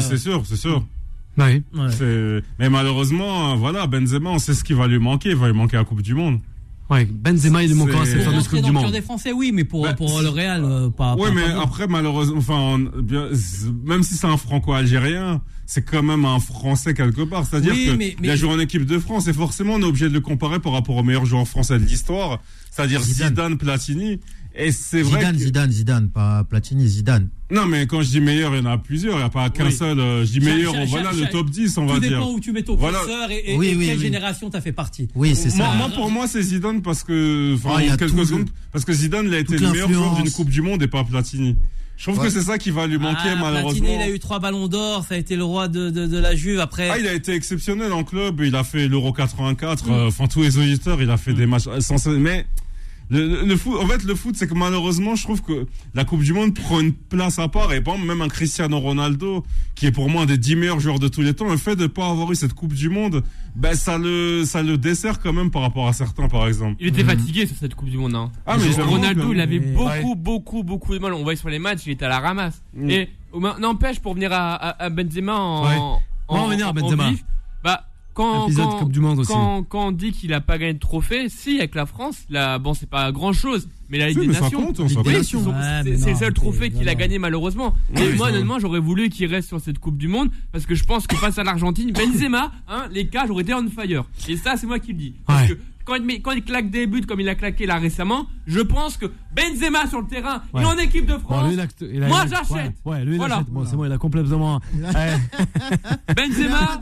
c'est 0.00 0.18
sûr 0.18 0.42
c'est 0.46 0.56
sûr 0.56 0.82
oui. 1.38 1.62
Mais 2.58 2.68
malheureusement, 2.68 3.56
voilà, 3.56 3.86
Benzema, 3.86 4.30
on 4.30 4.38
sait 4.38 4.52
ce 4.52 4.62
qui 4.62 4.74
va 4.74 4.86
lui 4.86 4.98
manquer. 4.98 5.30
Il 5.30 5.36
va 5.36 5.46
lui 5.46 5.54
manquer 5.54 5.76
la 5.78 5.84
Coupe 5.84 6.02
du 6.02 6.14
Monde. 6.14 6.40
Ouais, 6.90 7.04
Benzema, 7.04 7.62
il 7.62 7.80
encore 7.80 8.00
à 8.00 8.06
cette 8.06 8.22
fameuse 8.22 8.48
Coupe 8.48 8.62
du 8.62 8.72
Monde. 8.72 8.90
des 8.90 9.00
Français, 9.00 9.32
oui, 9.32 9.52
mais 9.54 9.62
pour, 9.62 9.84
bah, 9.84 9.94
pour 9.94 10.20
le 10.20 10.28
Real, 10.28 10.64
euh, 10.64 10.90
pas. 10.90 11.14
Oui, 11.16 11.28
mais 11.32 11.44
après, 11.44 11.86
malheureusement, 11.86 12.38
enfin, 12.38 12.78
même 13.84 14.02
si 14.02 14.14
c'est 14.14 14.26
un 14.26 14.36
franco-algérien, 14.36 15.40
c'est 15.66 15.82
quand 15.82 16.02
même 16.02 16.24
un 16.24 16.40
Français 16.40 16.92
quelque 16.94 17.22
part. 17.22 17.46
C'est-à-dire 17.46 17.74
qu'il 17.74 18.28
a 18.28 18.36
joué 18.36 18.50
en 18.50 18.58
équipe 18.58 18.86
de 18.86 18.98
France 18.98 19.28
et 19.28 19.32
forcément, 19.32 19.74
on 19.74 19.80
est 19.80 19.84
obligé 19.84 20.08
de 20.08 20.14
le 20.14 20.20
comparer 20.20 20.58
par 20.58 20.72
rapport 20.72 20.96
aux 20.96 21.04
meilleurs 21.04 21.26
joueurs 21.26 21.46
français 21.46 21.78
de 21.78 21.84
l'histoire. 21.84 22.40
C'est-à-dire 22.72 23.00
Zidane, 23.02 23.56
Platini. 23.56 24.18
Et 24.54 24.72
c'est 24.72 25.02
vrai. 25.02 25.20
Zidane, 25.20 25.38
Zidane, 25.38 25.70
Zidane, 25.70 26.10
pas 26.10 26.44
Platini, 26.44 26.86
Zidane. 26.86 27.28
Non, 27.50 27.66
mais 27.66 27.86
quand 27.86 28.02
je 28.02 28.10
dis 28.10 28.20
meilleur, 28.20 28.54
il 28.54 28.58
y 28.58 28.66
en 28.66 28.70
a 28.70 28.78
plusieurs. 28.78 29.14
Il 29.14 29.18
n'y 29.18 29.24
a 29.24 29.28
pas 29.28 29.48
qu'un 29.50 29.70
seul. 29.70 29.98
Euh, 29.98 30.24
je 30.24 30.32
dis 30.32 30.40
meilleur, 30.40 30.74
voilà, 30.88 31.12
le 31.12 31.28
top 31.28 31.50
10, 31.50 31.78
on 31.78 31.86
va 31.86 31.98
dire. 32.00 32.08
Tout 32.08 32.14
dépend 32.14 32.32
où 32.32 32.40
tu 32.40 32.52
mets 32.52 32.62
ton 32.62 32.76
curseur 32.76 33.30
et, 33.30 33.54
et, 33.54 33.58
quelle 33.58 33.98
génération 33.98 34.50
t'as 34.50 34.60
fait 34.60 34.72
partie. 34.72 35.08
Oui, 35.14 35.34
c'est 35.34 35.50
ça. 35.50 35.72
Moi, 35.74 35.88
pour 35.94 36.10
moi, 36.10 36.26
c'est 36.26 36.42
Zidane 36.42 36.82
parce 36.82 37.02
que, 37.04 37.54
enfin, 37.54 37.80
oh, 37.82 37.96
quelques 37.96 38.26
secondes, 38.26 38.50
parce 38.72 38.84
que 38.84 38.92
Zidane, 38.92 39.26
il 39.26 39.34
a 39.34 39.38
été 39.38 39.56
le 39.56 39.70
meilleur 39.70 39.92
joueur 39.92 40.16
d'une 40.16 40.30
Coupe 40.30 40.50
du 40.50 40.62
Monde 40.62 40.82
et 40.82 40.88
pas 40.88 41.04
Platini. 41.04 41.56
Je 41.96 42.10
trouve 42.10 42.24
que 42.24 42.30
c'est 42.30 42.40
ça 42.40 42.56
qui 42.56 42.70
va 42.70 42.86
lui 42.86 42.96
manquer 42.96 43.18
ah, 43.26 43.36
malheureusement. 43.36 43.70
Platini, 43.72 43.94
il 43.94 44.00
a 44.00 44.08
eu 44.08 44.18
trois 44.18 44.38
ballons 44.38 44.68
d'or, 44.68 45.04
ça 45.06 45.16
a 45.16 45.18
été 45.18 45.36
le 45.36 45.44
roi 45.44 45.68
de, 45.68 45.90
de, 45.90 46.06
de, 46.06 46.18
la 46.18 46.34
Juve 46.34 46.58
après. 46.58 46.88
Ah, 46.88 46.98
il 46.98 47.06
a 47.06 47.12
été 47.12 47.34
exceptionnel 47.34 47.92
en 47.92 48.04
club, 48.04 48.40
il 48.40 48.56
a 48.56 48.64
fait 48.64 48.88
l'Euro 48.88 49.12
84, 49.12 49.86
mm. 49.86 49.92
euh, 49.92 50.06
enfin 50.06 50.26
tous 50.26 50.40
les 50.40 50.56
auditeurs, 50.56 51.02
il 51.02 51.10
a 51.10 51.18
fait 51.18 51.32
mm. 51.32 51.36
des 51.36 51.46
matchs 51.46 51.68
sans 51.80 52.06
mais 52.06 52.46
le, 53.10 53.56
foot, 53.56 53.78
en 53.80 53.86
fait, 53.86 54.04
le 54.04 54.14
foot, 54.14 54.36
c'est 54.36 54.46
que 54.46 54.54
malheureusement, 54.54 55.16
je 55.16 55.24
trouve 55.24 55.42
que 55.42 55.66
la 55.94 56.04
Coupe 56.04 56.22
du 56.22 56.32
Monde 56.32 56.54
prend 56.54 56.80
une 56.80 56.92
place 56.92 57.38
à 57.38 57.48
part. 57.48 57.72
Et 57.72 57.80
bon, 57.80 57.98
même 57.98 58.20
un 58.20 58.28
Cristiano 58.28 58.78
Ronaldo, 58.78 59.44
qui 59.74 59.86
est 59.86 59.92
pour 59.92 60.08
moi 60.08 60.22
un 60.22 60.26
des 60.26 60.38
dix 60.38 60.54
meilleurs 60.54 60.78
joueurs 60.78 61.00
de 61.00 61.08
tous 61.08 61.22
les 61.22 61.34
temps, 61.34 61.48
le 61.48 61.56
fait 61.56 61.74
de 61.74 61.82
ne 61.82 61.86
pas 61.88 62.08
avoir 62.08 62.30
eu 62.30 62.36
cette 62.36 62.54
Coupe 62.54 62.72
du 62.72 62.88
Monde, 62.88 63.24
ben 63.56 63.74
ça 63.74 63.98
le, 63.98 64.44
ça 64.44 64.62
le 64.62 64.78
dessert 64.78 65.18
quand 65.18 65.32
même 65.32 65.50
par 65.50 65.62
rapport 65.62 65.88
à 65.88 65.92
certains, 65.92 66.28
par 66.28 66.46
exemple. 66.46 66.76
Il 66.78 66.86
était 66.88 67.04
fatigué 67.04 67.46
sur 67.46 67.56
cette 67.56 67.74
Coupe 67.74 67.90
du 67.90 67.98
Monde. 67.98 68.14
Hein. 68.14 68.30
Ah, 68.46 68.56
mais 68.58 68.82
Ronaldo, 68.82 69.32
il 69.32 69.40
avait 69.40 69.58
beaucoup, 69.58 70.14
beaucoup, 70.14 70.62
beaucoup 70.62 70.94
de 70.94 71.00
mal. 71.00 71.12
On 71.14 71.24
voit 71.24 71.36
sur 71.36 71.48
les 71.48 71.58
matchs, 71.58 71.82
il 71.86 71.92
était 71.92 72.04
à 72.04 72.08
la 72.08 72.20
ramasse. 72.20 72.62
Mm. 72.74 72.90
Et 72.90 73.08
n'empêche, 73.58 73.98
pour 74.00 74.14
venir 74.14 74.32
à, 74.32 74.54
à, 74.82 74.90
Benzema 74.90 75.34
en, 75.34 76.00
en, 76.28 76.48
venir 76.48 76.68
à 76.68 76.72
Benzema. 76.72 77.10
Quand, 78.14 78.48
quand, 78.54 78.88
du 78.88 79.00
Monde 79.00 79.20
aussi. 79.20 79.32
Quand, 79.32 79.66
on 79.86 79.92
dit 79.92 80.12
qu'il 80.12 80.32
a 80.32 80.40
pas 80.40 80.58
gagné 80.58 80.74
de 80.74 80.78
trophée, 80.78 81.28
si 81.28 81.58
avec 81.58 81.74
la 81.74 81.86
France, 81.86 82.24
là, 82.28 82.58
bon 82.58 82.74
c'est 82.74 82.88
pas 82.88 83.12
grand 83.12 83.32
chose, 83.32 83.68
mais 83.88 83.98
la 83.98 84.08
Ligue 84.08 84.20
des 84.20 84.26
Nations, 84.26 84.72
c'est 84.74 86.10
le 86.10 86.16
seul 86.16 86.32
trophée 86.32 86.70
qu'il 86.70 86.88
a 86.88 86.94
gagné 86.94 87.18
malheureusement. 87.18 87.74
Et 87.96 88.12
moi 88.14 88.28
honnêtement, 88.28 88.58
j'aurais 88.58 88.80
voulu 88.80 89.08
qu'il 89.08 89.26
reste 89.26 89.48
sur 89.48 89.60
cette 89.60 89.78
Coupe 89.78 89.96
du 89.96 90.08
Monde 90.08 90.30
parce 90.52 90.66
que 90.66 90.74
je 90.74 90.84
pense 90.84 91.06
que 91.06 91.16
face 91.16 91.38
à 91.38 91.44
l'Argentine, 91.44 91.92
Benzema, 91.92 92.52
hein, 92.68 92.86
les 92.90 93.06
cas 93.06 93.26
j'aurais 93.26 93.42
été 93.42 93.54
on 93.54 93.68
fire. 93.68 94.04
Et 94.28 94.36
ça 94.36 94.56
c'est 94.56 94.66
moi 94.66 94.78
qui 94.78 94.92
le 94.92 94.98
dis. 94.98 95.14
Parce 95.26 95.48
que 95.48 95.58
quand 95.84 95.96
il, 95.96 96.44
claque 96.44 96.70
des 96.70 96.86
buts 96.86 97.02
comme 97.06 97.20
il 97.20 97.28
a 97.28 97.34
claqué 97.34 97.66
là 97.66 97.78
récemment, 97.78 98.26
je 98.46 98.60
pense 98.60 98.96
que 98.96 99.06
Benzema 99.34 99.86
sur 99.88 100.00
le 100.00 100.06
terrain, 100.06 100.42
il 100.54 100.60
est 100.60 100.64
en 100.64 100.78
équipe 100.78 101.06
de 101.06 101.18
France. 101.18 101.54
moi 102.08 102.26
j'achète. 102.26 102.74
Ouais, 102.84 103.04
lui 103.04 103.14
il 103.14 103.18
voilà. 103.18 103.44
Bon, 103.48 103.64
c'est 103.64 103.76
bon, 103.76 103.84
il 103.84 103.92
a 103.92 103.98
complètement. 103.98 104.60
Benzema, 106.16 106.80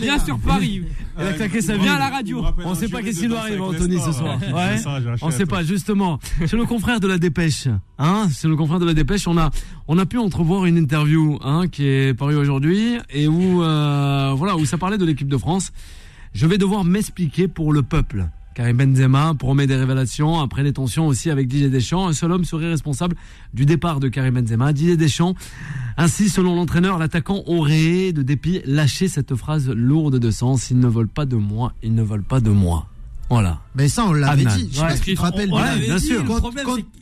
bien 0.00 0.18
sur 0.18 0.38
Paris. 0.38 0.82
Il 1.18 1.26
a 1.26 1.32
claqué 1.32 1.60
sa 1.60 1.76
vie. 1.76 1.88
à 1.88 1.98
la 1.98 2.08
radio. 2.08 2.44
On 2.64 2.74
sait 2.74 2.88
pas 2.88 3.02
qu'est-ce 3.02 3.20
qu'il 3.20 3.28
doit 3.28 3.40
arriver, 3.40 3.60
Anthony, 3.60 3.98
ce 4.00 4.12
soir. 4.12 4.38
Ouais. 4.40 4.76
On 5.22 5.30
sait 5.30 5.46
pas, 5.46 5.62
justement. 5.62 6.18
Chez 6.46 6.56
le 6.56 6.64
confrère 6.64 7.00
de 7.00 7.08
la 7.08 7.18
Dépêche, 7.18 7.68
hein, 7.98 8.28
chez 8.30 8.48
le 8.48 8.56
confrère 8.56 8.78
de 8.78 8.86
la 8.86 8.94
Dépêche, 8.94 9.26
on 9.26 9.36
a, 9.38 9.50
on 9.88 9.98
a 9.98 10.06
pu 10.06 10.18
entrevoir 10.18 10.66
une 10.66 10.76
interview, 10.76 11.38
hein, 11.42 11.68
qui 11.68 11.86
est 11.86 12.14
parue 12.14 12.36
aujourd'hui 12.36 12.98
et 13.10 13.28
où, 13.28 13.62
euh, 13.62 14.32
voilà, 14.36 14.56
où 14.56 14.64
ça 14.64 14.78
parlait 14.78 14.98
de 14.98 15.04
l'équipe 15.04 15.28
de 15.28 15.36
France. 15.36 15.72
Je 16.36 16.44
vais 16.44 16.58
devoir 16.58 16.84
m'expliquer 16.84 17.48
pour 17.48 17.72
le 17.72 17.82
peuple. 17.82 18.28
Karim 18.54 18.76
Benzema 18.76 19.32
promet 19.32 19.66
des 19.66 19.74
révélations 19.74 20.38
après 20.38 20.62
les 20.62 20.74
tensions 20.74 21.06
aussi 21.06 21.30
avec 21.30 21.48
Didier 21.48 21.70
Deschamps. 21.70 22.06
Un 22.06 22.12
seul 22.12 22.30
homme 22.30 22.44
serait 22.44 22.68
responsable 22.68 23.16
du 23.54 23.64
départ 23.64 24.00
de 24.00 24.08
Karim 24.08 24.34
Benzema, 24.34 24.74
Didier 24.74 24.98
Deschamps. 24.98 25.34
Ainsi, 25.96 26.28
selon 26.28 26.54
l'entraîneur, 26.54 26.98
l'attaquant 26.98 27.42
aurait, 27.46 28.12
de 28.12 28.20
dépit, 28.20 28.60
lâché 28.66 29.08
cette 29.08 29.34
phrase 29.34 29.70
lourde 29.70 30.18
de 30.18 30.30
sens. 30.30 30.70
Ils 30.70 30.78
ne 30.78 30.88
veulent 30.88 31.08
pas 31.08 31.24
de 31.24 31.36
moi, 31.36 31.72
ils 31.82 31.94
ne 31.94 32.02
veulent 32.02 32.22
pas 32.22 32.40
de 32.40 32.50
moi. 32.50 32.86
Voilà. 33.28 33.60
Mais 33.74 33.88
ça, 33.88 34.04
on 34.04 34.12
l'avait 34.12 34.44
dit. 34.44 34.68
Je 34.70 34.76
sais 34.76 34.82
pas 34.82 34.96
si 34.96 35.02
tu 35.02 35.14
te 35.14 35.20
rappelles. 35.20 35.50
bien 35.50 35.98
sûr. 35.98 36.24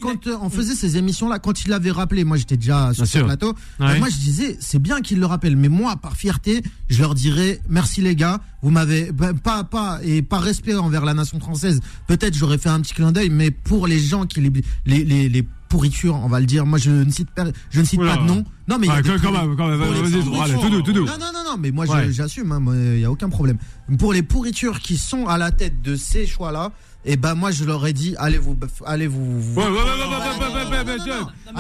Quand, 0.01 0.27
on 0.41 0.51
faisait 0.51 0.75
ces 0.75 0.97
émissions-là, 0.97 1.39
quand 1.39 1.65
il 1.65 1.71
l'avait 1.71 1.91
rappelé, 1.91 2.25
moi 2.25 2.37
j'étais 2.37 2.57
déjà 2.57 2.93
sur 2.95 3.07
ce 3.07 3.19
plateau. 3.19 3.55
Moi 3.79 4.09
je 4.11 4.17
disais, 4.17 4.57
c'est 4.61 4.79
bien 4.81 5.01
qu'il 5.01 5.21
le 5.21 5.27
rappelle, 5.27 5.57
mais 5.57 5.69
moi, 5.69 5.97
par 5.97 6.17
fierté, 6.17 6.63
je 6.89 7.01
leur 7.01 7.15
dirais, 7.15 7.61
merci 7.69 8.01
les 8.01 8.17
gars, 8.17 8.41
vous 8.63 8.71
m'avez 8.71 9.13
ben, 9.13 9.35
pas 9.35 9.65
pas 9.65 10.01
et 10.03 10.23
par 10.23 10.43
respect 10.43 10.75
envers 10.75 11.05
la 11.05 11.15
nation 11.15 11.39
française. 11.41 11.81
Peut-être 12.07 12.35
j'aurais 12.35 12.59
fait 12.59 12.69
un 12.69 12.81
petit 12.81 12.95
clin 12.95 13.13
d'œil, 13.13 13.31
mais 13.31 13.51
pour 13.51 13.87
les 13.87 13.99
gens 13.99 14.27
qui 14.27 14.41
les 14.41 14.53
les, 14.87 15.05
les, 15.05 15.29
les 15.29 15.47
pourriture, 15.75 16.15
on 16.23 16.29
va 16.29 16.39
le 16.39 16.47
dire. 16.47 16.67
Moi, 16.67 16.79
je 16.79 16.91
ne 16.91 17.11
cite, 17.11 17.31
pas, 17.31 17.47
je 17.71 17.81
ne 17.81 17.85
cite 17.85 18.01
pas 18.01 18.17
de 18.17 18.23
nom. 18.23 18.45
Non, 18.67 18.79
mais. 18.79 18.87
quand, 18.87 19.33
même, 19.33 19.57
quand 19.57 19.69
même, 19.69 19.79
vas-y, 19.79 20.61
tout 20.61 20.71
doux, 20.71 20.83
tout 20.83 20.93
doux. 20.93 21.05
Non, 21.07 21.19
non, 21.19 21.33
non, 21.33 21.45
non, 21.45 21.57
mais 21.59 21.71
moi, 21.71 21.87
j'assume, 22.11 22.53
hein, 22.53 22.63
il 22.75 22.99
n'y 22.99 23.05
a 23.05 23.11
aucun 23.11 23.29
problème. 23.29 23.59
Pour 23.99 24.13
les 24.13 24.23
pourritures 24.23 24.81
qui 24.81 24.97
sont 24.97 25.27
à 25.27 25.39
la 25.39 25.51
tête 25.51 25.83
de 25.83 25.97
ces 25.97 26.27
choix-là, 26.27 26.73
et 27.07 27.13
eh 27.13 27.17
ben 27.19 27.35
moi 27.35 27.51
je 27.51 27.65
leur 27.65 27.87
ai 27.87 27.93
dit 27.93 28.15
allez 28.17 28.39
vous 28.39 28.57
allez 28.87 29.07
vous. 29.07 29.39
Ouais, 29.55 29.67
ouais, 29.67 29.71
ouais, 29.71 29.81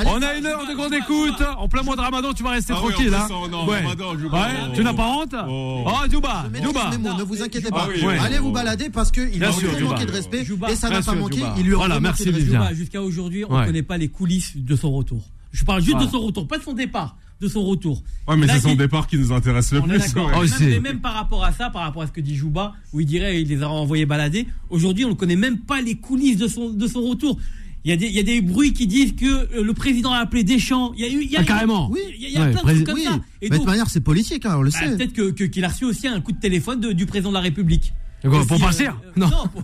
On 0.06 0.22
a 0.22 0.34
une 0.36 0.46
heure 0.46 0.66
de 0.66 0.74
grande 0.74 0.94
écoute. 0.94 1.42
En 1.58 1.68
plein 1.68 1.82
mois 1.82 1.96
de 1.96 2.00
Ramadan, 2.00 2.32
tu 2.32 2.42
vas 2.42 2.52
rester 2.52 2.72
ah 2.74 2.76
tranquille 2.76 3.10
là. 3.10 3.28
Hein. 3.30 3.66
Ouais. 3.68 3.82
Tu 4.74 4.82
n'as 4.82 4.94
pas 4.94 5.06
honte 5.06 5.34
Oh, 5.46 5.84
Djouba, 6.10 6.46
Djouba. 6.62 6.90
Ne 6.96 7.22
vous 7.22 7.42
inquiétez 7.42 7.68
pas. 7.68 7.88
Allez 8.22 8.38
vous 8.38 8.52
balader 8.52 8.88
parce 8.88 9.10
qu'il 9.10 9.44
a 9.44 9.50
manqué 9.50 10.06
de 10.06 10.12
respect 10.12 10.46
et 10.70 10.76
ça 10.76 10.88
n'a 10.88 11.02
pas 11.02 11.14
manqué. 11.14 11.42
Il 11.58 11.66
lui 11.66 11.74
a 11.74 12.00
manqué 12.00 12.24
de 12.24 12.32
respect. 12.32 12.74
Jusqu'à 12.74 13.02
aujourd'hui, 13.02 13.44
on 13.46 13.60
ne 13.60 13.66
connaît 13.66 13.82
pas 13.82 13.98
les 13.98 14.08
coulisses 14.08 14.56
de 14.56 14.76
son 14.76 14.92
retour. 14.92 15.22
Je 15.54 15.64
parle 15.64 15.82
juste 15.82 16.00
de 16.00 16.06
son 16.06 16.20
retour, 16.20 16.48
pas 16.48 16.58
de 16.58 16.64
son 16.64 16.74
départ 16.74 17.16
de 17.40 17.48
son 17.48 17.64
retour. 17.64 18.02
Ouais, 18.28 18.36
mais 18.36 18.46
c'est 18.48 18.60
son 18.60 18.74
départ 18.74 19.06
qui 19.06 19.18
nous 19.18 19.32
intéresse 19.32 19.72
le 19.72 19.80
plus. 19.82 19.90
Ouais. 19.90 20.68
même, 20.68 20.82
même, 20.82 21.00
par 21.00 21.14
rapport 21.14 21.44
à 21.44 21.52
ça, 21.52 21.70
par 21.70 21.82
rapport 21.82 22.02
à 22.02 22.06
ce 22.06 22.12
que 22.12 22.20
dit 22.20 22.36
Jouba, 22.36 22.74
où 22.92 23.00
il 23.00 23.06
dirait 23.06 23.42
il 23.42 23.48
les 23.48 23.62
a 23.62 23.68
envoyés 23.68 24.06
balader, 24.06 24.46
aujourd'hui 24.70 25.04
on 25.04 25.10
ne 25.10 25.14
connaît 25.14 25.36
même 25.36 25.58
pas 25.58 25.80
les 25.80 25.96
coulisses 25.96 26.38
de 26.38 26.48
son, 26.48 26.70
de 26.70 26.86
son 26.86 27.02
retour. 27.02 27.38
Il 27.84 27.90
y, 27.90 27.92
a 27.92 27.96
des, 27.96 28.06
il 28.06 28.12
y 28.12 28.18
a 28.18 28.22
des 28.22 28.40
bruits 28.40 28.72
qui 28.72 28.86
disent 28.86 29.14
que 29.14 29.26
euh, 29.26 29.62
le 29.62 29.74
président 29.74 30.10
a 30.10 30.18
appelé 30.18 30.42
Deschamps. 30.42 30.94
Il 30.96 31.04
y 31.04 31.04
a 31.04 31.12
eu, 31.12 31.22
il 31.22 31.30
y 31.30 31.36
a 31.36 31.40
ah, 31.40 31.44
carrément. 31.44 31.90
Oui, 31.90 32.00
il 32.18 32.30
y 32.30 32.36
a, 32.38 32.46
plein 32.46 32.62
de 32.62 32.76
trucs 32.76 32.86
comme 32.86 32.98
ça. 32.98 33.20
Et 33.42 33.50
de 33.50 33.56
toute 33.56 33.66
manière, 33.66 33.90
c'est 33.90 34.00
politique, 34.00 34.46
hein, 34.46 34.54
on 34.56 34.62
le 34.62 34.70
bah, 34.70 34.78
sait. 34.78 34.96
Peut-être 34.96 35.12
qu'il 35.12 35.50
que, 35.50 35.62
a 35.62 35.68
reçu 35.68 35.84
aussi 35.84 36.08
un 36.08 36.18
coup 36.22 36.32
de 36.32 36.40
téléphone 36.40 36.80
du 36.80 37.04
président 37.04 37.28
de 37.28 37.34
la 37.34 37.40
République 37.40 37.92
pour 38.24 38.60
partir 38.60 38.96
euh, 39.16 39.20
Non. 39.20 39.30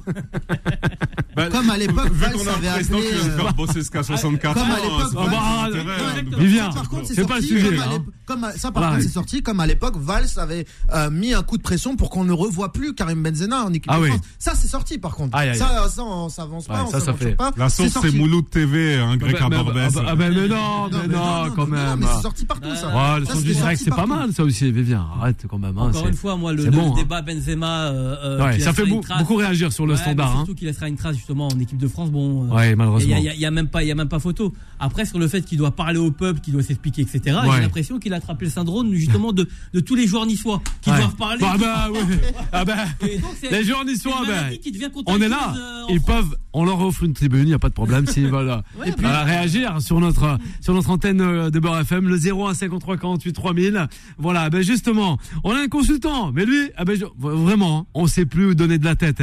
Bah, 1.36 1.48
comme 1.48 1.70
à 1.70 1.76
l'époque, 1.76 2.10
Valls 2.10 2.48
avait 2.56 2.68
appelé. 2.68 3.08
Euh, 3.12 3.52
bosser 3.52 3.74
jusqu'à 3.74 4.02
64 4.02 4.54
comme 4.54 4.70
à 4.70 4.76
l'époque, 4.76 5.12
ah, 5.16 5.68
bah, 5.70 6.38
Vivien, 6.38 6.70
c'est 7.04 7.26
pas 7.26 7.36
le 7.36 7.42
sujet. 7.42 7.78
Comme 8.26 8.46
ça, 8.56 8.72
par 8.72 8.90
contre, 8.90 9.02
c'est 9.02 9.08
sorti. 9.08 9.42
Comme 9.42 9.60
à 9.60 9.66
l'époque, 9.66 9.94
Valls 9.96 10.26
avait 10.36 10.66
euh, 10.92 11.10
mis 11.10 11.32
un 11.32 11.42
coup 11.42 11.56
de 11.56 11.62
pression 11.62 11.96
pour 11.96 12.10
qu'on 12.10 12.24
ne 12.24 12.32
revoie 12.32 12.72
plus 12.72 12.94
Karim 12.94 13.22
Benzema 13.22 13.62
en 13.64 13.72
équipe 13.72 13.90
ah 13.92 14.00
de 14.00 14.06
France. 14.06 14.20
Ça, 14.38 14.52
c'est 14.54 14.68
sorti, 14.68 14.98
par 14.98 15.14
contre. 15.14 15.38
Ça, 15.38 15.88
ça, 15.88 16.02
on 16.02 16.28
s'avance 16.28 16.66
pas. 16.66 16.86
Ça, 16.90 17.00
ça 17.00 17.14
fait. 17.14 17.36
La 17.56 17.68
source, 17.68 17.96
c'est 18.02 18.12
Mouloud 18.12 18.50
TV, 18.50 18.96
un 18.96 19.16
grec 19.16 19.40
à 19.40 19.48
Barbès. 19.48 19.94
Ah, 20.04 20.14
mais 20.16 20.30
non, 20.30 20.90
mais 20.90 21.08
non, 21.08 21.50
quand 21.54 21.66
même. 21.66 22.00
Mais 22.00 22.06
c'est 22.16 22.22
sorti 22.22 22.44
partout, 22.44 22.74
ça. 22.74 23.18
Le 23.18 23.24
son 23.24 23.40
du 23.40 23.54
direct, 23.54 23.80
c'est 23.84 23.94
pas 23.94 24.06
mal, 24.06 24.32
ça 24.32 24.42
aussi, 24.42 24.70
Vivien. 24.72 25.06
Arrête 25.20 25.44
quand 25.48 25.58
même. 25.58 25.78
Encore 25.78 26.08
une 26.08 26.14
fois, 26.14 26.36
moi, 26.36 26.52
le 26.52 26.66
hein. 26.66 26.92
débat 26.96 27.22
Benzema 27.22 27.92
ça 28.58 28.72
fait 28.72 28.86
beaucoup 28.86 29.36
réagir 29.36 29.72
sur 29.72 29.86
le 29.86 29.96
standard. 29.96 30.32
Surtout 30.32 30.52
hein. 30.52 30.54
qu'il 30.56 30.66
laissera 30.66 30.88
une 30.88 30.96
trace 30.96 31.16
justement 31.16 31.48
en 31.48 31.60
équipe 31.60 31.78
de 31.78 31.88
France. 31.88 32.10
Bon, 32.10 32.44
euh, 32.44 32.54
ouais, 32.54 32.74
malheureusement. 32.76 33.16
Il 33.16 33.40
y, 33.40 33.46
a 33.46 33.50
même 33.50 33.68
pas, 33.68 33.82
il 33.82 33.88
y 33.88 33.92
a 33.92 33.94
même 33.94 34.08
pas 34.08 34.18
photo. 34.18 34.52
Après 34.78 35.04
sur 35.04 35.18
le 35.18 35.28
fait 35.28 35.42
qu'il 35.42 35.58
doit 35.58 35.70
parler 35.72 35.98
au 35.98 36.10
peuple, 36.10 36.40
qu'il 36.40 36.52
doit 36.52 36.62
s'expliquer, 36.62 37.02
etc. 37.02 37.38
J'ai 37.54 37.60
l'impression 37.60 37.98
qu'il 37.98 38.12
a 38.12 38.16
attrapé 38.16 38.46
le 38.46 38.50
syndrome 38.50 38.94
justement 38.94 39.32
de, 39.32 39.48
de 39.74 39.80
tous 39.80 39.94
les 39.94 40.06
joueurs 40.06 40.26
niçois 40.26 40.62
qui 40.80 40.90
doivent 40.90 41.16
parler. 41.16 41.40
Bah, 41.40 41.56
bah, 41.58 41.88
ah 42.52 42.64
bah, 42.64 42.76
les 43.50 43.64
joueurs 43.64 43.84
niçois, 43.84 44.22
ben, 44.26 44.50
on 45.06 45.20
est 45.20 45.28
là. 45.28 45.54
Euh, 45.56 45.82
Ils 45.90 46.00
peuvent, 46.00 46.36
on 46.52 46.64
leur 46.64 46.80
offre 46.80 47.04
une 47.04 47.12
tribune, 47.12 47.42
il 47.42 47.46
n'y 47.46 47.54
a 47.54 47.58
pas 47.58 47.68
de 47.68 47.74
problème 47.74 48.06
s'ils 48.06 48.28
veulent 48.30 48.62
réagir 49.04 49.80
sur 49.80 50.00
notre 50.00 50.38
sur 50.60 50.74
notre 50.74 50.90
antenne 50.90 51.20
euh, 51.20 51.50
de 51.50 51.58
Beurre 51.58 51.80
FM, 51.80 52.08
le 52.08 52.16
01 52.16 52.54
53 52.54 52.96
48 52.96 53.32
3000. 53.32 53.88
Voilà, 54.18 54.50
ben 54.50 54.62
justement, 54.62 55.18
on 55.44 55.52
a 55.52 55.60
un 55.60 55.68
consultant, 55.68 56.32
mais 56.32 56.44
lui, 56.44 56.70
ah 56.76 56.84
ben, 56.84 56.98
vraiment, 57.18 57.86
on 57.94 58.06
sait 58.06 58.26
plus 58.26 58.46
où 58.46 58.54
donner 58.54 58.78
de 58.78 58.84
la 58.84 58.96
tête. 58.96 59.22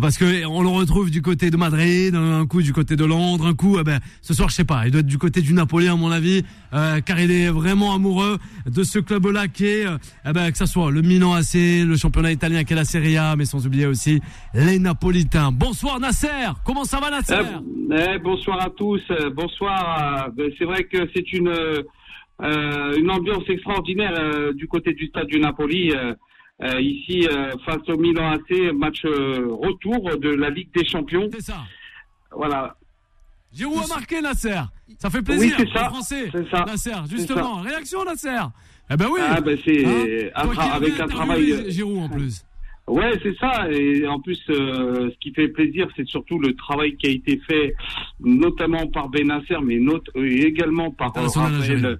Parce 0.00 0.16
que 0.16 0.46
on 0.46 0.62
le 0.62 0.68
retrouve 0.68 1.10
du 1.10 1.22
côté 1.22 1.50
de 1.50 1.56
Madrid, 1.56 2.14
un 2.14 2.46
coup 2.46 2.62
du 2.62 2.72
côté 2.72 2.96
de 2.96 3.04
Londres, 3.04 3.46
un 3.46 3.54
coup, 3.54 3.78
eh 3.78 3.84
ben, 3.84 4.00
ce 4.22 4.34
soir, 4.34 4.48
je 4.48 4.54
sais 4.54 4.64
pas, 4.64 4.86
il 4.86 4.92
doit 4.92 5.00
être 5.00 5.06
du 5.06 5.18
côté 5.18 5.40
du 5.42 5.52
Napoli, 5.52 5.88
à 5.88 5.96
mon 5.96 6.10
avis, 6.10 6.44
euh, 6.72 7.00
car 7.00 7.18
il 7.20 7.30
est 7.30 7.48
vraiment 7.48 7.94
amoureux 7.94 8.38
de 8.66 8.82
ce 8.82 8.98
club-là 8.98 9.48
qui 9.48 9.66
est, 9.66 9.86
euh, 9.86 9.98
eh 10.26 10.32
ben, 10.32 10.50
que 10.50 10.58
ça 10.58 10.66
soit 10.66 10.90
le 10.90 11.02
Milan 11.02 11.34
AC, 11.34 11.54
le 11.54 11.96
championnat 11.96 12.32
italien 12.32 12.64
qui 12.64 12.72
est 12.72 12.76
la 12.76 12.84
Serie 12.84 13.16
A, 13.16 13.36
mais 13.36 13.44
sans 13.44 13.66
oublier 13.66 13.86
aussi 13.86 14.20
les 14.54 14.78
Napolitains. 14.78 15.52
Bonsoir 15.52 16.00
Nasser, 16.00 16.28
comment 16.64 16.84
ça 16.84 17.00
va 17.00 17.10
Nasser 17.10 17.34
eh, 17.34 17.94
eh, 18.14 18.18
Bonsoir 18.18 18.60
à 18.62 18.70
tous, 18.70 19.02
euh, 19.10 19.30
bonsoir. 19.30 20.30
Ben, 20.32 20.50
c'est 20.58 20.64
vrai 20.64 20.84
que 20.84 20.98
c'est 21.14 21.32
une, 21.32 21.52
une 22.40 23.10
ambiance 23.10 23.44
extraordinaire 23.48 24.52
du 24.54 24.66
côté 24.68 24.92
du 24.92 25.06
stade 25.06 25.26
du 25.26 25.40
Napoli. 25.40 25.92
ici 26.80 27.26
face 27.64 27.88
au 27.88 27.96
Milan 27.96 28.32
AC, 28.32 28.72
match 28.72 29.02
retour 29.04 30.18
de 30.18 30.30
la 30.30 30.50
Ligue 30.50 30.70
des 30.74 30.86
Champions. 30.86 31.28
C'est 31.32 31.42
ça. 31.42 31.58
Voilà. 32.32 32.76
Giroud 33.52 33.82
a 33.84 33.94
marqué 33.94 34.20
Nasser. 34.20 34.60
Ça 34.98 35.10
fait 35.10 35.22
plaisir. 35.22 35.56
Oui, 35.58 35.64
c'est 35.66 35.78
ça. 35.78 35.88
Français. 35.88 36.30
C'est 36.30 36.48
ça. 36.50 36.64
Nasser, 36.64 36.92
justement. 37.10 37.56
Réaction 37.56 38.04
Nasser. 38.04 38.38
Eh 38.92 38.96
ben 38.96 39.06
oui. 39.10 39.20
Ah 39.22 39.40
ben 39.40 39.58
c'est 39.64 40.32
hein? 40.34 40.46
avec 40.72 41.00
un 41.00 41.06
travail. 41.06 41.70
Giroud 41.70 41.98
en 41.98 42.08
plus. 42.08 42.44
Ouais, 42.90 43.12
c'est 43.22 43.36
ça. 43.38 43.70
Et 43.70 44.04
en 44.08 44.18
plus, 44.18 44.40
euh, 44.50 45.10
ce 45.10 45.18
qui 45.20 45.32
fait 45.32 45.46
plaisir, 45.46 45.86
c'est 45.96 46.08
surtout 46.08 46.40
le 46.40 46.54
travail 46.56 46.96
qui 46.96 47.06
a 47.06 47.10
été 47.10 47.40
fait, 47.48 47.74
notamment 48.18 48.88
par 48.88 49.08
Benasser, 49.08 49.58
mais 49.62 49.78
également 50.16 50.90
par 50.90 51.12
euh, 51.16 51.96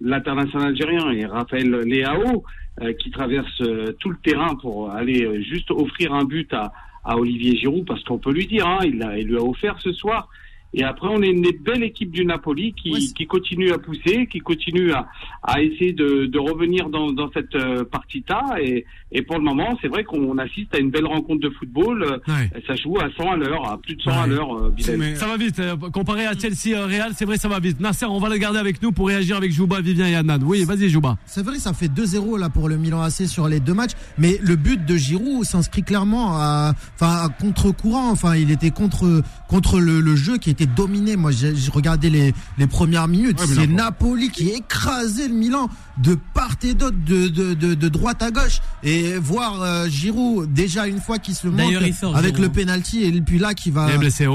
l'international 0.00 0.68
algérien 0.68 1.12
et 1.12 1.24
Raphaël 1.24 1.70
Léao, 1.84 2.42
euh, 2.80 2.92
qui 2.94 3.12
traverse 3.12 3.62
tout 4.00 4.10
le 4.10 4.16
terrain 4.24 4.56
pour 4.56 4.90
aller 4.90 5.40
juste 5.44 5.70
offrir 5.70 6.12
un 6.12 6.24
but 6.24 6.52
à, 6.52 6.72
à 7.04 7.16
Olivier 7.16 7.56
Giroud, 7.56 7.86
parce 7.86 8.02
qu'on 8.02 8.18
peut 8.18 8.32
lui 8.32 8.48
dire, 8.48 8.66
hein, 8.66 8.80
il, 8.84 9.00
a, 9.04 9.16
il 9.16 9.28
lui 9.28 9.36
a 9.36 9.42
offert 9.42 9.76
ce 9.78 9.92
soir 9.92 10.28
et 10.76 10.82
après, 10.82 11.08
on 11.08 11.22
est 11.22 11.28
une 11.30 11.46
belle 11.60 11.84
équipe 11.84 12.10
du 12.10 12.24
Napoli 12.24 12.72
qui, 12.74 13.12
qui 13.14 13.26
continue 13.26 13.70
à 13.72 13.78
pousser, 13.78 14.26
qui 14.26 14.40
continue 14.40 14.92
à, 14.92 15.06
à 15.44 15.62
essayer 15.62 15.92
de, 15.92 16.26
de 16.26 16.38
revenir 16.38 16.88
dans, 16.88 17.12
dans 17.12 17.30
cette 17.32 17.54
euh, 17.54 17.84
partie-là. 17.84 18.56
Et, 18.60 18.84
et 19.12 19.22
pour 19.22 19.38
le 19.38 19.44
moment, 19.44 19.78
c'est 19.80 19.86
vrai 19.88 20.02
qu'on 20.02 20.36
assiste 20.38 20.74
à 20.74 20.78
une 20.78 20.90
belle 20.90 21.06
rencontre 21.06 21.40
de 21.40 21.50
football. 21.50 22.20
Ça 22.66 22.74
joue 22.74 22.98
à 22.98 23.08
100 23.16 23.30
à 23.30 23.36
l'heure, 23.36 23.70
à 23.70 23.78
plus 23.78 23.94
de 23.94 24.02
100 24.02 24.10
à 24.10 24.26
l'heure. 24.26 24.56
Euh, 24.56 25.14
ça 25.14 25.28
va 25.28 25.36
vite. 25.36 25.60
Euh, 25.60 25.76
comparé 25.76 26.26
à 26.26 26.32
Chelsea 26.36 26.76
Real, 26.84 27.12
c'est 27.14 27.24
vrai, 27.24 27.36
ça 27.36 27.48
va 27.48 27.60
vite. 27.60 27.78
Nasser, 27.78 28.06
on 28.06 28.18
va 28.18 28.28
le 28.28 28.36
garder 28.38 28.58
avec 28.58 28.82
nous 28.82 28.90
pour 28.90 29.06
réagir 29.06 29.36
avec 29.36 29.52
Jouba, 29.52 29.80
Vivien 29.80 30.08
et 30.08 30.16
Annan. 30.16 30.40
Oui, 30.44 30.64
vas-y, 30.64 30.88
Jouba. 30.88 31.18
C'est 31.24 31.44
vrai, 31.44 31.58
ça 31.58 31.72
fait 31.72 31.86
2-0 31.86 32.36
là 32.38 32.48
pour 32.50 32.68
le 32.68 32.76
Milan 32.78 33.00
AC 33.00 33.28
sur 33.28 33.46
les 33.46 33.60
deux 33.60 33.74
matchs. 33.74 33.92
Mais 34.18 34.38
le 34.42 34.56
but 34.56 34.84
de 34.84 34.96
Giroud 34.96 35.44
s'inscrit 35.44 35.84
clairement 35.84 36.32
à, 36.32 36.72
enfin, 36.94 37.26
à 37.26 37.28
contre-courant. 37.28 38.10
Enfin, 38.10 38.34
il 38.34 38.50
était 38.50 38.70
contre, 38.70 39.22
contre 39.48 39.78
le, 39.78 40.00
le 40.00 40.16
jeu 40.16 40.38
qui 40.38 40.50
était 40.50 40.63
dominé. 40.66 41.16
Moi, 41.16 41.30
j'ai 41.30 41.54
regardé 41.72 42.10
les, 42.10 42.34
les 42.58 42.66
premières 42.66 43.08
minutes. 43.08 43.40
c'est 43.46 43.66
Napoli 43.66 44.30
qui 44.30 44.50
écrasait 44.50 45.28
le 45.28 45.34
Milan 45.34 45.68
de 45.98 46.16
part 46.34 46.54
et 46.62 46.74
d'autre, 46.74 46.96
de, 47.06 47.28
de, 47.28 47.54
de, 47.54 47.88
droite 47.88 48.22
à 48.22 48.30
gauche. 48.30 48.60
Et 48.82 49.16
voir 49.18 49.60
euh, 49.62 49.88
Giroud 49.88 50.52
déjà 50.52 50.86
une 50.86 51.00
fois 51.00 51.18
qu'il 51.18 51.34
se 51.34 51.48
monte 51.48 51.74
avec 52.14 52.38
le 52.38 52.48
penalty 52.48 53.04
et 53.04 53.20
puis 53.20 53.38
là 53.38 53.54
qui 53.54 53.70
va. 53.70 53.88
Il 53.92 53.98
blessé, 53.98 54.26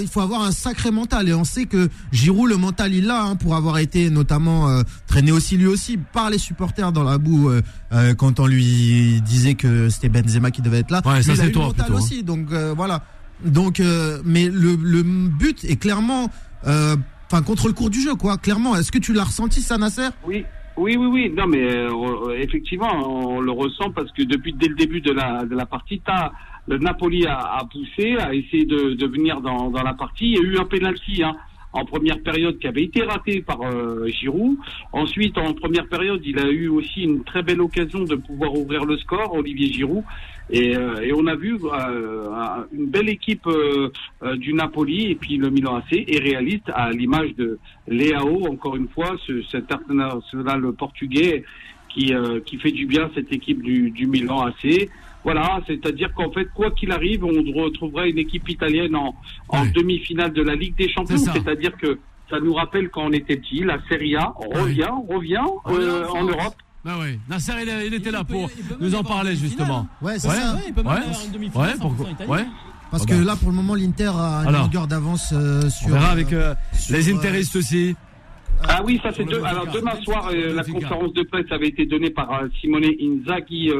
Il 0.00 0.08
faut 0.08 0.20
avoir 0.20 0.42
un 0.42 0.52
sacré 0.52 0.90
mental 0.90 1.28
et 1.28 1.34
on 1.34 1.44
sait 1.44 1.66
que 1.66 1.88
Giroud 2.12 2.48
le 2.48 2.56
mental 2.56 2.94
il 2.94 3.06
l'a 3.06 3.22
hein, 3.22 3.36
pour 3.36 3.54
avoir 3.54 3.78
été 3.78 4.10
notamment 4.10 4.68
euh, 4.68 4.82
traîné 5.06 5.32
aussi 5.32 5.56
lui 5.56 5.66
aussi 5.66 5.96
par 5.96 6.30
les 6.30 6.38
supporters 6.38 6.92
dans 6.92 7.04
la 7.04 7.18
boue 7.18 7.50
euh, 7.50 8.14
quand 8.14 8.40
on 8.40 8.46
lui 8.46 9.20
disait 9.22 9.54
que 9.54 9.88
c'était 9.88 10.08
Benzema 10.08 10.50
qui 10.50 10.62
devait 10.62 10.80
être 10.80 10.90
là. 10.90 11.02
Ouais, 11.04 11.22
ça 11.22 11.36
c'est 11.36 11.52
toi 11.52 11.66
mental 11.66 11.86
plutôt, 11.86 12.00
hein. 12.00 12.02
aussi. 12.02 12.22
Donc 12.22 12.52
voilà. 12.76 13.02
Donc, 13.44 13.80
euh, 13.80 14.20
mais 14.24 14.46
le, 14.46 14.76
le, 14.82 15.02
but 15.02 15.64
est 15.64 15.80
clairement, 15.80 16.28
euh, 16.66 16.96
enfin, 17.30 17.42
contre 17.42 17.68
le 17.68 17.72
cours 17.72 17.90
du 17.90 18.00
jeu, 18.00 18.14
quoi. 18.14 18.38
Clairement, 18.38 18.76
est-ce 18.76 18.92
que 18.92 18.98
tu 18.98 19.12
l'as 19.12 19.24
ressenti, 19.24 19.60
ça, 19.60 19.78
Nasser? 19.78 20.08
Oui. 20.26 20.44
Oui, 20.76 20.96
oui, 20.96 21.06
oui. 21.06 21.32
Non, 21.36 21.46
mais 21.46 21.62
euh, 21.62 22.38
effectivement, 22.38 22.90
on 23.06 23.40
le 23.40 23.50
ressent 23.50 23.90
parce 23.90 24.10
que 24.12 24.22
depuis 24.22 24.54
dès 24.54 24.68
le 24.68 24.76
début 24.76 25.00
de 25.02 25.12
la 25.12 25.44
de 25.44 25.54
la 25.54 25.66
partie, 25.66 26.00
as, 26.06 26.32
le 26.68 26.78
Napoli 26.78 27.26
a, 27.26 27.36
a, 27.36 27.64
poussé, 27.64 28.16
a 28.18 28.32
essayé 28.32 28.64
de, 28.64 28.94
de 28.94 29.06
venir 29.06 29.40
dans, 29.40 29.70
dans 29.70 29.82
la 29.82 29.92
partie. 29.92 30.30
Il 30.30 30.36
y 30.36 30.38
a 30.38 30.42
eu 30.42 30.58
un 30.58 30.64
penalty. 30.64 31.22
Hein 31.22 31.36
en 31.72 31.84
première 31.84 32.20
période 32.20 32.58
qui 32.58 32.66
avait 32.66 32.84
été 32.84 33.02
raté 33.02 33.42
par 33.42 33.60
euh, 33.62 34.06
Giroud. 34.08 34.56
Ensuite, 34.92 35.38
en 35.38 35.52
première 35.54 35.86
période, 35.88 36.20
il 36.24 36.38
a 36.38 36.48
eu 36.48 36.68
aussi 36.68 37.02
une 37.02 37.22
très 37.22 37.42
belle 37.42 37.60
occasion 37.60 38.04
de 38.04 38.16
pouvoir 38.16 38.54
ouvrir 38.54 38.84
le 38.84 38.96
score, 38.98 39.32
Olivier 39.34 39.72
Giroud. 39.72 40.02
Et, 40.52 40.76
euh, 40.76 41.00
et 41.00 41.12
on 41.12 41.26
a 41.26 41.36
vu 41.36 41.56
euh, 41.62 42.64
une 42.72 42.86
belle 42.86 43.08
équipe 43.08 43.48
du 44.36 44.52
Napoli 44.52 45.12
et 45.12 45.14
puis 45.14 45.36
le 45.36 45.48
Milan 45.48 45.76
AC 45.76 45.92
est 45.92 46.20
réaliste 46.20 46.70
à 46.74 46.90
l'image 46.90 47.34
de 47.36 47.58
Leao, 47.86 48.46
encore 48.48 48.74
une 48.76 48.88
fois, 48.88 49.16
ce, 49.26 49.42
cet 49.42 49.70
international 49.70 50.72
portugais 50.72 51.44
qui, 51.88 52.12
qui 52.46 52.56
fait 52.58 52.72
du 52.72 52.86
bien 52.86 53.10
cette 53.14 53.32
équipe 53.32 53.62
du, 53.62 53.90
du 53.90 54.06
Milan 54.06 54.42
AC. 54.42 54.88
Voilà, 55.22 55.60
c'est-à-dire 55.66 56.12
qu'en 56.14 56.30
fait, 56.32 56.46
quoi 56.54 56.70
qu'il 56.70 56.92
arrive, 56.92 57.24
on 57.24 57.62
retrouverait 57.62 58.10
une 58.10 58.18
équipe 58.18 58.48
italienne 58.48 58.96
en, 58.96 59.14
en 59.48 59.66
demi-finale 59.66 60.32
de 60.32 60.42
la 60.42 60.54
Ligue 60.54 60.76
des 60.76 60.88
Champions. 60.88 61.18
C'est-à-dire 61.18 61.76
que 61.76 61.98
ça 62.30 62.38
nous 62.40 62.54
rappelle 62.54 62.88
quand 62.90 63.02
on 63.02 63.12
était 63.12 63.36
petit, 63.36 63.60
la 63.64 63.78
Serie 63.88 64.16
A 64.16 64.32
revient, 64.36 64.88
revient 65.08 65.44
euh, 65.68 66.06
en 66.08 66.24
Europe. 66.24 66.54
Bah 66.82 66.92
oui, 66.98 67.18
Nasser 67.28 67.52
il, 67.86 67.92
était 67.92 68.10
là 68.10 68.24
pour 68.24 68.48
nous 68.80 68.94
en 68.94 69.02
parler 69.02 69.36
justement. 69.36 69.86
Ouais, 70.00 70.18
c'est 70.18 70.28
ça. 70.28 70.56
il 70.66 70.72
peut 70.72 70.80
ouais. 70.80 70.96
une 71.26 71.32
demi-finale. 71.32 71.76
Ouais, 71.84 72.26
ouais. 72.26 72.46
Parce 72.90 73.06
que 73.06 73.14
là, 73.14 73.36
pour 73.36 73.50
le 73.50 73.54
moment, 73.54 73.74
l'Inter 73.74 74.10
a 74.14 74.44
une 74.46 74.52
longueur 74.52 74.86
d'avance 74.86 75.32
euh, 75.32 75.68
sur. 75.68 75.88
On 75.88 75.92
verra 75.92 76.08
avec 76.08 76.32
euh, 76.32 76.54
les 76.88 77.12
interistes 77.12 77.56
aussi. 77.56 77.94
Ah 78.68 78.82
oui, 78.84 79.00
ça 79.02 79.10
c'est 79.12 79.24
deux. 79.24 79.42
Alors 79.42 79.66
demain 79.66 79.94
soir, 80.02 80.30
euh, 80.32 80.54
la 80.54 80.64
conférence 80.64 81.12
de 81.14 81.22
presse 81.22 81.50
avait 81.50 81.68
été 81.68 81.86
donnée 81.86 82.10
par 82.10 82.32
euh, 82.32 82.48
Simone 82.60 82.84
Inzaghi 82.84 83.70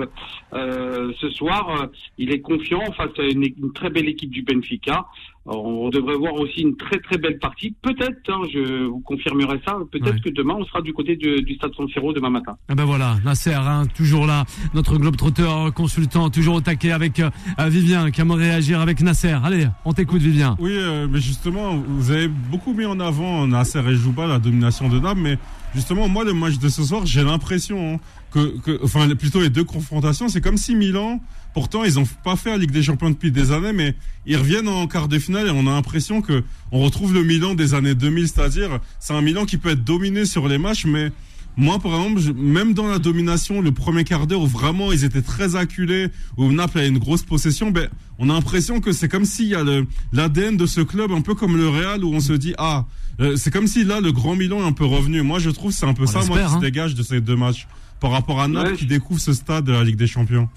euh, 0.52 1.12
ce 1.20 1.30
soir. 1.30 1.88
il 2.18 2.32
est 2.32 2.40
confiant 2.40 2.90
face 2.92 3.10
à 3.18 3.22
une, 3.22 3.72
très 3.74 3.90
belle 3.90 4.08
équipe 4.08 4.30
du 4.30 4.42
Benfica. 4.42 5.06
On 5.46 5.88
devrait 5.88 6.16
voir 6.16 6.34
aussi 6.34 6.60
une 6.60 6.76
très 6.76 6.98
très 6.98 7.18
belle 7.18 7.38
partie. 7.38 7.74
Peut-être, 7.82 8.18
hein, 8.28 8.42
je 8.52 8.84
vous 8.84 9.00
confirmerai 9.00 9.60
ça. 9.64 9.78
Peut-être 9.90 10.20
que 10.22 10.30
demain 10.30 10.54
on 10.58 10.64
sera 10.64 10.82
du 10.82 10.92
côté 10.92 11.16
du 11.16 11.54
Stade 11.54 11.72
San 11.76 11.88
Siro 11.88 12.12
demain 12.12 12.30
matin. 12.30 12.56
Ah 12.68 12.74
ben 12.74 12.84
voilà, 12.84 13.16
Nasser, 13.24 13.54
hein, 13.54 13.84
toujours 13.96 14.26
là, 14.26 14.44
notre 14.74 14.96
globe 14.98 15.16
trotteur 15.16 15.72
consultant, 15.72 16.30
toujours 16.30 16.56
au 16.56 16.60
taquet 16.60 16.92
avec 16.92 17.22
Vivien 17.58 18.10
qui 18.10 18.20
aimerait 18.20 18.50
réagir 18.50 18.80
avec 18.80 19.00
Nasser. 19.00 19.36
Allez, 19.42 19.66
on 19.84 19.92
t'écoute 19.92 20.20
Vivien. 20.22 20.56
Oui, 20.60 20.78
mais 21.10 21.20
justement, 21.20 21.76
vous 21.76 22.10
avez 22.10 22.28
beaucoup 22.28 22.74
mis 22.74 22.84
en 22.84 23.00
avant 23.00 23.46
Nasser 23.46 23.80
et 23.88 23.94
Jouba 23.94 24.26
la 24.26 24.38
domination 24.38 24.88
de 24.88 25.00
Naples, 25.00 25.20
mais 25.20 25.38
justement, 25.74 26.08
moi, 26.08 26.24
le 26.24 26.32
match 26.32 26.58
de 26.58 26.68
ce 26.68 26.82
soir, 26.82 27.06
j'ai 27.06 27.24
l'impression 27.24 27.94
hein, 27.94 28.00
que, 28.30 28.82
enfin, 28.84 29.08
plutôt 29.16 29.40
les 29.40 29.50
deux 29.50 29.64
confrontations, 29.64 30.28
c'est 30.28 30.40
comme 30.40 30.56
si 30.56 30.74
Milan, 30.74 31.20
pourtant, 31.54 31.84
ils 31.84 31.94
n'ont 31.94 32.04
pas 32.24 32.36
fait 32.36 32.50
la 32.50 32.58
Ligue 32.58 32.70
des 32.70 32.82
Champions 32.82 33.10
depuis 33.10 33.32
des 33.32 33.52
années, 33.52 33.72
mais 33.72 33.94
ils 34.26 34.36
reviennent 34.36 34.68
en 34.68 34.86
quart 34.86 35.08
de 35.08 35.18
finale 35.18 35.39
et 35.46 35.50
on 35.50 35.66
a 35.66 35.70
l'impression 35.70 36.22
que 36.22 36.42
on 36.72 36.80
retrouve 36.80 37.14
le 37.14 37.24
Milan 37.24 37.54
des 37.54 37.74
années 37.74 37.94
2000, 37.94 38.28
c'est-à-dire, 38.28 38.80
c'est 38.98 39.14
un 39.14 39.22
Milan 39.22 39.44
qui 39.44 39.56
peut 39.56 39.70
être 39.70 39.84
dominé 39.84 40.24
sur 40.24 40.48
les 40.48 40.58
matchs, 40.58 40.86
mais 40.86 41.10
moi, 41.56 41.78
par 41.78 41.94
exemple, 41.94 42.20
même 42.34 42.74
dans 42.74 42.86
la 42.86 42.98
domination, 42.98 43.60
le 43.60 43.72
premier 43.72 44.04
quart 44.04 44.26
d'heure 44.26 44.40
où 44.40 44.46
vraiment 44.46 44.92
ils 44.92 45.04
étaient 45.04 45.22
très 45.22 45.56
acculés, 45.56 46.08
où 46.36 46.50
Naples 46.52 46.78
a 46.78 46.86
une 46.86 46.98
grosse 46.98 47.22
possession, 47.22 47.70
ben, 47.70 47.88
on 48.18 48.30
a 48.30 48.34
l'impression 48.34 48.80
que 48.80 48.92
c'est 48.92 49.08
comme 49.08 49.24
s'il 49.24 49.48
y 49.48 49.54
a 49.54 49.64
l'ADN 50.12 50.56
de 50.56 50.66
ce 50.66 50.80
club, 50.80 51.12
un 51.12 51.20
peu 51.20 51.34
comme 51.34 51.56
le 51.56 51.68
Real, 51.68 52.04
où 52.04 52.14
on 52.14 52.20
se 52.20 52.32
dit, 52.32 52.54
ah, 52.58 52.86
euh, 53.20 53.36
c'est 53.36 53.50
comme 53.50 53.66
si 53.66 53.84
là, 53.84 54.00
le 54.00 54.12
Grand 54.12 54.36
Milan 54.36 54.60
est 54.60 54.66
un 54.66 54.72
peu 54.72 54.84
revenu. 54.84 55.22
Moi, 55.22 55.38
je 55.38 55.50
trouve 55.50 55.72
c'est 55.72 55.86
un 55.86 55.94
peu 55.94 56.06
ça, 56.06 56.24
moi, 56.24 56.38
qui 56.38 56.48
se 56.48 56.54
hein. 56.54 56.60
dégage 56.60 56.94
de 56.94 57.02
ces 57.02 57.20
deux 57.20 57.36
matchs, 57.36 57.66
par 58.00 58.12
rapport 58.12 58.40
à 58.40 58.48
Naples 58.48 58.76
qui 58.76 58.86
découvre 58.86 59.20
ce 59.20 59.32
stade 59.32 59.64
de 59.64 59.72
la 59.72 59.84
Ligue 59.84 59.96
des 59.96 60.06
Champions. 60.06 60.48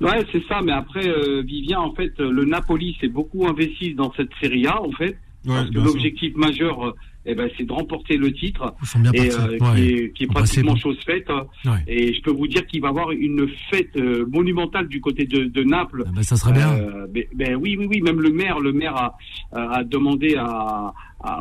Ouais, 0.00 0.24
c'est 0.32 0.44
ça, 0.46 0.60
mais 0.62 0.72
après, 0.72 1.06
euh, 1.08 1.42
Vivien, 1.42 1.80
en 1.80 1.92
fait, 1.94 2.18
le 2.18 2.44
Napoli 2.44 2.96
s'est 3.00 3.08
beaucoup 3.08 3.46
investi 3.46 3.94
dans 3.94 4.12
cette 4.14 4.30
Serie 4.40 4.66
A, 4.66 4.80
en 4.82 4.92
fait. 4.92 5.16
parce 5.46 5.70
que 5.70 5.78
l'objectif 5.78 6.34
majeur, 6.36 6.94
eh 7.30 7.34
ben, 7.34 7.48
c'est 7.56 7.64
de 7.64 7.72
remporter 7.72 8.16
le 8.16 8.32
titre 8.32 8.74
et, 9.12 9.30
euh, 9.30 10.08
qui 10.14 10.24
est, 10.24 10.26
pratiquement 10.26 10.76
chose 10.76 10.98
faite. 11.04 11.28
Et 11.86 12.14
je 12.14 12.22
peux 12.22 12.30
vous 12.30 12.46
dire 12.46 12.66
qu'il 12.66 12.80
va 12.80 12.88
y 12.88 12.90
avoir 12.90 13.10
une 13.10 13.46
fête 13.70 13.94
euh, 13.96 14.24
monumentale 14.32 14.88
du 14.88 15.00
côté 15.02 15.26
de, 15.26 15.44
de 15.44 15.62
Naples. 15.62 16.04
Ah 16.06 16.10
ben, 16.14 16.22
ça 16.22 16.36
serait 16.36 16.54
bien. 16.54 16.72
Euh, 16.72 17.06
ben, 17.34 17.54
oui, 17.56 17.76
oui, 17.78 17.86
oui. 17.86 18.00
Même 18.00 18.20
le 18.22 18.30
maire, 18.30 18.60
le 18.60 18.72
maire 18.72 18.96
a, 18.96 19.18
a 19.52 19.84
demandé 19.84 20.36
à, 20.36 20.94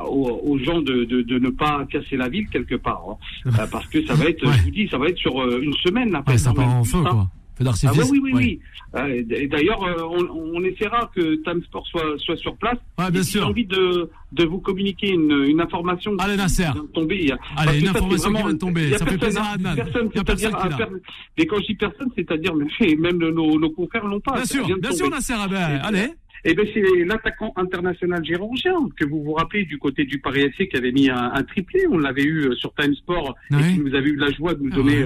aux, 0.10 0.58
gens 0.58 0.82
de, 0.82 1.06
de, 1.06 1.22
de, 1.22 1.40
ne 1.40 1.50
pas 1.50 1.86
casser 1.90 2.18
la 2.18 2.28
ville 2.28 2.50
quelque 2.50 2.76
part, 2.76 3.18
hein. 3.46 3.52
parce 3.72 3.88
que 3.88 4.06
ça 4.06 4.16
va 4.16 4.26
être, 4.26 4.46
je 4.46 4.64
vous 4.64 4.72
dis, 4.72 4.90
ça 4.90 4.98
va 4.98 5.08
être 5.08 5.18
sur 5.18 5.36
une 5.58 5.74
semaine. 5.76 6.14
Après, 6.16 6.38
ça 6.38 6.54
part 6.54 6.68
en 6.68 6.84
feu, 6.84 7.02
quoi. 7.02 7.30
Ah 7.66 7.92
oui, 8.12 8.20
oui, 8.22 8.32
oui. 8.34 8.60
Euh, 8.96 9.24
d'ailleurs, 9.50 9.84
euh, 9.84 10.04
on, 10.04 10.56
on, 10.56 10.64
essaiera 10.64 11.10
que 11.16 11.36
Time 11.44 11.62
Sport 11.64 11.86
soit, 11.88 12.18
soit 12.18 12.38
sur 12.38 12.56
place. 12.56 12.78
Ouais, 12.98 13.12
bien 13.12 13.24
sûr. 13.24 13.42
J'ai 13.42 13.48
envie 13.48 13.66
de, 13.66 14.10
de 14.32 14.46
vous 14.46 14.60
communiquer 14.60 15.10
une, 15.10 15.46
une 15.48 15.60
information 15.60 16.14
Allez, 16.20 16.38
Nasser. 16.38 16.66
qui 16.66 16.72
vient 16.74 16.84
de 16.84 16.88
tomber. 16.88 17.32
Allez, 17.58 17.80
une 17.80 17.88
information 17.90 18.32
qui 18.32 18.42
vient 18.42 18.54
de 18.54 18.58
tomber. 18.58 18.98
Ça 18.98 19.06
fait 19.06 19.18
plaisir 19.18 19.44
à 19.44 19.58
Personne, 19.76 20.10
c'est-à-dire 20.14 20.90
Mais 21.38 21.46
quand 21.46 21.58
je 21.60 21.66
dis 21.68 21.76
personne, 21.76 22.10
c'est-à-dire 22.16 22.54
même 23.00 23.18
nos, 23.18 23.60
nos 23.60 23.70
confrères 23.72 24.06
l'ont 24.06 24.20
pas. 24.20 24.34
Bien 24.36 24.46
sûr, 24.46 24.66
bien 24.80 24.92
sûr, 24.92 25.10
Nasser. 25.10 25.34
Ah 25.38 25.48
ben, 25.48 25.80
allez. 25.84 26.10
Eh 26.46 26.54
ben, 26.54 26.68
c'est 26.74 26.84
l'attaquant 27.06 27.54
international 27.56 28.24
géorgien 28.24 28.76
que 28.96 29.06
vous 29.06 29.24
vous 29.24 29.34
rappelez 29.34 29.66
du 29.66 29.78
côté 29.78 30.06
du 30.06 30.20
Paris 30.20 30.42
FC 30.42 30.68
qui 30.68 30.78
avait 30.78 30.92
mis 30.92 31.10
un, 31.10 31.32
un 31.34 31.44
triplé. 31.44 31.86
On 31.90 31.98
l'avait 31.98 32.24
eu 32.24 32.46
euh, 32.46 32.56
sur 32.56 32.74
Time 32.76 32.94
Sport 32.96 33.36
et 33.52 33.74
qui 33.74 33.80
nous 33.80 33.94
avait 33.96 34.10
eu 34.10 34.16
la 34.16 34.32
joie 34.32 34.54
de 34.54 34.62
nous 34.62 34.70
ah 34.74 34.76
donner 34.76 35.06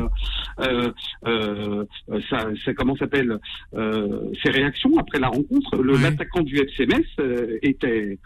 euh, 0.60 0.92
euh, 1.28 1.86
ça, 2.30 2.48
ça, 2.64 2.74
comment 2.74 2.96
s'appelle 2.96 3.40
euh, 3.74 4.32
ses 4.44 4.50
réactions 4.50 4.98
après 4.98 5.20
la 5.20 5.28
rencontre. 5.28 5.82
Le 5.82 5.98
l'attaquant 5.98 6.42
du 6.42 6.58
FCMS 6.58 7.06
euh, 7.20 7.58
était 7.62 8.18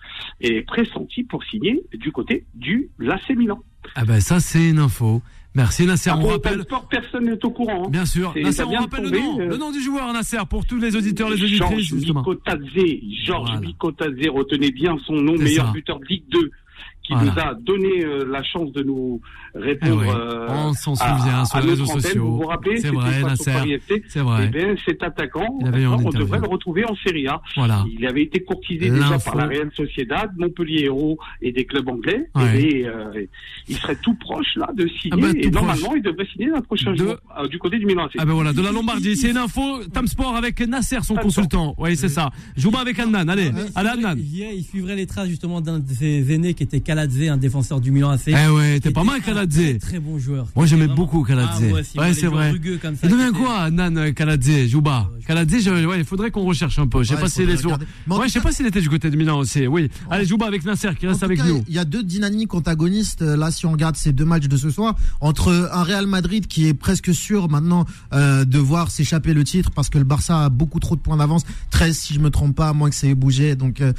est 0.41 0.61
pressenti 0.61 1.23
pour 1.23 1.43
signer 1.43 1.83
du 1.93 2.11
côté 2.11 2.45
du 2.53 2.89
l'AC 2.99 3.29
Milan. 3.35 3.59
Ah 3.95 4.05
ben 4.05 4.19
ça 4.19 4.39
c'est 4.39 4.69
une 4.69 4.79
info. 4.79 5.21
Merci 5.55 5.85
Nasser, 5.85 6.11
on 6.11 6.27
rappelle. 6.27 6.61
Sport, 6.61 6.87
personne 6.89 7.25
n'est 7.25 7.45
au 7.45 7.49
courant. 7.49 7.85
Hein. 7.85 7.89
Bien 7.89 8.05
sûr. 8.05 8.33
Nasser, 8.35 8.63
on 8.63 8.71
rappelle 8.71 9.05
le 9.05 9.19
nom, 9.19 9.37
le 9.39 9.57
nom 9.57 9.71
du 9.71 9.81
joueur 9.81 10.11
Nasser 10.11 10.37
pour 10.49 10.65
tous 10.65 10.77
les 10.77 10.95
auditeurs, 10.95 11.29
les 11.29 11.41
auditrices. 11.41 11.89
Georges 11.89 11.93
Georges 13.25 13.49
voilà. 13.51 14.31
retenez 14.33 14.71
bien 14.71 14.97
son 15.05 15.13
nom, 15.13 15.33
meilleur 15.37 15.71
buteur 15.71 15.99
de 15.99 16.05
Ligue 16.05 16.25
2 16.29 16.51
qui 17.05 17.13
nous 17.13 17.39
a 17.39 17.53
donné 17.53 18.03
euh, 18.03 18.25
la 18.27 18.43
chance 18.43 18.71
de 18.71 18.83
nous 18.83 19.21
répondre. 19.53 20.03
Eh 20.05 20.09
euh, 20.09 20.47
on 20.49 20.73
s'en 20.73 20.95
souvient 20.95 21.41
à, 21.41 21.45
sur 21.45 21.59
les 21.59 21.69
réseaux 21.69 21.85
sociaux. 21.85 22.25
Vous 22.25 22.37
vous 22.37 22.47
rappelez 22.47 22.77
C'est 22.77 22.89
vrai, 22.89 23.21
Nasser. 23.21 23.79
C'est 24.07 24.19
vrai. 24.21 24.45
Eh 24.45 24.47
bien, 24.49 24.75
cet 24.85 25.03
attaquant, 25.03 25.59
on 25.61 26.09
devrait 26.09 26.39
le 26.39 26.47
retrouver 26.47 26.85
en 26.85 26.95
Serie 26.95 27.27
A. 27.27 27.41
Voilà. 27.55 27.85
Il 27.89 28.05
avait 28.07 28.23
été 28.23 28.43
courtisé 28.43 28.89
déjà 28.89 29.19
par 29.19 29.35
la 29.35 29.45
Real 29.45 29.69
Sociedad, 29.75 30.31
Montpellier 30.37 30.85
Hérault 30.85 31.17
et 31.41 31.51
des 31.51 31.65
clubs 31.65 31.87
anglais. 31.87 32.29
Et 32.55 32.85
euh, 32.85 33.25
il 33.67 33.77
serait 33.77 33.97
tout 33.97 34.15
proche 34.15 34.55
là 34.55 34.69
de 34.75 34.87
signer. 34.87 35.11
Ah 35.11 35.17
bah, 35.17 35.27
et 35.35 35.49
normalement, 35.49 35.95
il 35.95 36.01
devrait 36.01 36.27
signer 36.31 36.49
un 36.55 36.61
prochain 36.61 36.95
jour 36.95 37.15
du 37.49 37.59
côté 37.59 37.77
du 37.77 37.85
Milan. 37.85 38.07
Ah 38.17 38.25
ben 38.25 38.33
voilà, 38.33 38.53
de 38.53 38.61
la 38.61 38.71
Lombardie. 38.71 39.15
C'est 39.15 39.31
une 39.31 39.37
info. 39.37 39.83
Tam 39.93 40.07
Sport 40.07 40.35
avec 40.35 40.59
Nasser, 40.61 40.99
son 41.03 41.15
consultant. 41.15 41.75
Oui, 41.77 41.95
c'est 41.95 42.09
ça. 42.09 42.29
Joue 42.57 42.71
avec 42.75 42.99
Annan. 42.99 43.27
Allez, 43.29 43.51
allez 43.75 43.89
Annan. 43.89 44.15
Il 44.17 44.63
suivrait 44.63 44.95
les 44.95 45.05
traces 45.05 45.29
justement 45.29 45.61
d'un 45.61 45.79
de 45.79 45.89
ses 45.89 46.33
aînés 46.33 46.53
qui 46.53 46.63
était 46.63 46.81
Kaladze, 46.95 47.29
un 47.29 47.35
défenseur 47.35 47.81
du 47.81 47.91
Milan 47.91 48.11
AC. 48.11 48.29
Eh 48.29 48.47
ouais, 48.47 48.79
t'es 48.79 48.89
pas 48.89 49.03
mal 49.03 49.21
Kaladze. 49.21 49.79
Très 49.81 49.99
bon 49.99 50.17
joueur. 50.17 50.47
Moi 50.55 50.65
j'aimais 50.65 50.87
beaucoup 50.87 51.23
Kaladze. 51.23 51.61
Ah, 51.61 52.01
ouais, 52.01 52.13
c'est 52.13 52.27
vrai. 52.27 52.53
Il 52.55 53.09
devient 53.09 53.31
quoi, 53.35 53.69
Nan 53.69 54.13
Kaladze, 54.13 54.67
Jouba? 54.67 55.09
Kaladze, 55.27 55.67
ouais, 55.67 55.99
il 55.99 56.05
faudrait 56.05 56.31
qu'on 56.31 56.45
recherche 56.45 56.79
un 56.79 56.87
peu. 56.87 57.03
Je 57.03 57.09
sais 57.09 57.19
pas 57.19 57.27
s'il 57.27 57.49
est 57.49 57.57
sur. 57.57 57.71
Ouais, 57.71 58.27
je 58.27 58.31
sais 58.31 58.39
pas 58.39 58.53
s'il 58.53 58.65
était 58.65 58.79
du 58.79 58.89
côté 58.89 59.09
de 59.09 59.17
Milan 59.17 59.39
aussi. 59.39 59.67
Oui. 59.67 59.91
Allez, 60.09 60.25
Jouba 60.25 60.45
avec 60.45 60.63
Nasser 60.63 60.91
qui 60.97 61.05
reste 61.05 61.21
avec 61.21 61.43
nous. 61.43 61.65
Il 61.67 61.73
y 61.73 61.79
a 61.79 61.83
deux 61.83 62.01
dynamiques 62.01 62.53
antagonistes 62.53 63.23
euh, 63.23 63.35
là 63.35 63.51
si 63.51 63.65
on 63.65 63.71
regarde 63.73 63.97
ces 63.97 64.13
deux 64.13 64.23
matchs 64.23 64.47
de 64.47 64.55
ce 64.55 64.69
soir 64.69 64.95
entre 65.19 65.69
un 65.73 65.83
Real 65.83 66.07
Madrid 66.07 66.47
qui 66.47 66.67
est 66.67 66.73
presque 66.73 67.13
sûr 67.13 67.49
maintenant 67.49 67.85
euh, 68.13 68.45
de 68.45 68.57
voir 68.57 68.89
s'échapper 68.89 69.33
le 69.33 69.43
titre 69.43 69.71
parce 69.71 69.89
que 69.89 69.97
le 69.97 70.05
Barça 70.05 70.45
a 70.45 70.49
beaucoup 70.49 70.79
trop 70.79 70.95
de 70.95 71.01
points 71.01 71.17
d'avance, 71.17 71.43
13 71.71 71.97
si 71.97 72.13
je 72.13 72.19
me 72.19 72.29
trompe 72.29 72.55
pas, 72.55 72.69
à 72.69 72.73
moins 72.73 72.89
que 72.89 72.95
ça 72.95 73.07
ait 73.07 73.15
bougé. 73.15 73.55
Donc 73.55 73.81
euh, 73.81 73.91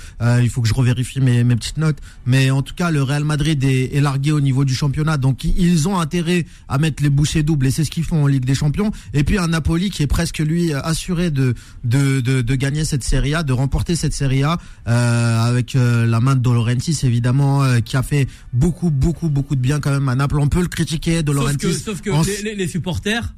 il 0.43 0.49
faut 0.49 0.63
que 0.63 0.69
je 0.69 0.75
revérifie 0.75 1.21
mes, 1.21 1.45
mes 1.45 1.57
petites 1.57 1.77
notes. 1.77 1.99
Mais 2.25 2.51
en 2.51 2.63
tout 2.63 2.75
cas, 2.75 2.86
le 2.91 3.03
Real 3.03 3.25
Madrid 3.25 3.63
est, 3.65 4.01
largué 4.01 4.33
au 4.33 4.41
niveau 4.41 4.65
du 4.65 4.75
championnat. 4.75 5.17
Donc 5.17 5.45
ils 5.45 5.89
ont 5.89 5.99
intérêt 5.99 6.47
à 6.69 6.79
mettre 6.79 7.03
les 7.03 7.11
bouchées 7.11 7.43
doubles 7.43 7.67
et 7.67 7.71
c'est 7.71 7.85
ce 7.85 7.91
qu'ils 7.91 8.05
font 8.05 8.25
en 8.25 8.27
Ligue 8.27 8.45
des 8.45 8.55
Champions. 8.55 8.91
Et 9.15 9.25
puis 9.25 9.39
un 9.39 9.49
Napoli 9.49 9.91
qui 9.91 10.03
est 10.03 10.07
presque 10.07 10.39
lui 10.39 10.73
assuré 10.73 11.31
de 11.31 11.55
de, 11.85 12.21
de, 12.21 12.55
gagner 12.55 12.85
cette 12.85 13.05
Serie 13.05 13.35
A, 13.35 13.43
de 13.43 13.53
remporter 13.53 13.97
cette 13.97 14.15
Serie 14.15 14.43
A 14.43 14.59
euh, 14.89 15.39
avec 15.41 15.77
euh, 15.77 16.07
la 16.07 16.21
main 16.21 16.35
de 16.35 16.41
Dolorentis 16.41 16.99
évidemment 17.03 17.63
euh, 17.63 17.81
qui 17.81 17.97
a 17.97 18.03
fait 18.03 18.27
beaucoup 18.53 18.91
beaucoup 18.91 19.29
beaucoup 19.29 19.57
de 19.57 19.61
bien 19.61 19.81
quand 19.81 19.91
même 19.91 20.09
à 20.09 20.15
Naples. 20.15 20.39
On 20.39 20.49
peut 20.49 20.63
le 20.63 20.69
critiquer 20.69 21.23
De 21.23 21.33
Sauf 21.33 22.01
que, 22.01 22.11
les, 22.57 22.69
supporters 22.69 23.35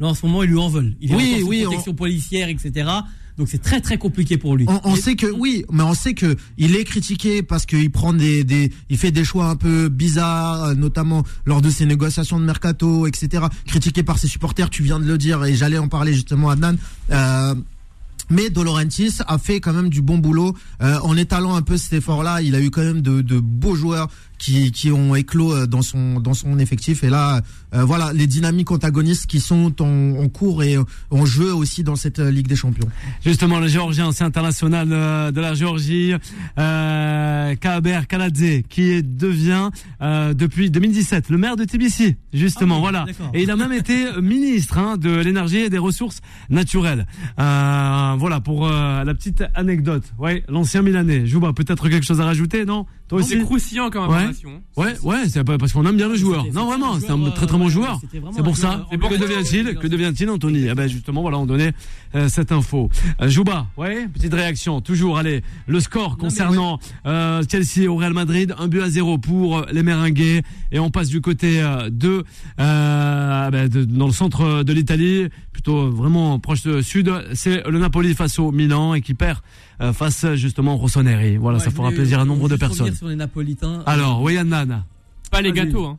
là 0.00 0.08
en 0.08 0.14
ce 0.14 0.26
moment 0.26 0.42
ils 0.42 0.50
lui 0.50 0.58
en 0.58 0.68
veulent. 0.68 0.94
Il 1.00 1.12
est 1.12 1.14
oui, 1.14 1.42
oui, 1.46 1.62
protection 1.64 1.94
policière 1.94 2.48
etc. 2.48 2.88
Donc 3.38 3.48
c'est 3.48 3.62
très 3.62 3.80
très 3.80 3.98
compliqué 3.98 4.36
pour 4.36 4.56
lui. 4.56 4.66
On, 4.84 4.96
sait 4.96 5.16
que 5.16 5.26
oui, 5.26 5.64
mais 5.72 5.82
on 5.82 5.94
sait 5.94 6.14
que 6.14 6.36
il 6.58 6.76
est 6.76 6.84
critiqué 6.84 7.42
parce 7.42 7.66
qu'il 7.66 7.90
prend 7.90 8.12
des, 8.12 8.70
il 8.90 8.98
fait 8.98 9.10
des 9.10 9.24
choix 9.24 9.46
un 9.46 9.56
peu 9.56 9.88
bizarres, 9.88 10.64
euh, 10.64 10.74
notamment 10.74 11.24
lors 11.46 11.62
de 11.62 11.70
ses 11.70 11.86
négociations 11.86 12.38
de 12.38 12.44
mercato, 12.44 13.06
etc. 13.06 13.46
Critiqué 13.66 14.02
par 14.02 14.18
ses 14.18 14.28
supporters, 14.28 14.70
tu 14.70 14.82
viens 14.82 15.00
de 15.00 15.06
le 15.06 15.18
dire, 15.18 15.44
et 15.44 15.54
j'allais 15.54 15.78
en 15.78 15.88
parler 15.88 16.12
justement 16.12 16.50
à 16.50 16.56
Dan. 16.56 16.76
Euh, 17.10 17.54
mais 18.30 18.50
Dolorentis 18.50 19.18
a 19.26 19.36
fait 19.38 19.60
quand 19.60 19.72
même 19.72 19.90
du 19.90 20.00
bon 20.00 20.18
boulot 20.18 20.56
euh, 20.82 20.98
en 21.00 21.16
étalant 21.16 21.54
un 21.54 21.62
peu 21.62 21.76
cet 21.76 21.92
effort-là. 21.94 22.40
Il 22.40 22.54
a 22.54 22.60
eu 22.60 22.70
quand 22.70 22.82
même 22.82 23.02
de 23.02 23.40
beaux 23.40 23.74
joueurs 23.74 24.08
qui, 24.42 24.72
qui 24.72 24.90
ont 24.90 25.14
éclos 25.14 25.52
euh, 25.54 25.66
dans 25.66 25.82
son 25.82 26.18
dans 26.18 26.34
son 26.34 26.58
effectif 26.58 27.04
et 27.04 27.10
là 27.10 27.40
euh, 27.74 27.84
voilà 27.84 28.12
les 28.12 28.26
dynamiques 28.26 28.72
antagonistes 28.72 29.26
qui 29.26 29.38
sont 29.38 29.80
en, 29.80 30.18
en, 30.18 30.28
cours 30.28 30.64
et 30.64 30.76
en 31.10 31.24
jeu 31.24 31.54
aussi 31.54 31.84
dans 31.84 31.94
cette 31.94 32.18
euh, 32.18 32.30
Ligue 32.30 32.48
des 32.48 32.56
Champions. 32.56 32.88
Justement 33.24 33.60
le 33.60 33.68
Géorgien 33.68 34.06
ancien 34.06 34.26
international 34.26 34.88
de 34.88 35.40
la 35.40 35.54
Géorgie 35.54 36.14
euh, 36.58 37.54
Kaber 37.54 38.00
Kaladze 38.08 38.62
qui 38.68 39.02
devient 39.02 39.70
euh, 40.00 40.34
depuis 40.34 40.70
2017 40.70 41.28
le 41.28 41.38
maire 41.38 41.56
de 41.56 41.64
Tbilissi 41.64 42.16
justement 42.32 42.76
ah 42.78 42.80
voilà 42.80 43.06
et 43.34 43.42
il 43.42 43.50
a 43.50 43.56
même 43.56 43.72
été 43.72 44.06
ministre 44.20 44.78
hein, 44.78 44.96
de 44.96 45.14
l'énergie 45.14 45.58
et 45.58 45.70
des 45.70 45.78
ressources 45.78 46.20
naturelles. 46.50 47.06
Euh, 47.38 48.14
voilà 48.18 48.40
pour 48.40 48.68
la 48.68 49.14
petite 49.14 49.44
anecdote. 49.54 50.04
Ouais, 50.18 50.42
l'ancien 50.48 50.82
Milanais. 50.82 51.24
vois 51.24 51.54
peut-être 51.54 51.88
quelque 51.88 52.04
chose 52.04 52.20
à 52.20 52.24
rajouter, 52.24 52.64
non? 52.64 52.86
Toi 53.12 53.20
aussi. 53.20 53.34
C'est 53.36 53.44
croustillant 53.44 53.90
quand 53.90 54.10
même. 54.10 54.32
Ouais, 54.74 54.94
ouais, 55.02 55.28
c'est 55.28 55.44
parce 55.44 55.72
qu'on 55.72 55.84
aime 55.84 55.98
bien 55.98 56.08
le 56.08 56.14
joueur. 56.14 56.46
Non, 56.54 56.64
vraiment, 56.64 56.98
c'est 56.98 57.10
un 57.10 57.30
très 57.30 57.46
très 57.46 57.58
bon 57.58 57.68
joueur. 57.68 58.00
C'est 58.34 58.42
pour 58.42 58.56
ça. 58.56 58.86
Que 58.90 59.18
devient-il 59.18 59.74
Que 59.76 59.86
devient-il, 59.86 60.30
Anthony? 60.30 60.70
Ah 60.70 60.74
ben 60.74 60.88
justement, 60.88 61.20
voilà, 61.20 61.36
on 61.36 61.44
donnait 61.44 61.72
euh, 62.14 62.28
cette 62.28 62.52
info. 62.52 62.88
Euh, 63.20 63.28
Jouba, 63.28 63.66
ouais, 63.76 64.08
petite 64.08 64.32
réaction. 64.32 64.80
Toujours, 64.80 65.18
allez, 65.18 65.42
le 65.66 65.80
score 65.80 66.16
concernant 66.16 66.78
euh, 67.04 67.42
Chelsea 67.50 67.86
au 67.86 67.96
Real 67.96 68.14
Madrid, 68.14 68.54
un 68.58 68.68
but 68.68 68.80
à 68.80 68.88
zéro 68.88 69.18
pour 69.18 69.66
les 69.70 69.82
Merengues, 69.82 70.40
et 70.72 70.78
on 70.78 70.90
passe 70.90 71.08
du 71.08 71.20
côté 71.20 71.62
de, 71.90 72.24
ben, 72.56 73.68
dans 73.68 74.06
le 74.06 74.12
centre 74.12 74.62
de 74.62 74.72
l'Italie, 74.72 75.28
plutôt 75.52 75.90
vraiment 75.90 76.38
proche 76.38 76.62
de 76.62 76.80
sud. 76.80 77.12
C'est 77.34 77.62
le 77.68 77.78
Napoli 77.78 78.14
face 78.14 78.38
au 78.38 78.52
Milan 78.52 78.94
et 78.94 79.02
qui 79.02 79.12
perd 79.12 79.40
face 79.92 80.34
justement 80.34 80.74
au 80.74 80.76
Rossoneri. 80.78 81.36
Voilà, 81.36 81.58
ça 81.58 81.70
fera 81.70 81.90
plaisir 81.90 82.20
à 82.20 82.24
nombre 82.24 82.48
de 82.48 82.56
personnes. 82.56 82.94
Sur 82.94 83.08
les 83.08 83.16
Napolitains. 83.16 83.82
Alors, 83.86 84.22
oui, 84.22 84.34
Nana. 84.34 84.84
Pas 85.30 85.42
les 85.42 85.52
gâteaux. 85.52 85.86
Hein. 85.86 85.98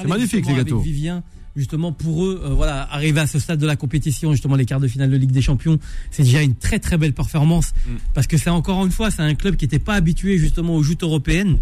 c'est 0.00 0.08
magnifique 0.08 0.46
les 0.46 0.54
gâteaux. 0.54 0.78
Vivien, 0.78 1.22
justement 1.56 1.92
pour 1.92 2.24
eux, 2.24 2.40
euh, 2.44 2.48
voilà, 2.50 2.86
arriver 2.92 3.20
à 3.20 3.26
ce 3.26 3.38
stade 3.38 3.58
de 3.58 3.66
la 3.66 3.76
compétition, 3.76 4.30
justement 4.32 4.56
les 4.56 4.66
quarts 4.66 4.80
de 4.80 4.88
finale 4.88 5.10
de 5.10 5.16
Ligue 5.16 5.32
des 5.32 5.40
Champions, 5.40 5.78
c'est 6.10 6.22
déjà 6.22 6.42
une 6.42 6.54
très 6.54 6.78
très 6.78 6.98
belle 6.98 7.14
performance 7.14 7.72
mm. 7.88 7.94
parce 8.14 8.26
que 8.26 8.36
c'est 8.36 8.50
encore 8.50 8.84
une 8.84 8.92
fois, 8.92 9.10
c'est 9.10 9.22
un 9.22 9.34
club 9.34 9.56
qui 9.56 9.64
n'était 9.64 9.78
pas 9.78 9.94
habitué 9.94 10.38
justement 10.38 10.76
aux 10.76 10.82
joutes 10.82 11.02
européennes 11.02 11.58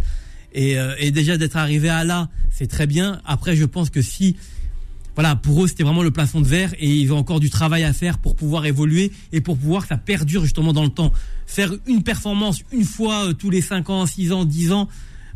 et, 0.52 0.78
euh, 0.78 0.94
et 0.98 1.10
déjà 1.10 1.36
d'être 1.38 1.56
arrivé 1.56 1.88
à 1.88 2.04
là, 2.04 2.28
c'est 2.50 2.66
très 2.66 2.86
bien. 2.86 3.20
Après, 3.24 3.56
je 3.56 3.64
pense 3.64 3.90
que 3.90 4.02
si 4.02 4.36
voilà, 5.14 5.36
pour 5.36 5.64
eux, 5.64 5.68
c'était 5.68 5.84
vraiment 5.84 6.02
le 6.02 6.10
plafond 6.10 6.40
de 6.40 6.46
verre 6.46 6.74
et 6.78 6.88
ils 6.88 7.12
ont 7.12 7.18
encore 7.18 7.40
du 7.40 7.50
travail 7.50 7.84
à 7.84 7.92
faire 7.92 8.18
pour 8.18 8.34
pouvoir 8.34 8.66
évoluer 8.66 9.12
et 9.32 9.40
pour 9.40 9.56
pouvoir 9.56 9.82
que 9.82 9.88
ça 9.88 9.96
perdure 9.96 10.42
justement 10.42 10.72
dans 10.72 10.82
le 10.82 10.88
temps. 10.88 11.12
Faire 11.46 11.72
une 11.86 12.02
performance 12.02 12.62
une 12.72 12.84
fois 12.84 13.28
euh, 13.28 13.32
tous 13.32 13.50
les 13.50 13.60
5 13.60 13.90
ans, 13.90 14.06
6 14.06 14.32
ans, 14.32 14.44
10 14.44 14.72
ans, 14.72 14.88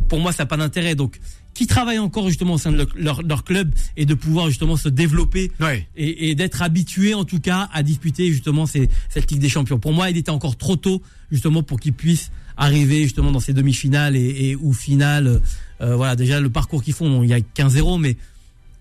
pour 0.09 0.21
moi, 0.21 0.33
ça 0.33 0.45
n'a 0.45 0.47
pas 0.47 0.57
d'intérêt. 0.57 0.95
Donc, 0.95 1.21
qui 1.55 1.67
travaillent 1.67 1.99
encore 1.99 2.29
justement 2.29 2.55
au 2.55 2.59
sein 2.59 2.71
de 2.71 2.87
leur, 2.97 3.45
club 3.45 3.75
et 3.97 4.07
de 4.07 4.15
pouvoir 4.15 4.47
justement 4.47 4.77
se 4.77 4.89
développer 4.89 5.51
et, 5.97 6.37
d'être 6.37 6.63
habitués 6.63 7.15
en 7.15 7.25
tout 7.25 7.41
cas 7.41 7.69
à 7.73 7.83
disputer 7.83 8.31
justement 8.33 8.65
cette 8.67 9.31
Ligue 9.31 9.41
des 9.41 9.49
Champions. 9.49 9.81
Pour 9.81 9.93
moi, 9.93 10.09
il 10.09 10.17
était 10.17 10.31
encore 10.31 10.57
trop 10.57 10.77
tôt 10.77 11.03
justement 11.33 11.65
pour 11.65 11.81
qu'ils 11.81 11.95
puissent 11.95 12.31
arriver 12.57 13.03
justement 13.03 13.33
dans 13.33 13.41
ces 13.41 13.55
demi-finales 13.55 14.15
et, 14.15 14.55
ou 14.55 14.73
finales. 14.73 15.41
Euh, 15.81 15.97
voilà, 15.97 16.15
déjà 16.15 16.39
le 16.39 16.49
parcours 16.49 16.81
qu'ils 16.81 16.95
font, 16.95 17.25
il 17.25 17.31
y 17.31 17.35
a 17.35 17.41
15-0, 17.41 18.01
mais 18.01 18.17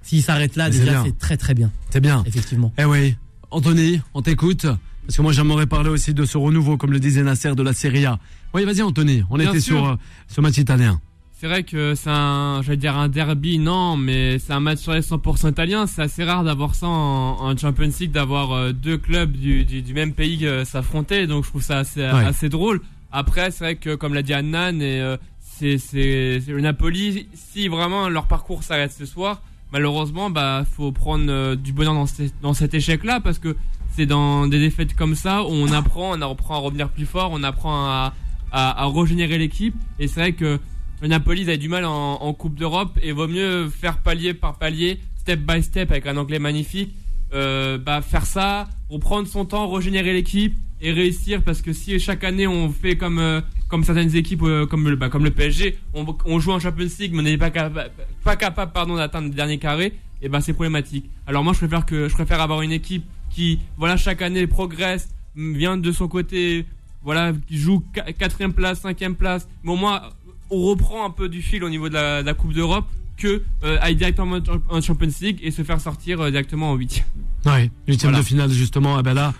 s'ils 0.08 0.24
s'arrêtent 0.24 0.55
là, 0.55 0.70
déjà 0.70 1.03
c'est 1.03 1.18
très 1.18 1.38
très 1.38 1.53
bien. 1.53 1.72
C'est 1.89 2.01
bien. 2.01 2.24
Effectivement. 2.26 2.74
Eh 2.78 2.86
oui. 2.86 3.16
Anthony, 3.51 4.01
on 4.14 4.22
t'écoute. 4.22 4.66
Parce 5.05 5.16
que 5.16 5.22
moi, 5.22 5.32
j'aimerais 5.32 5.68
parler 5.68 5.89
aussi 5.89 6.14
de 6.14 6.26
ce 6.26 6.38
renouveau, 6.38 6.76
comme 6.76 6.91
le 6.91 6.99
disait 6.99 7.24
Nasser, 7.24 7.55
de 7.55 7.64
la 7.64 7.72
Serie 7.72 8.05
A. 8.05 8.20
Oui, 8.53 8.66
vas-y, 8.66 8.82
Anthony. 8.82 9.24
On 9.30 9.39
était 9.39 9.62
sur 9.62 9.86
euh, 9.86 9.95
ce 10.28 10.41
match 10.41 10.58
italien. 10.58 10.99
C'est 11.39 11.47
vrai 11.47 11.64
que 11.64 11.93
c'est 11.93 12.10
un, 12.10 12.62
j'allais 12.64 12.78
dire 12.78 12.97
un 12.97 13.10
derby, 13.10 13.60
non, 13.60 13.95
mais 13.95 14.39
c'est 14.39 14.53
un 14.53 14.60
match 14.60 14.80
sur 14.80 14.93
les 14.93 15.01
100% 15.01 15.51
italien. 15.51 15.86
C'est 15.86 16.01
assez 16.01 16.24
rare 16.24 16.43
d'avoir 16.43 16.74
ça 16.74 16.88
en, 16.88 17.55
Champions 17.55 17.91
League, 17.99 18.12
d'avoir 18.12 18.53
euh, 18.53 18.72
deux 18.74 18.97
clubs 18.97 19.32
du, 19.32 19.64
du, 19.64 19.93
même 19.93 20.14
pays 20.14 20.47
euh, 20.47 20.66
s'affronter. 20.66 21.28
Donc 21.28 21.45
je 21.45 21.49
trouve 21.49 21.62
ça 21.62 21.78
assez, 21.78 22.03
assez 22.03 22.49
drôle. 22.49 22.82
Après, 23.12 23.51
c'est 23.51 23.64
vrai 23.64 23.76
que 23.76 23.93
comme 23.93 24.16
l'a 24.16 24.24
dit 24.24 24.34
Annan, 24.34 24.82
et 24.82 24.99
euh, 24.99 25.16
c'est, 25.39 25.78
c'est, 25.78 26.41
le 26.47 26.60
Napoli, 26.60 27.28
si 27.34 27.68
vraiment 27.68 28.10
leur 28.10 28.26
parcours 28.28 28.64
s'arrête 28.64 28.91
ce 28.91 29.05
soir, 29.05 29.43
malheureusement, 29.72 30.30
bah 30.30 30.63
faut 30.70 30.91
prendre 30.91 31.55
du 31.55 31.74
bonheur 31.74 31.93
dans, 31.93 32.05
dans 32.41 32.53
cet 32.53 32.74
échec-là 32.74 33.20
parce 33.20 33.39
que 33.39 33.55
c'est 33.97 34.05
dans 34.05 34.47
des 34.47 34.59
défaites 34.59 34.95
comme 34.95 35.15
ça 35.15 35.43
où 35.43 35.47
on 35.47 35.72
apprend, 35.72 36.11
on 36.15 36.22
apprend 36.22 36.55
à 36.55 36.59
revenir 36.59 36.89
plus 36.89 37.07
fort, 37.07 37.32
on 37.34 37.41
apprend 37.43 37.86
à, 37.88 38.13
à, 38.51 38.88
régénérer 38.88 39.38
l'équipe. 39.38 39.76
Et 39.99 40.07
c'est 40.07 40.20
vrai 40.20 40.34
que 40.34 40.59
le 41.01 41.07
Napoli 41.07 41.41
avaient 41.41 41.57
du 41.57 41.70
mal 41.70 41.86
en, 41.86 42.34
Coupe 42.34 42.55
d'Europe 42.55 42.99
et 43.01 43.11
vaut 43.11 43.28
mieux 43.28 43.70
faire 43.70 43.97
palier 43.97 44.34
par 44.34 44.57
palier, 44.57 44.99
step 45.18 45.39
by 45.39 45.63
step 45.63 45.91
avec 45.91 46.05
un 46.05 46.18
anglais 46.18 46.39
magnifique. 46.39 46.93
Euh, 47.34 47.78
bah, 47.78 48.01
faire 48.01 48.26
ça, 48.26 48.68
reprendre 48.89 49.28
son 49.28 49.45
temps, 49.45 49.70
régénérer 49.70 50.13
l'équipe 50.13 50.55
et 50.80 50.91
réussir 50.91 51.41
parce 51.43 51.61
que 51.61 51.74
si 51.74 51.99
chaque 51.99 52.24
année 52.24 52.47
on 52.47 52.70
fait 52.70 52.95
comme 52.95 53.20
euh, 53.20 53.41
comme 53.68 53.84
certaines 53.84 54.15
équipes 54.15 54.43
euh, 54.43 54.65
comme 54.65 54.88
le 54.88 54.95
bah, 54.95 55.09
comme 55.09 55.24
le 55.24 55.32
PSG, 55.32 55.78
on, 55.93 56.39
joue 56.39 56.51
en 56.51 56.59
Champions 56.59 56.88
League 56.99 57.11
mais 57.13 57.20
on 57.20 57.24
n'est 57.24 57.38
pas 57.38 57.49
capable 57.49 57.91
pas 58.24 58.36
capable 58.36 58.72
pardon 58.72 58.95
d'atteindre 58.95 59.28
le 59.30 59.34
dernier 59.34 59.57
carré, 59.57 59.93
et 60.22 60.30
ben 60.30 60.41
c'est 60.41 60.53
problématique. 60.53 61.09
Alors 61.26 61.43
moi 61.43 61.53
je 61.53 61.59
préfère 61.59 61.86
que 61.86 62.07
je 62.07 62.13
préfère 62.13 62.41
avoir 62.41 62.61
une 62.61 62.72
équipe 62.72 63.05
qui 63.30 63.59
voilà 63.78 63.97
chaque 63.97 64.22
année 64.22 64.47
progresse, 64.47 65.09
vient 65.36 65.78
de 65.78 65.91
son 65.91 66.07
côté 66.07 66.65
voilà, 67.03 67.32
qui 67.47 67.57
joue 67.57 67.84
quatrième 68.18 68.53
place, 68.53 68.82
cinquième 68.82 69.15
place, 69.15 69.47
mais 69.63 69.72
au 69.72 69.76
moins 69.76 70.01
on 70.49 70.61
reprend 70.61 71.05
un 71.05 71.09
peu 71.09 71.30
du 71.30 71.41
fil 71.41 71.63
au 71.63 71.70
niveau 71.70 71.89
de 71.89 71.93
la, 71.93 72.34
Coupe 72.34 72.53
d'Europe 72.53 72.86
que 73.18 73.43
aller 73.61 73.95
directement 73.95 74.39
en 74.70 74.82
Champions 74.82 75.09
League 75.22 75.39
et 75.41 75.51
se 75.51 75.63
faire 75.63 75.82
sortir 75.82 76.32
directement 76.32 76.72
en 76.72 76.76
8 76.76 77.03
Ouais, 77.45 77.72
huitième 77.88 78.13
de 78.13 78.22
finale 78.22 78.51
justement. 78.51 78.99
Eh 78.99 79.03
ben 79.03 79.13
là, 79.13 79.34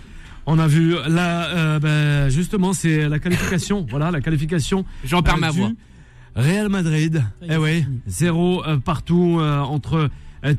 on 0.50 0.58
a 0.58 0.66
vu 0.66 0.94
là, 1.08 1.78
ben, 1.78 2.28
justement, 2.30 2.72
c'est 2.72 3.08
la 3.08 3.18
qualification. 3.18 3.86
voilà, 3.90 4.10
la 4.10 4.20
qualification. 4.20 4.84
J'en 5.04 5.22
perds 5.22 5.38
ma 5.38 5.50
voix. 5.50 5.70
Real 6.34 6.68
Madrid. 6.68 7.22
Eh 7.42 7.56
oui, 7.56 7.84
zéro 8.06 8.62
partout 8.84 9.40
entre 9.40 9.94
euh, 9.94 10.08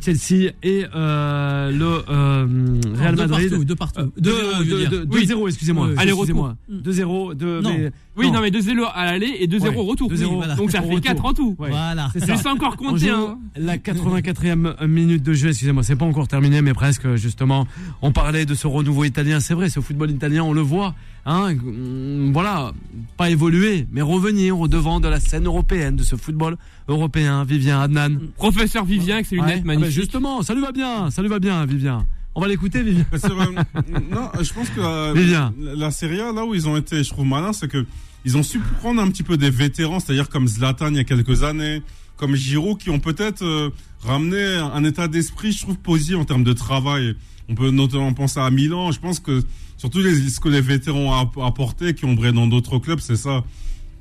Chelsea 0.01 0.51
et 0.63 0.86
euh, 0.93 1.71
le 1.71 2.03
euh, 2.09 2.82
Real 2.95 3.15
Madrid. 3.15 3.49
Partout, 3.49 3.65
deux 3.65 3.75
partout. 3.75 4.11
2-0, 4.19 5.47
excusez-moi. 5.47 5.89
Allez, 5.97 6.11
excusez-moi. 6.11 6.55
2-0. 6.71 7.36
De, 7.36 7.91
oui, 8.17 8.32
non, 8.32 8.41
mais 8.41 8.49
2-0 8.49 8.86
à 8.93 9.05
l'aller 9.05 9.38
et 9.39 9.47
2-0 9.47 9.75
au 9.75 9.84
retour. 9.84 10.09
Donc 10.57 10.71
ça 10.71 10.82
fait 10.82 10.99
4 10.99 11.25
en 11.25 11.34
tout. 11.34 11.55
Voilà. 11.57 12.09
C'est 12.13 12.36
ça. 12.38 12.51
encore 12.51 12.77
compté. 12.77 13.09
Hein. 13.09 13.38
La 13.55 13.77
84e 13.77 14.86
minute 14.88 15.23
de 15.23 15.34
jeu, 15.34 15.49
excusez-moi, 15.49 15.84
c'est 15.84 15.95
pas 15.95 16.05
encore 16.05 16.27
terminé, 16.27 16.61
mais 16.61 16.73
presque, 16.73 17.15
justement. 17.15 17.67
On 18.01 18.11
parlait 18.11 18.45
de 18.45 18.55
ce 18.55 18.67
renouveau 18.67 19.03
italien. 19.03 19.39
C'est 19.39 19.53
vrai, 19.53 19.69
ce 19.69 19.80
football 19.80 20.11
italien, 20.11 20.43
on 20.43 20.53
le 20.53 20.61
voit. 20.61 20.95
Hein, 21.32 21.53
mm, 21.53 22.34
voilà, 22.34 22.71
pas 23.15 23.30
évoluer, 23.30 23.86
mais 23.91 24.01
revenir 24.01 24.59
au 24.59 24.67
devant 24.67 24.99
de 24.99 25.07
la 25.07 25.19
scène 25.19 25.45
européenne, 25.45 25.95
de 25.95 26.01
ce 26.01 26.15
football 26.15 26.57
européen. 26.88 27.43
Vivien, 27.43 27.82
Adnan. 27.82 28.17
Professeur 28.36 28.84
Vivien, 28.84 29.15
avec 29.15 29.27
ses 29.27 29.36
lunettes 29.36 29.63
magnifiques. 29.63 29.77
Ah 29.77 29.86
ben 29.86 29.91
justement, 29.91 30.41
ça 30.41 30.55
lui 30.55 30.61
va 30.61 30.71
bien, 30.71 31.11
ça 31.11 31.21
lui 31.21 31.30
va 31.30 31.38
bien, 31.38 31.63
Vivien. 31.67 32.07
On 32.34 32.41
va 32.41 32.47
l'écouter, 32.47 32.82
Vivien. 32.82 33.05
non, 34.11 34.32
je 34.41 34.53
pense 34.53 34.71
que 34.71 34.80
euh, 34.80 35.45
la, 35.75 35.91
Serie 35.91 36.19
A, 36.19 36.32
là 36.32 36.43
où 36.45 36.55
ils 36.55 36.67
ont 36.67 36.75
été, 36.75 37.03
je 37.03 37.09
trouve 37.11 37.27
malin, 37.27 37.53
c'est 37.53 37.67
que 37.67 37.86
ils 38.25 38.36
ont 38.36 38.43
su 38.43 38.57
prendre 38.80 38.99
un 38.99 39.07
petit 39.09 39.23
peu 39.23 39.38
des 39.38 39.51
vétérans, 39.51 39.99
c'est-à-dire 39.99 40.30
comme 40.30 40.47
Zlatan 40.47 40.88
il 40.88 40.95
y 40.95 40.99
a 40.99 41.03
quelques 41.03 41.43
années, 41.43 41.84
comme 42.17 42.34
Giroud, 42.34 42.80
qui 42.80 42.89
ont 42.89 42.99
peut-être 42.99 43.43
euh, 43.43 43.69
ramené 44.01 44.43
un 44.55 44.84
état 44.84 45.07
d'esprit, 45.07 45.51
je 45.51 45.61
trouve, 45.61 45.77
positif 45.77 46.15
en 46.15 46.25
termes 46.25 46.43
de 46.43 46.53
travail. 46.53 47.13
On 47.49 47.53
peut 47.53 47.69
notamment 47.69 48.13
penser 48.13 48.39
à 48.39 48.49
Milan. 48.49 48.91
Je 48.91 48.99
pense 48.99 49.19
que 49.19 49.43
surtout 49.80 49.99
les, 49.99 50.30
ce 50.30 50.39
que 50.39 50.49
les 50.49 50.61
vétérans 50.61 51.25
ont 51.36 51.43
apporté, 51.43 51.95
qui 51.95 52.05
ont 52.05 52.13
brillé 52.13 52.34
dans 52.34 52.45
d'autres 52.45 52.77
clubs, 52.77 52.99
c'est 52.99 53.15
ça. 53.15 53.43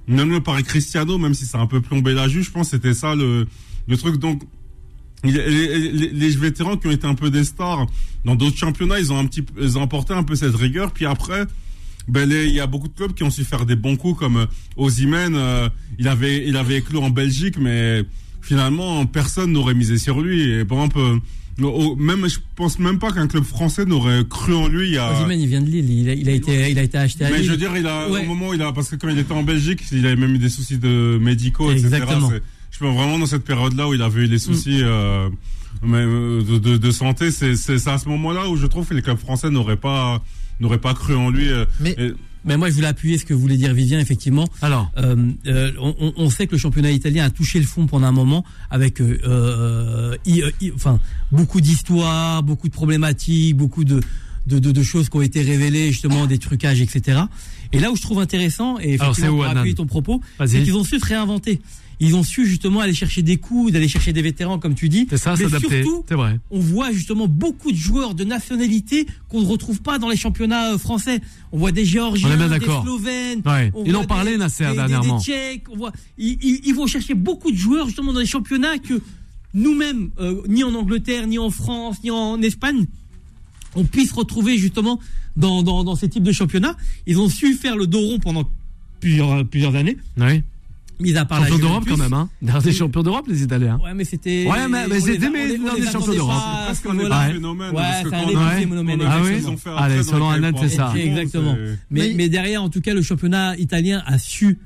Même 0.09 0.31
le 0.31 0.43
Paris 0.43 0.65
Cristiano, 0.65 1.17
même 1.19 1.35
si 1.35 1.47
ça 1.47 1.59
a 1.59 1.63
un 1.63 1.67
peu 1.67 1.81
plombé 1.81 2.13
la 2.13 2.29
juge, 2.29 2.47
je 2.47 2.51
pense 2.51 2.71
que 2.71 2.77
c'était 2.77 2.95
ça 2.95 3.15
le, 3.15 3.47
le 3.87 3.97
truc. 3.97 4.17
Donc, 4.17 4.43
les, 5.25 5.91
les, 5.91 6.31
vétérans 6.31 6.77
qui 6.77 6.87
ont 6.87 6.91
été 6.91 7.07
un 7.07 7.15
peu 7.15 7.31
des 7.31 7.45
stars 7.45 7.87
dans 8.25 8.35
d'autres 8.35 8.57
championnats, 8.57 8.99
ils 8.99 9.13
ont 9.13 9.19
un 9.19 9.27
petit, 9.27 9.45
ils 9.61 9.79
ont 9.79 9.83
apporté 9.83 10.15
un 10.15 10.23
peu 10.23 10.35
cette 10.35 10.55
rigueur. 10.55 10.93
Puis 10.93 11.07
après, 11.07 11.45
ben 12.09 12.31
il 12.31 12.53
y 12.53 12.61
a 12.61 12.67
beaucoup 12.67 12.89
de 12.89 12.95
clubs 12.95 13.13
qui 13.13 13.23
ont 13.23 13.31
su 13.31 13.45
faire 13.45 13.67
des 13.67 13.77
bons 13.77 13.97
coups 13.97 14.19
comme 14.19 14.39
euh, 14.39 14.47
Ozymen. 14.77 15.35
Euh, 15.35 15.69
il 15.99 16.09
avait, 16.09 16.47
il 16.47 16.57
avait 16.57 16.79
éclos 16.79 17.03
en 17.03 17.11
Belgique, 17.11 17.59
mais 17.59 18.03
finalement 18.41 19.05
personne 19.07 19.53
n'aurait 19.53 19.75
misé 19.75 19.99
sur 19.99 20.21
lui. 20.21 20.41
Et 20.41 20.65
par 20.65 20.79
exemple, 20.79 20.99
euh, 20.99 21.19
même 21.59 22.29
je 22.29 22.39
pense 22.55 22.79
même 22.79 22.99
pas 22.99 23.13
qu'un 23.13 23.27
club 23.27 23.45
français 23.45 23.85
n'aurait 23.85 24.25
cru 24.29 24.55
en 24.55 24.69
lui. 24.69 24.89
Il, 24.89 24.95
y 24.95 24.99
a... 24.99 25.27
Il 25.31 25.47
vient 25.47 25.61
de 25.61 25.67
Lille. 25.67 25.91
Il 25.91 26.09
a, 26.09 26.13
il 26.15 26.29
a 26.29 26.33
été, 26.33 26.71
il 26.71 26.79
a 26.79 26.83
été 26.83 26.99
acheté 26.99 27.25
à 27.25 27.29
Lille. 27.29 27.39
Mais 27.39 27.45
je 27.45 27.51
veux 27.51 27.57
dire, 27.57 27.77
il 27.77 27.87
a 27.87 28.09
au 28.09 28.23
moment 28.23 28.49
où 28.49 28.55
il 28.55 28.63
a 28.63 28.73
parce 28.73 28.91
que 28.91 28.97
quand 28.97 29.09
il 29.09 29.19
était 29.19 29.33
en 29.33 29.43
Belgique, 29.43 29.83
il 29.93 30.07
avait 30.07 30.17
même 30.17 30.35
eu 30.35 30.39
des 30.39 30.49
soucis 30.49 30.79
de 30.79 31.19
médicaux, 31.21 31.71
Exactement. 31.71 32.29
etc. 32.29 32.43
Je 32.71 32.79
pense 32.79 32.95
vraiment 32.95 33.19
dans 33.19 33.27
cette 33.27 33.45
période-là 33.45 33.89
où 33.89 33.95
il 33.95 34.03
avait 34.03 34.23
eu 34.23 34.29
des 34.29 34.39
soucis. 34.39 34.83
Mm. 34.83 34.87
Euh, 34.87 35.29
de, 35.83 36.59
de, 36.59 36.77
de, 36.77 36.91
santé, 36.91 37.31
c'est 37.31 37.53
à 37.89 37.99
ce 37.99 38.09
moment-là 38.09 38.49
où 38.49 38.57
je 38.57 38.67
trouve 38.67 38.89
que 38.89 38.95
les 38.95 39.03
clubs 39.03 39.19
français 39.19 39.51
n'auraient 39.51 39.77
pas 39.77 40.23
n'auraient 40.61 40.79
pas 40.79 40.95
cru 40.95 41.15
en 41.15 41.31
lui. 41.31 41.49
Mais 41.81 41.97
mais 42.49 42.57
moi, 42.57 42.71
je 42.71 42.75
voulais 42.75 42.87
appuyer 42.87 43.19
ce 43.19 43.27
que 43.27 43.35
voulait 43.35 43.59
dire 43.59 43.75
Vivien, 43.75 44.01
effectivement. 44.01 44.49
Alors, 44.63 44.91
euh, 44.97 45.17
euh, 45.47 45.71
on, 45.79 46.15
on, 46.17 46.31
sait 46.31 46.47
que 46.47 46.53
le 46.53 46.59
championnat 46.59 46.91
italien 46.91 47.25
a 47.25 47.31
touché 47.31 47.61
le 47.61 47.67
fond 47.67 47.87
pendant 47.87 48.07
un 48.07 48.13
moment, 48.13 48.43
avec 48.71 49.01
euh, 49.01 49.19
euh 49.27 50.17
enfin 50.75 50.99
beaucoup 51.31 51.61
d'histoires, 51.61 52.43
beaucoup 52.43 52.69
de 52.69 52.73
problématiques, 52.73 53.57
beaucoup 53.57 53.85
de 53.85 54.01
de, 54.47 54.59
de, 54.59 54.73
de, 54.73 54.83
choses 54.83 55.11
qui 55.11 55.17
ont 55.19 55.23
été 55.23 55.43
révélées, 55.43 55.93
justement 55.93 56.25
des 56.25 56.39
trucages, 56.39 56.81
etc. 56.81 57.21
Et 57.73 57.81
là 57.81 57.91
où 57.91 57.97
je 57.97 58.01
trouve 58.01 58.19
intéressant, 58.19 58.79
et 58.81 58.95
effectivement, 58.95 59.37
pour 59.37 59.45
appuyer 59.45 59.75
ton 59.75 59.85
propos, 59.85 60.23
c'est 60.47 60.63
qu'ils 60.63 60.75
ont 60.75 60.85
su 60.85 60.99
se 60.99 61.05
réinventer 61.05 61.61
ils 62.01 62.15
ont 62.15 62.23
su 62.23 62.47
justement 62.47 62.81
aller 62.81 62.95
chercher 62.95 63.23
des 63.23 63.37
coups, 63.37 63.73
d'aller 63.73 63.89
chercher 63.89 64.13
des 64.13 64.23
vétérans, 64.23 64.59
comme 64.59 64.75
tu 64.75 64.89
dis. 64.89 65.07
C'est 65.11 65.17
ça, 65.17 65.37
s'adapter. 65.37 65.85
C'est 66.09 66.15
vrai. 66.15 66.39
On 66.51 66.61
voit 66.61 66.93
justement 66.93 67.27
beaucoup 67.27 67.73
de 67.73 67.77
joueurs 67.77 68.15
de 68.15 68.25
nationalité 68.25 69.07
qu'on 69.29 69.41
ne 69.41 69.47
retrouve 69.47 69.83
pas 69.83 69.99
dans 69.99 70.09
les 70.09 70.17
championnats 70.17 70.75
euh, 70.75 70.79
français. 70.79 71.21
On 71.51 71.59
voit 71.59 71.73
des 71.73 71.85
Géorgiens, 71.85 72.37
des 72.37 72.65
Slovènes. 72.65 73.43
Ouais. 73.45 73.73
Ils 73.85 73.97
en 73.97 74.05
parlait, 74.05 74.37
Nasser, 74.37 74.73
dernièrement. 74.75 75.19
Des, 75.19 75.25
Tchèques. 75.25 75.65
On 75.71 75.77
voit, 75.77 75.93
ils, 76.19 76.73
vont 76.73 76.87
chercher 76.87 77.15
beaucoup 77.15 77.51
de 77.51 77.57
joueurs 77.57 77.87
justement 77.87 78.13
dans 78.13 78.21
les 78.21 78.27
championnats 78.27 78.79
que 78.79 79.01
nous-mêmes, 79.55 80.11
euh, 80.21 80.43
ni 80.47 80.63
en 80.63 80.75
Angleterre, 80.75 81.27
ni 81.27 81.39
en 81.39 81.51
France, 81.51 81.97
ni 82.05 82.11
en 82.11 82.41
Espagne, 82.43 82.87
on 83.75 83.85
puisse 83.85 84.13
retrouver 84.13 84.57
justement 84.57 85.01
dans, 85.37 85.63
dans, 85.63 85.85
dans 85.85 85.97
ces 85.97 86.09
types 86.09 86.23
de 86.23 86.33
championnats. 86.33 86.77
Ils 87.07 87.19
ont 87.19 87.29
su 87.29 87.55
faire 87.55 87.77
le 87.77 87.87
dos 87.87 88.01
rond 88.01 88.19
pendant 88.19 88.49
plusieurs, 89.01 89.45
plusieurs 89.47 89.75
années. 89.75 89.97
Oui. 90.17 90.43
Mis 91.01 91.17
à 91.17 91.25
part 91.25 91.43
champions 91.43 91.59
d'Europe 91.59 91.85
quand 91.89 91.97
même, 91.97 92.13
hein. 92.13 92.29
Des 92.65 92.73
champions 92.73 93.03
d'Europe, 93.03 93.27
les 93.29 93.43
Italiens. 93.43 93.79
Ouais, 93.83 93.95
mais 93.95 94.05
c'était. 94.05 94.47
Ouais, 94.49 94.67
mais, 94.69 94.89
mais 94.89 95.01
c'était 95.01 95.19
dans 95.19 95.75
des 95.75 95.87
champions 95.87 96.13
d'Europe. 96.13 96.35
C'est 96.73 96.83
presque 96.83 96.87
un 96.87 97.33
phénomène. 97.33 97.75
Ouais, 97.75 97.83
c'est 98.03 98.15
un 98.15 98.51
phénomène. 98.51 99.03
Ah 99.07 99.19
oui. 99.23 99.45
Allez, 99.77 100.03
selon 100.03 100.31
Annette, 100.31 100.57
c'est 100.61 100.69
ça. 100.69 100.93
Exactement. 100.97 101.57
Mais, 101.91 102.13
mais 102.15 102.29
derrière, 102.29 102.63
en 102.63 102.69
tout 102.69 102.81
cas, 102.81 102.95
le 102.95 103.03
championnat 103.03 103.57
italien 103.57 104.03
a 104.07 104.19
su 104.19 104.59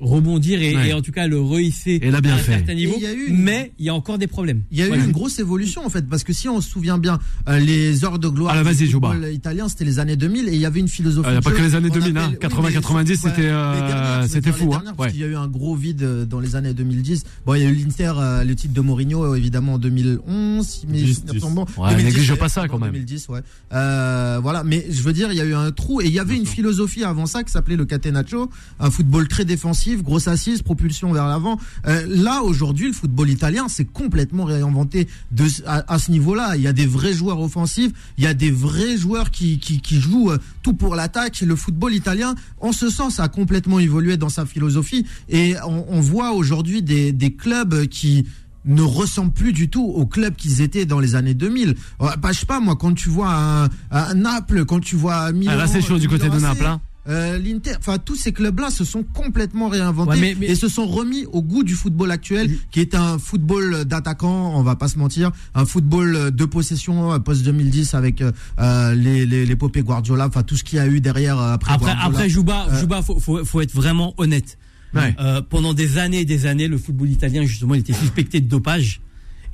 rebondir 0.00 0.60
et, 0.60 0.92
en 0.92 1.02
tout 1.02 1.12
cas 1.12 1.26
le 1.26 1.40
rehisser 1.40 2.00
et 2.02 2.08
à 2.12 2.16
un 2.16 2.38
certain 2.38 2.74
niveau. 2.74 2.96
mais 3.30 3.72
il 3.78 3.84
y 3.84 3.88
a 3.88 3.94
encore 3.94 4.18
des 4.18 4.26
problèmes. 4.26 4.62
Il 4.70 4.78
y 4.78 4.82
a 4.82 4.88
eu 4.88 4.98
une 4.98 5.12
grosse 5.12 5.38
évolution 5.38 5.84
en 5.84 5.90
fait 5.90 6.08
parce 6.08 6.24
que 6.24 6.32
si 6.32 6.48
on 6.48 6.60
se 6.60 6.68
souvient 6.68 6.98
bien, 6.98 7.18
euh, 7.48 7.58
les 7.58 8.04
heures 8.04 8.18
de 8.18 8.28
gloire 8.28 8.54
ah, 8.56 8.72
du 8.74 8.86
football 8.88 9.28
italien 9.32 9.68
c'était 9.68 9.84
les 9.84 9.98
années 9.98 10.16
2000 10.16 10.48
et 10.48 10.54
il 10.54 10.60
y 10.60 10.66
avait 10.66 10.80
une 10.80 10.88
philosophie. 10.88 11.28
Il 11.28 11.32
n'y 11.32 11.38
a 11.38 11.42
pas 11.42 11.52
que 11.52 11.62
les 11.62 11.74
années 11.74 11.90
2000, 11.90 12.12
80-90 12.40 13.16
c'était 13.16 13.42
euh, 13.46 14.26
c'était 14.26 14.52
fou. 14.52 14.74
Hein. 14.74 14.82
Il 15.12 15.20
y 15.20 15.24
a 15.24 15.28
eu 15.28 15.36
un 15.36 15.48
gros 15.48 15.76
vide 15.76 16.02
euh, 16.02 16.24
dans 16.24 16.40
les 16.40 16.56
années 16.56 16.74
2010. 16.74 17.24
Bon, 17.46 17.54
il 17.54 17.62
y 17.62 17.66
a 17.66 17.68
eu 17.68 17.74
l'Inter, 17.74 18.12
le 18.44 18.54
titre 18.54 18.74
de 18.74 18.80
Mourinho 18.80 19.34
évidemment 19.34 19.74
en 19.74 19.78
2011, 19.78 20.86
mais 20.88 21.02
10, 21.02 21.24
10. 21.24 21.40
Bon, 21.40 21.66
ouais, 21.78 22.02
néglige 22.02 22.34
pas 22.34 22.48
ça 22.48 22.66
quand 22.68 22.78
même. 22.78 22.92
2010, 22.92 23.28
ouais. 23.28 23.40
voilà, 23.70 24.62
mais 24.64 24.84
je 24.90 25.02
veux 25.02 25.12
dire, 25.12 25.30
il 25.30 25.38
y 25.38 25.40
a 25.40 25.44
eu 25.44 25.54
un 25.54 25.70
trou 25.70 26.00
et 26.00 26.06
il 26.06 26.12
y 26.12 26.18
avait 26.18 26.36
une 26.36 26.46
philosophie 26.46 27.04
avant 27.04 27.26
ça 27.26 27.44
qui 27.44 27.52
s'appelait 27.52 27.76
le 27.76 27.84
catenaccio, 27.84 28.50
un 28.80 28.90
football 28.90 29.28
très 29.28 29.44
défensif 29.44 29.83
grosse 29.92 30.28
assise, 30.28 30.62
propulsion 30.62 31.12
vers 31.12 31.26
l'avant. 31.26 31.58
Euh, 31.86 32.04
là, 32.08 32.42
aujourd'hui, 32.42 32.88
le 32.88 32.92
football 32.92 33.30
italien 33.30 33.68
s'est 33.68 33.84
complètement 33.84 34.44
réinventé 34.44 35.08
de, 35.30 35.44
à, 35.66 35.98
ce 35.98 36.10
niveau-là. 36.10 36.56
Il 36.56 36.62
y 36.62 36.66
a 36.66 36.72
des 36.72 36.86
vrais 36.86 37.12
joueurs 37.12 37.40
offensifs, 37.40 37.92
il 38.18 38.24
y 38.24 38.26
a 38.26 38.34
des 38.34 38.50
vrais 38.50 38.96
joueurs 38.96 39.30
qui, 39.30 39.58
qui, 39.58 39.80
qui 39.80 40.00
jouent 40.00 40.30
euh, 40.30 40.38
tout 40.62 40.74
pour 40.74 40.94
l'attaque. 40.94 41.40
Le 41.40 41.56
football 41.56 41.94
italien, 41.94 42.34
en 42.60 42.72
ce 42.72 42.90
sens, 42.90 43.20
a 43.20 43.28
complètement 43.28 43.78
évolué 43.78 44.16
dans 44.16 44.28
sa 44.28 44.46
philosophie. 44.46 45.06
Et 45.28 45.54
on, 45.66 45.84
on 45.88 46.00
voit 46.00 46.32
aujourd'hui 46.32 46.82
des, 46.82 47.12
des 47.12 47.34
clubs 47.34 47.86
qui 47.86 48.26
ne 48.64 48.82
ressemblent 48.82 49.32
plus 49.32 49.52
du 49.52 49.68
tout 49.68 49.84
aux 49.84 50.06
clubs 50.06 50.34
qu'ils 50.34 50.60
étaient 50.62 50.86
dans 50.86 51.00
les 51.00 51.14
années 51.14 51.34
2000. 51.34 51.74
Bah, 51.98 52.16
je 52.32 52.38
sais 52.40 52.46
pas, 52.46 52.60
moi, 52.60 52.76
quand 52.76 52.94
tu 52.94 53.08
vois 53.08 53.68
un, 53.90 54.14
Naples, 54.14 54.64
quand 54.64 54.80
tu 54.80 54.96
vois 54.96 55.32
Milan... 55.32 55.52
Ah, 55.54 55.58
là, 55.58 55.66
c'est 55.66 55.82
chaud 55.82 55.98
du 55.98 56.08
côté 56.08 56.28
de 56.28 56.38
Naples, 56.38 56.66
hein. 56.66 56.80
Euh, 57.06 57.38
L'Inter, 57.38 57.72
enfin 57.78 57.98
tous 57.98 58.16
ces 58.16 58.32
clubs-là 58.32 58.70
se 58.70 58.84
sont 58.84 59.02
complètement 59.02 59.68
réinventés 59.68 60.36
et 60.40 60.54
se 60.54 60.68
sont 60.68 60.86
remis 60.86 61.26
au 61.26 61.42
goût 61.42 61.62
du 61.62 61.74
football 61.74 62.10
actuel, 62.10 62.50
qui 62.70 62.80
est 62.80 62.94
un 62.94 63.18
football 63.18 63.84
d'attaquants, 63.84 64.52
on 64.54 64.62
va 64.62 64.76
pas 64.76 64.88
se 64.88 64.98
mentir, 64.98 65.30
un 65.54 65.66
football 65.66 66.34
de 66.34 66.44
possession 66.44 67.12
euh, 67.12 67.18
post 67.18 67.42
2010 67.44 67.94
avec 67.94 68.22
euh, 68.22 68.94
les 68.94 69.26
les 69.26 69.44
l'épopée 69.44 69.82
Guardiola, 69.82 70.26
enfin 70.28 70.42
tout 70.42 70.56
ce 70.56 70.64
qu'il 70.64 70.78
y 70.78 70.80
a 70.80 70.86
eu 70.86 71.00
derrière 71.00 71.38
après. 71.38 71.72
Après, 71.74 71.94
après 72.00 72.28
Jouba, 72.28 72.66
Jouba, 72.80 73.02
faut, 73.02 73.18
faut, 73.18 73.44
faut 73.44 73.60
être 73.60 73.74
vraiment 73.74 74.14
honnête. 74.16 74.58
Euh, 74.96 75.42
pendant 75.42 75.74
des 75.74 75.98
années 75.98 76.20
et 76.20 76.24
des 76.24 76.46
années, 76.46 76.68
le 76.68 76.78
football 76.78 77.10
italien 77.10 77.44
justement, 77.44 77.74
il 77.74 77.80
était 77.80 77.92
suspecté 77.92 78.40
de 78.40 78.48
dopage. 78.48 79.00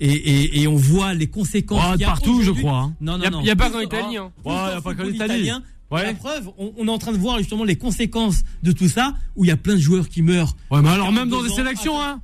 Et, 0.03 0.13
et, 0.13 0.63
et, 0.63 0.67
on 0.67 0.77
voit 0.77 1.13
les 1.13 1.27
conséquences. 1.27 1.85
Oh, 1.95 1.99
partout, 2.03 2.43
je 2.43 2.53
crois. 2.53 2.79
Hein. 2.79 2.95
Non, 3.03 3.19
non, 3.19 3.41
il 3.41 3.45
n'y 3.45 3.51
a, 3.51 3.57
pas 3.57 3.69
qu'en 3.69 3.81
Italie. 3.81 4.17
Hein. 4.17 4.33
il 4.47 4.51
n'y 4.51 4.57
a 4.57 4.81
pas 4.81 4.95
qu'en 4.95 5.05
Italie. 5.05 5.51
Ouais. 5.91 6.05
La 6.05 6.15
preuve, 6.15 6.51
on, 6.57 6.87
est 6.87 6.91
en 6.91 6.99
train 6.99 7.13
de 7.13 7.19
voir 7.19 7.39
justement 7.39 7.65
les 7.65 7.77
conséquences 7.77 8.43
de 8.63 8.71
tout 8.71 8.89
ça, 8.89 9.15
où 9.35 9.45
il 9.45 9.49
y 9.49 9.51
a 9.51 9.57
plein 9.57 9.75
de 9.75 9.81
joueurs 9.81 10.09
qui 10.09 10.23
meurent. 10.23 10.57
Ouais, 10.71 10.81
mais 10.83 10.89
alors 10.89 11.11
même 11.13 11.29
dans 11.29 11.43
des 11.43 11.49
sélections, 11.49 12.01
hein 12.01 12.21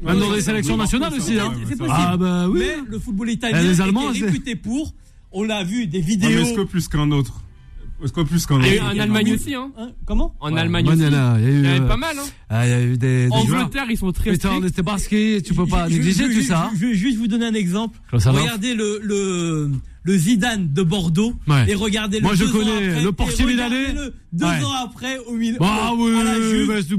Même 0.00 0.20
dans 0.20 0.32
des 0.32 0.40
sélections 0.40 0.76
nationales 0.76 1.12
aussi, 1.14 1.38
hein 1.38 1.52
C'est 1.68 1.76
possible. 1.76 1.96
Ah 1.98 2.16
bah 2.16 2.48
oui. 2.48 2.60
Mais 2.60 2.76
le 2.86 2.98
football 2.98 3.30
italien 3.30 3.60
les 3.60 3.80
Allemands, 3.80 4.12
est 4.12 4.24
réputé 4.24 4.54
pour. 4.54 4.94
On 5.32 5.42
l'a 5.42 5.64
vu, 5.64 5.86
des 5.86 6.00
vidéos. 6.00 6.40
Est-ce 6.40 6.54
que 6.54 6.62
plus 6.62 6.88
qu'un 6.88 7.10
autre 7.10 7.42
est-ce 8.02 8.12
que 8.12 8.20
plus 8.20 8.46
qu'un 8.46 8.60
autre 8.60 8.84
En 8.84 8.98
Allemagne 8.98 9.34
aussi, 9.34 9.54
hein. 9.54 9.72
hein 9.76 9.90
Comment 10.06 10.32
En 10.38 10.56
Allemagne 10.56 10.88
aussi. 10.88 10.98
Il 10.98 11.02
y, 11.02 11.66
a 11.66 11.76
eu, 11.76 11.80
pas 11.80 11.96
mal, 11.96 12.16
hein. 12.16 12.26
Ah, 12.48 12.64
il 12.64 12.70
y 12.70 12.72
a 12.72 12.82
eu 12.82 12.96
des. 12.96 13.28
En 13.30 13.40
Angleterre, 13.40 13.86
ils 13.90 13.98
sont 13.98 14.12
très 14.12 14.36
stricts. 14.36 14.62
C'était 14.66 14.82
parce 14.84 15.08
que 15.08 15.40
tu 15.40 15.52
peux 15.52 15.66
pas 15.66 15.88
négliger 15.88 16.32
tout 16.32 16.42
ça. 16.42 16.70
Je 16.76 16.86
vais 16.86 16.94
juste 16.94 17.18
vous 17.18 17.26
donner 17.26 17.46
un 17.46 17.54
exemple. 17.54 17.98
Regardez 18.12 18.74
le, 18.74 19.00
le, 19.02 19.72
le 20.08 20.16
Zidane 20.16 20.72
de 20.72 20.82
Bordeaux 20.82 21.34
et 21.68 21.74
regardez 21.74 22.18
le 22.18 22.22
Moi 22.22 22.34
je 22.34 22.44
connais 22.44 23.02
le 23.02 23.12
Portier 23.12 23.44
Milanais. 23.44 23.94
deux 24.32 24.46
ans 24.46 24.72
après 24.82 25.18
au 25.18 25.32
milieu. 25.32 25.58
Bah 25.60 25.92
oui, 25.94 26.18
à 26.18 26.24
la 26.24 26.34
Juve, 26.40 26.86
du 26.86 26.96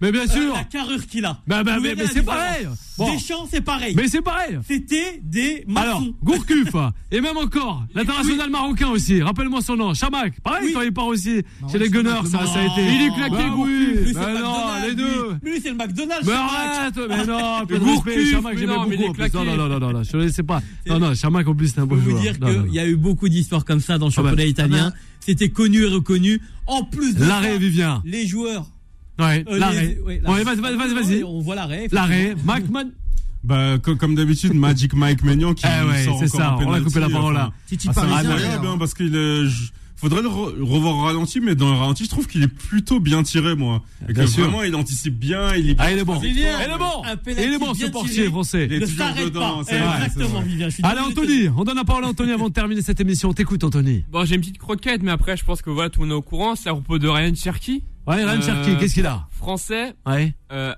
Mais 0.00 0.12
bien 0.12 0.26
sûr. 0.26 0.54
la 0.54 0.64
carrure 0.64 1.06
qu'il 1.06 1.24
a. 1.24 1.38
Bah, 1.46 1.64
bah, 1.64 1.78
mais, 1.82 1.94
mais 1.94 2.06
c'est 2.06 2.22
pareil. 2.22 2.68
Bon. 2.98 3.12
Deschamps, 3.12 3.46
c'est 3.50 3.60
pareil. 3.60 3.94
Mais 3.96 4.08
c'est 4.08 4.22
pareil. 4.22 4.58
C'était 4.66 5.20
des 5.22 5.64
maçons. 5.66 5.86
Alors, 5.86 6.02
Gourcuff, 6.22 6.74
et 7.10 7.20
même 7.20 7.36
encore, 7.36 7.84
l'international 7.94 8.50
marocain 8.50 8.88
aussi, 8.88 9.22
rappelle-moi 9.22 9.60
son 9.60 9.76
nom, 9.76 9.94
Chamac. 9.94 10.40
Pareil, 10.40 10.72
quand 10.72 10.82
il 10.82 10.92
part 10.92 11.06
aussi 11.06 11.42
chez 11.70 11.78
les 11.78 11.88
Gunners, 11.88 12.24
ça, 12.24 12.46
ça 12.46 12.60
a 12.60 12.64
été. 12.64 12.94
Il 12.94 13.06
est 13.06 13.14
claqué, 13.14 13.36
bah, 13.36 13.54
oui. 13.56 13.98
Lui, 14.04 14.12
bah 14.12 14.32
non, 14.40 14.86
les 14.86 14.94
deux. 14.94 15.36
Lui, 15.42 15.52
lui 15.52 15.60
c'est 15.62 15.70
le 15.70 15.76
McDonald's. 15.76 16.26
Mais 16.26 16.32
arrête, 16.32 16.98
mais 17.08 17.26
non, 17.26 17.66
respect, 17.94 18.26
Chamac, 18.26 18.58
j'aimais 18.58 18.74
beaucoup. 18.74 19.20
Non, 19.34 19.44
non, 19.44 19.68
non, 19.68 19.80
non, 19.80 19.92
non, 19.92 20.02
je 20.02 20.16
ne 20.16 20.28
sais 20.28 20.42
pas. 20.42 20.62
Non, 20.86 20.98
non, 20.98 21.14
Chamac, 21.14 21.46
en 21.46 21.54
plus, 21.54 21.68
c'est 21.68 21.80
un 21.80 21.86
beau 21.86 21.96
joueur. 21.96 22.22
Je 22.22 22.38
peux 22.38 22.46
vous 22.46 22.52
dire 22.52 22.64
qu'il 22.64 22.74
y 22.74 22.78
a 22.78 22.86
eu 22.86 22.96
beaucoup 22.96 23.28
d'histoires 23.28 23.64
comme 23.64 23.80
ça 23.80 23.98
dans 23.98 24.06
le 24.06 24.12
championnat 24.12 24.44
italien. 24.44 24.92
C'était 25.20 25.48
connu 25.48 25.82
et 25.82 25.88
reconnu. 25.88 26.40
En 26.66 26.84
plus 26.84 27.14
de 27.14 27.24
L'arrêt, 27.24 27.58
Vivien. 27.58 28.02
Les 28.04 28.26
joueurs. 28.26 28.66
Ouais, 29.18 29.44
l'arrêt. 29.48 29.98
Ouais, 30.04 30.20
vas-y, 30.44 30.60
vas-y, 30.60 30.94
vas-y. 30.94 31.24
On 31.24 31.40
voit 31.40 31.54
l'arrêt. 31.54 31.88
L'arrêt. 31.90 32.34
McMahon. 32.44 32.90
Bah, 33.46 33.78
comme 33.78 34.16
d'habitude, 34.16 34.54
Magic 34.54 34.92
Mike 34.94 35.22
Maignan 35.22 35.54
qui 35.54 35.64
ah 35.66 35.86
ouais, 35.88 36.04
sort 36.04 36.18
c'est 36.18 36.26
ça, 36.26 36.58
on 36.60 36.72
a 36.72 36.80
coupé 36.80 36.98
la 36.98 37.08
parole 37.08 37.34
là. 37.34 37.52
Titi 37.66 37.88
ah, 37.94 38.22
très 38.24 38.58
bien 38.58 38.76
parce 38.76 38.92
qu'il 38.92 39.48
faudrait 39.94 40.22
le 40.22 40.28
revoir 40.28 40.96
au 40.96 41.00
ralenti, 41.02 41.38
mais 41.38 41.54
dans 41.54 41.70
le 41.70 41.78
ralenti, 41.78 42.04
je 42.04 42.08
trouve 42.08 42.26
qu'il 42.26 42.42
est 42.42 42.48
plutôt 42.48 42.98
bien 42.98 43.22
tiré, 43.22 43.54
moi. 43.54 43.84
Et 44.08 44.12
que 44.12 44.22
vraiment, 44.22 44.64
il 44.64 44.74
anticipe 44.74 45.16
bien, 45.16 45.54
il 45.54 45.70
est 45.70 45.76
Ah, 45.78 45.92
il 45.92 45.98
est 45.98 46.04
bon. 46.04 46.20
Il 46.24 46.38
est 46.38 46.78
bon. 46.78 47.02
Il 47.24 47.38
est 47.38 47.58
bon, 47.58 47.72
ce 47.72 47.86
portier 47.86 48.24
français. 48.26 48.66
Il 48.68 48.82
est 48.82 48.86
toujours 48.86 49.14
dedans. 49.24 49.60
Exactement, 49.62 50.40
Vivien. 50.40 50.68
Allez, 50.82 51.00
Anthony, 51.00 51.48
on 51.56 51.62
donne 51.62 51.76
la 51.76 51.84
parole 51.84 52.04
à 52.04 52.08
Anthony 52.08 52.32
avant 52.32 52.48
de 52.48 52.54
terminer 52.54 52.82
cette 52.82 53.00
émission. 53.00 53.32
T'écoutes, 53.32 53.62
Anthony. 53.62 54.04
Bon, 54.10 54.24
j'ai 54.24 54.34
une 54.34 54.40
petite 54.40 54.58
croquette, 54.58 55.04
mais 55.04 55.12
après, 55.12 55.36
je 55.36 55.44
pense 55.44 55.62
que 55.62 55.70
voilà, 55.70 55.88
tout 55.88 56.00
le 56.00 56.06
monde 56.06 56.16
est 56.16 56.18
au 56.18 56.22
courant. 56.22 56.56
C'est 56.56 56.68
à 56.68 56.72
propos 56.72 56.98
de 56.98 57.06
Ryan 57.06 57.34
Cherky. 57.34 57.84
Ouais, 58.06 58.24
Ryan 58.24 58.40
Cherky, 58.40 58.76
qu'est-ce 58.78 58.94
qu'il 58.94 59.06
a? 59.06 59.28
Français. 59.30 59.94
Ouais. 60.06 60.34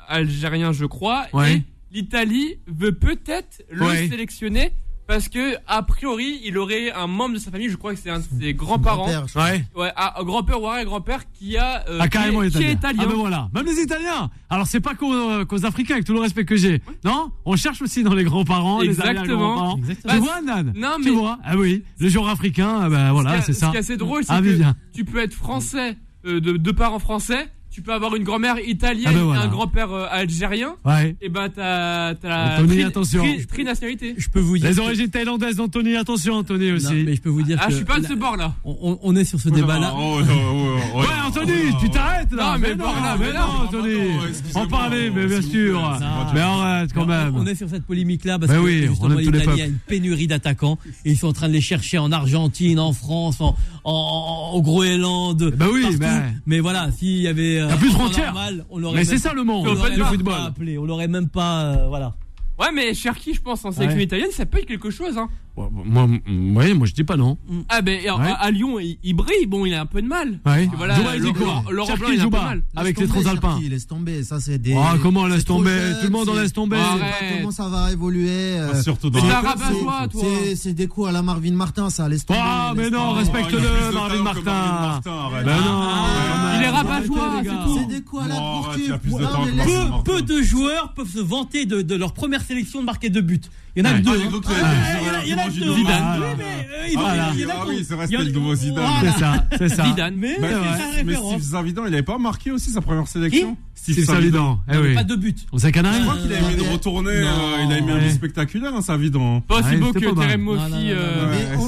Algérien, 0.09 0.73
je 0.73 0.87
crois. 0.87 1.27
Ouais 1.33 1.63
l'Italie 1.91 2.57
veut 2.67 2.93
peut-être 2.93 3.63
le 3.71 3.87
sélectionner 4.09 4.73
parce 5.07 5.31
que 5.31 5.57
a 5.67 5.83
priori 5.83 6.39
il 6.45 6.59
aurait 6.59 6.93
un 6.93 7.07
membre 7.07 7.37
de 7.37 7.39
sa 7.39 7.51
famille, 7.51 7.71
je 7.71 7.77
crois 7.77 7.95
que 7.95 7.99
c'est 7.99 8.11
un 8.11 8.19
de 8.19 8.25
ses 8.41 8.53
grands-parents, 8.53 9.09
ouais, 9.09 9.65
ouais, 9.75 9.91
un 9.97 10.23
grand-père 10.23 10.61
ou 10.61 10.69
un 10.69 10.85
grand-père 10.85 11.23
qui 11.33 11.57
a 11.57 11.83
euh, 11.89 11.99
ah, 11.99 12.09
carrément 12.09 12.43
qui, 12.43 12.49
italien. 12.49 12.67
Qui 12.67 12.71
est 12.71 12.75
italien. 12.75 13.03
Ah 13.05 13.09
ben 13.09 13.15
voilà, 13.15 13.49
même 13.55 13.65
les 13.65 13.81
Italiens. 13.81 14.29
Alors 14.51 14.67
c'est 14.67 14.81
pas 14.81 14.95
qu'aux 14.95 15.65
Africains, 15.65 15.95
avec 15.95 16.05
tout 16.05 16.13
le 16.13 16.21
respect 16.21 16.45
que 16.45 16.57
j'ai, 16.57 16.83
non? 17.05 17.33
On 17.47 17.57
cherche 17.57 17.81
aussi 17.81 18.03
dans 18.03 18.13
les 18.15 18.25
grands-parents, 18.25 18.83
les 18.83 18.89
grands-parents. 18.89 19.81
Tu 20.09 20.19
vois 20.19 20.43
Nan? 20.43 20.75
Non 20.77 20.97
mais 20.99 21.05
tu 21.07 21.11
vois? 21.13 21.39
Ah 21.43 21.57
oui, 21.57 21.85
le 21.99 22.09
genre 22.11 22.29
africain, 22.29 22.91
ben 22.91 23.13
voilà, 23.13 23.41
c'est 23.41 23.55
ça. 23.55 23.69
Ce 23.69 23.71
qui 23.71 23.77
est 23.79 23.81
assez 23.81 23.97
drôle, 23.97 24.25
c'est 24.25 24.43
que 24.43 24.63
tu 24.93 25.07
peux 25.07 25.23
être 25.23 25.35
français 25.35 25.97
euh, 26.25 26.41
de, 26.41 26.57
de 26.57 26.73
parents 26.73 26.99
français 26.99 27.49
tu 27.71 27.83
peux 27.83 27.93
avoir 27.93 28.17
une 28.17 28.25
grand-mère 28.25 28.57
italienne 28.59 29.07
ah 29.09 29.13
ben 29.13 29.35
et 29.35 29.37
un 29.37 29.49
grand-père 29.49 29.93
euh, 29.93 30.07
algérien. 30.11 30.75
Ouais. 30.85 31.17
Et 31.21 31.29
ben 31.29 31.49
t'as 31.49 32.15
t'as 32.15 32.59
Anthony, 32.59 32.83
attention. 32.83 33.25
Tri, 33.51 33.65
nationalité. 33.65 34.15
Je 34.17 34.29
peux 34.29 34.41
vous 34.41 34.59
dire. 34.59 34.69
Les 34.69 34.79
origines 34.79 35.09
thaïlandaises 35.09 35.57
d'Anthony, 35.57 35.97
attention 35.97 36.35
Anthony 36.35 36.73
aussi. 36.73 36.87
Non, 36.87 37.03
mais 37.05 37.15
je 37.15 37.21
peux 37.21 37.29
vous 37.29 37.43
dire. 37.43 37.59
Ah, 37.61 37.67
que 37.67 37.73
je 37.73 37.77
suis 37.77 37.85
pas 37.85 38.01
de 38.01 38.07
ce 38.07 38.15
bord 38.15 38.37
là. 38.37 38.55
On, 38.65 38.99
on 39.03 39.17
est 39.17 39.25
sur 39.25 39.39
ce 39.39 39.49
débat 39.49 39.79
là. 39.79 39.93
Oh, 39.97 40.19
oh, 40.21 40.79
oh, 40.95 41.01
ouais, 41.01 41.07
Anthony, 41.27 41.77
tu 41.81 41.91
t'arrêtes 41.91 42.33
là. 42.33 42.53
Non, 42.53 42.59
mais, 42.59 42.75
non, 42.75 42.87
mais 43.19 43.33
non, 43.33 43.67
Anthony. 43.67 43.99
En 44.55 44.67
parler, 44.67 45.11
mais 45.11 45.27
bien 45.27 45.43
sûr. 45.43 46.01
Mais 46.35 46.41
arrête 46.41 46.93
quand 46.93 47.07
même. 47.07 47.35
On 47.37 47.47
est 47.47 47.55
sur 47.55 47.69
cette 47.69 47.85
polémique 47.85 48.25
là 48.25 48.39
parce 48.39 48.53
que 48.53 48.87
justement 48.87 49.15
l'Italie 49.15 49.63
a 49.63 49.67
une 49.67 49.79
pénurie 49.87 50.27
d'attaquants 50.27 50.79
et 51.05 51.11
ils 51.11 51.19
sont 51.19 51.29
en 51.29 51.33
train 51.33 51.49
de 51.49 51.53
les 51.53 51.61
chercher 51.61 51.99
en 51.99 52.13
Argentine, 52.13 52.81
en 52.81 52.93
France, 52.93 53.41
en 53.41 54.53
au 54.55 54.63
Groenland. 54.63 55.53
Bah 55.57 55.67
oui, 55.73 55.85
mais 56.47 56.61
voilà, 56.61 56.91
s'il 56.93 57.19
y 57.19 57.29
avait. 57.29 57.58
Il 57.67 57.71
y 57.71 57.73
a 57.73 57.77
plus 57.77 57.89
de 57.91 57.95
frontières 57.95 58.35
mais 58.95 59.05
c'est 59.05 59.19
ça 59.19 59.33
le 59.33 59.45
monde 59.45 59.67
du 59.67 60.03
football. 60.03 60.53
on 60.79 60.85
l'aurait 60.85 61.09
même 61.09 61.29
pas, 61.29 61.63
euh, 61.65 61.89
voilà. 61.89 62.15
Ouais, 62.59 62.73
mais 62.73 62.93
Cherki, 62.93 63.35
je 63.35 63.41
pense, 63.41 63.65
en 63.65 63.71
sélection 63.71 64.01
italienne, 64.01 64.31
ça 64.33 64.45
peut 64.45 64.59
être 64.59 64.67
quelque 64.67 64.91
chose. 64.91 65.17
Hein. 65.17 65.29
Moi, 65.85 66.09
ouais, 66.55 66.75
moi 66.75 66.87
je 66.87 66.95
dis 66.95 67.05
pas 67.05 67.17
non. 67.17 67.39
Ah 67.69 67.83
ben 67.83 68.01
à, 68.07 68.51
Lyon, 68.51 68.79
il, 68.81 69.15
brille. 69.15 69.47
Bon, 69.47 69.67
il 69.67 69.75
a 69.75 69.81
un 69.81 69.87
peu 69.87 70.03
de 70.03 70.07
mal. 70.07 70.41
Ouais. 70.47 70.69
Voilà, 70.77 70.97
Laurent 71.19 71.63
Blanc, 71.97 72.09
il 72.13 72.21
a 72.21 72.25
un 72.25 72.29
peu 72.29 72.37
de 72.37 72.43
mal. 72.43 72.63
Avec 72.77 72.99
les 72.99 73.09
transalpins. 73.09 73.59
Il 73.63 73.71
laisse 73.71 73.87
tomber. 73.87 74.23
Ça 74.23 74.41
c'est 74.41 74.59
des. 74.59 74.75
Ah 74.77 74.95
comment 75.03 75.27
laisse 75.27 75.45
tomber? 75.45 75.95
Tout 76.01 76.07
le 76.07 76.13
monde 76.13 76.29
en 76.29 76.35
laisse 76.35 76.53
tomber. 76.53 76.79
Comment 77.37 77.51
ça 77.51 77.69
va 77.69 77.93
évoluer 77.93 78.29
euh, 78.29 78.83
Surtout 78.83 79.11
dans. 79.11 79.21
C'est 80.55 80.73
des 80.73 80.87
coups 80.87 81.09
à 81.09 81.13
la 81.13 81.23
Marvin 81.23 81.53
Martin, 81.53 81.91
ça 81.91 82.09
laisse 82.09 82.25
tomber. 82.25 82.41
Ah 82.43 82.73
mais 82.77 82.91
non, 82.91 83.13
respecte-le, 83.13 83.93
Marvin 83.93 84.23
Martin. 84.23 85.01
Ben 85.45 85.57
non. 85.57 86.05
Il 86.57 86.65
est 86.65 86.69
rabat-joie, 86.69 87.43
c'est 87.43 87.49
tout. 87.49 87.79
C'est 87.79 87.87
des 87.87 88.03
coups 88.03 88.23
à 88.25 88.29
la 88.29 90.03
Peu 90.05 90.23
de 90.23 90.43
joueurs 90.43 90.93
peuvent 90.95 91.11
se 91.11 91.21
vanter 91.21 91.67
de 91.67 91.95
leur 91.95 92.13
première 92.13 92.43
sélection 92.43 92.81
de 92.81 92.85
marquer 92.85 93.11
deux 93.11 93.21
buts. 93.23 93.41
Il 93.77 93.87
y 93.87 93.89
en 93.89 93.91
a 93.91 93.99
deux. 93.99 94.19
Il 95.25 95.31
y 95.31 95.35
en 95.35 95.39
a 95.39 95.48
deux. 95.51 95.75
Zidane. 95.75 96.23
Ah 96.97 97.33
oui, 97.67 97.85
c'est 97.87 97.95
resté 97.95 98.17
le 98.17 98.31
nouveau 98.31 98.55
Zidane. 98.55 98.85
C'est 99.03 99.19
ça, 99.19 99.45
c'est 99.59 99.69
ça. 99.69 99.85
Zidane. 99.87 100.15
Mais 100.17 100.35
Steve 101.15 101.41
Zavidan, 101.43 101.85
il 101.85 101.91
n'avait 101.91 102.03
pas 102.03 102.19
marqué 102.19 102.51
aussi 102.51 102.71
sa 102.71 102.81
première 102.81 103.07
sélection 103.09 103.57
Steve 103.93 104.05
Zavidan. 104.05 104.61
Eh 104.69 104.95
pas 104.95 105.05
de 105.05 105.17
but. 105.17 105.47
On 105.53 105.59
sait 105.59 105.73
Canaries. 105.73 105.99
Je 105.99 106.05
crois 106.05 106.17
qu'il 106.19 106.33
a 106.33 106.39
aimé 106.39 106.57
de 106.57 106.73
retourner. 106.73 107.15
Il 107.67 107.73
a 107.73 107.79
aimé 107.79 107.93
un 107.93 107.99
but 107.99 108.11
spectaculaire, 108.11 108.81
Zavidan. 108.81 109.41
Pas 109.43 109.61
aussi 109.61 109.77
beau 109.77 109.93
que 109.93 109.99
Terem 109.99 110.41
Mossi 110.41 110.93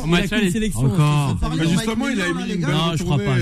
en 0.02 0.06
match 0.06 0.32
aller. 0.32 0.72
Encore. 0.74 1.38
Justement, 1.68 2.08
il 2.08 2.20
a 2.20 2.28
aimé 2.28 2.42
une 2.54 2.60
belle 2.60 2.74
je 2.96 3.02
crois 3.02 3.18
pas. 3.18 3.36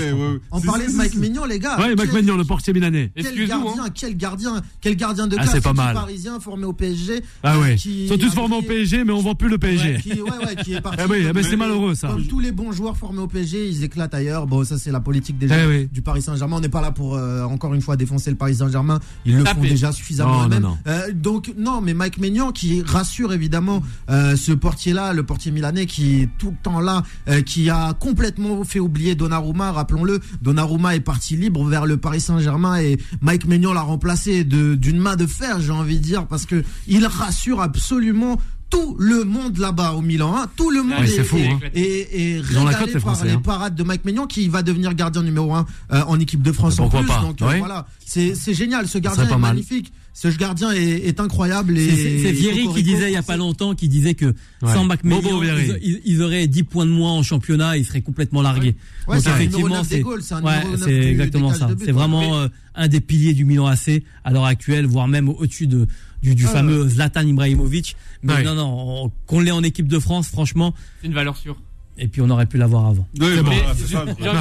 On 0.51 0.61
parlait 0.61 0.87
de 0.87 0.93
Mike 0.93 1.15
Mignon, 1.17 1.45
les 1.45 1.59
gars. 1.59 1.77
Oui, 1.79 1.95
Mike 1.97 2.13
Mignon, 2.13 2.37
le 2.37 2.45
portier 2.45 2.73
milanais. 2.73 3.13
Quel 3.15 3.47
gardien, 3.47 3.85
quel 3.95 4.17
gardien, 4.17 4.63
quel 4.81 4.97
gardien 4.97 5.27
de 5.27 5.37
classe. 5.37 5.51
C'est 5.51 5.63
pas 5.63 5.73
mal. 5.73 5.95
Parisien 5.95 6.41
formé 6.41 6.65
au 6.65 6.73
PSG. 6.73 7.23
Ah 7.43 7.59
ouais. 7.59 7.77
Ils 7.77 8.09
sont 8.09 8.19
tous 8.19 8.33
formés 8.35 8.57
au 8.57 8.63
PSG, 8.63 9.05
mais 9.05 9.13
on 9.13 9.21
voit 9.21 9.35
plus 9.35 9.49
le 9.49 9.59
PSG. 9.59 9.95
Ouais, 9.95 10.01
qui, 10.01 10.13
ouais, 10.21 10.31
ouais, 10.31 10.57
qui 10.63 10.75
est 10.75 10.81
parti. 10.81 10.99
Eh 11.05 11.11
oui, 11.11 11.27
eh 11.29 11.43
c'est 11.43 11.57
malheureux 11.57 11.95
ça. 11.95 12.09
Comme 12.09 12.27
tous 12.27 12.41
les 12.41 12.53
bons 12.53 12.73
joueurs 12.73 12.97
formés 12.97 13.21
au 13.21 13.27
PSG, 13.27 13.69
ils 13.69 13.85
éclatent 13.85 14.15
ailleurs. 14.15 14.47
Bon, 14.47 14.65
ça 14.65 14.79
c'est 14.79 14.91
la 14.91 15.01
politique 15.01 15.39
déjà 15.39 15.57
eh 15.65 15.87
du 15.87 16.03
Paris 16.03 16.23
Saint-Germain. 16.23 16.57
On 16.57 16.61
n'est 16.61 16.69
pas 16.69 16.81
là 16.81 16.93
pour 16.93 17.17
euh, 17.17 17.43
encore 17.45 17.75
une 17.75 17.83
fois 17.83 17.97
défoncer 17.97 18.31
le 18.31 18.37
Paris 18.37 18.57
Saint-Germain. 18.69 19.01
Ils 19.25 19.37
le 19.37 19.45
font 19.45 19.61
déjà 19.61 19.93
suffisamment. 19.93 20.49
Euh, 20.87 21.13
donc 21.13 21.53
non, 21.57 21.81
mais 21.81 21.95
Mike 21.95 22.19
Maignan 22.19 22.53
qui 22.53 22.83
rassure 22.83 23.33
évidemment 23.33 23.83
euh, 24.11 24.37
ce 24.37 24.53
portier-là, 24.53 25.13
le 25.13 25.23
portier 25.23 25.51
milanais 25.51 25.87
qui 25.87 26.23
est 26.23 26.29
tout 26.39 26.51
le 26.51 26.57
temps 26.63 26.81
là, 26.81 27.03
euh, 27.29 27.43
qui 27.43 27.71
a 27.71 27.95
complètement 27.95 28.65
fait 28.65 28.81
oublier 28.81 29.15
Donnarumma. 29.15 29.73
Rappelons-le, 29.73 30.21
Donnarumma 30.43 30.95
est 30.95 31.01
parti 31.01 31.37
libre 31.37 31.65
vers 31.65 31.87
le 31.87 31.97
Paris 31.97 32.21
Saint-Germain 32.21 32.81
et 32.81 32.99
Mike 33.21 33.47
Maignan 33.47 33.73
l'a 33.73 33.83
remplacé 33.83 34.45
d'une 34.45 34.99
main 34.99 35.17
de 35.17 35.27
fer, 35.27 35.61
j'ai 35.61 35.73
envie 35.73 35.99
de 35.99 36.05
dire, 36.05 36.27
parce 36.27 36.47
que 36.47 36.63
il 36.87 37.07
rassure 37.07 37.61
absolument 37.61 38.39
tout 38.71 38.97
le 38.99 39.25
monde 39.25 39.59
là-bas 39.59 39.93
au 39.93 40.03
Milan, 40.03 40.35
hein, 40.37 40.47
tout 40.57 40.71
le 40.71 40.83
monde 40.83 41.05
est, 41.05 41.23
fou, 41.25 41.39
hein. 41.39 41.59
et, 41.75 42.35
et 42.35 42.41
régalé 42.41 43.01
par 43.01 43.25
les 43.25 43.33
hein. 43.33 43.43
parades 43.43 43.75
de 43.75 43.83
Mike 43.83 44.05
Maignan 44.05 44.27
qui 44.27 44.49
va 44.49 44.63
devenir 44.63 44.95
gardien 44.95 45.23
numéro 45.23 45.55
1 45.55 45.67
euh, 45.93 46.03
en 46.07 46.21
équipe 46.21 46.43
de 46.43 46.53
France 46.53 46.79
en 46.79 46.89
plus. 46.89 47.07
Pas. 47.07 47.21
Donc 47.21 47.41
euh, 47.41 47.57
voilà, 47.59 47.87
c'est 48.05 48.35
génial, 48.55 48.87
ce 48.89 48.99
gardien 48.99 49.29
est 49.29 49.39
magnifique. 49.39 49.93
Ce 50.21 50.27
gardien 50.27 50.73
est, 50.73 51.07
est 51.07 51.21
incroyable. 51.21 51.77
C'est 51.77 52.33
Vieri 52.33 52.67
qui 52.75 52.83
disait 52.83 53.09
il 53.09 53.15
y 53.15 53.17
a 53.17 53.23
pas 53.23 53.37
longtemps, 53.37 53.77
qui 53.77 53.89
disait 53.89 54.15
que 54.15 54.35
sans 54.61 54.85
Mike 54.85 55.05
Maignan, 55.05 55.41
ils, 55.81 56.01
ils, 56.05 56.23
auraient 56.23 56.49
10 56.49 56.65
points 56.65 56.87
de 56.87 56.91
moins 56.91 57.13
en 57.13 57.23
championnat, 57.23 57.77
ils 57.77 57.85
seraient 57.85 58.01
complètement 58.01 58.43
largués. 58.43 58.75
Ouais, 59.07 59.19
Donc 59.19 59.27
effectivement, 59.29 59.85
c'est 59.85 60.03
ouais, 60.03 61.11
exactement 61.11 61.55
ça. 61.55 61.69
C'est 61.79 61.93
vraiment 61.93 62.37
euh, 62.37 62.49
un 62.75 62.89
des 62.89 63.01
piliers 63.01 63.33
du 63.33 63.45
Milan 63.45 63.67
AC 63.67 64.03
à 64.25 64.33
l'heure 64.33 64.45
actuelle, 64.45 64.87
voire 64.87 65.07
même 65.07 65.29
au-dessus 65.29 65.69
de 65.69 65.87
du, 66.23 66.35
du 66.35 66.47
ah. 66.47 66.51
fameux 66.51 66.89
Zlatan 66.89 67.27
Ibrahimovic. 67.27 67.97
Mais 68.23 68.43
non, 68.43 68.55
non, 68.55 69.13
qu'on 69.27 69.41
l'ait 69.41 69.51
en 69.51 69.63
équipe 69.63 69.89
de 69.89 69.99
France, 69.99 70.29
franchement. 70.29 70.75
C'est 71.01 71.07
une 71.07 71.15
valeur 71.15 71.37
sûre. 71.37 71.57
Et 72.01 72.09
puis 72.09 72.23
on 72.23 72.31
aurait 72.31 72.47
pu 72.47 72.59
l'avoir 72.59 72.87
avant. 72.87 73.07
Oui, 73.21 73.41
bon, 73.43 73.53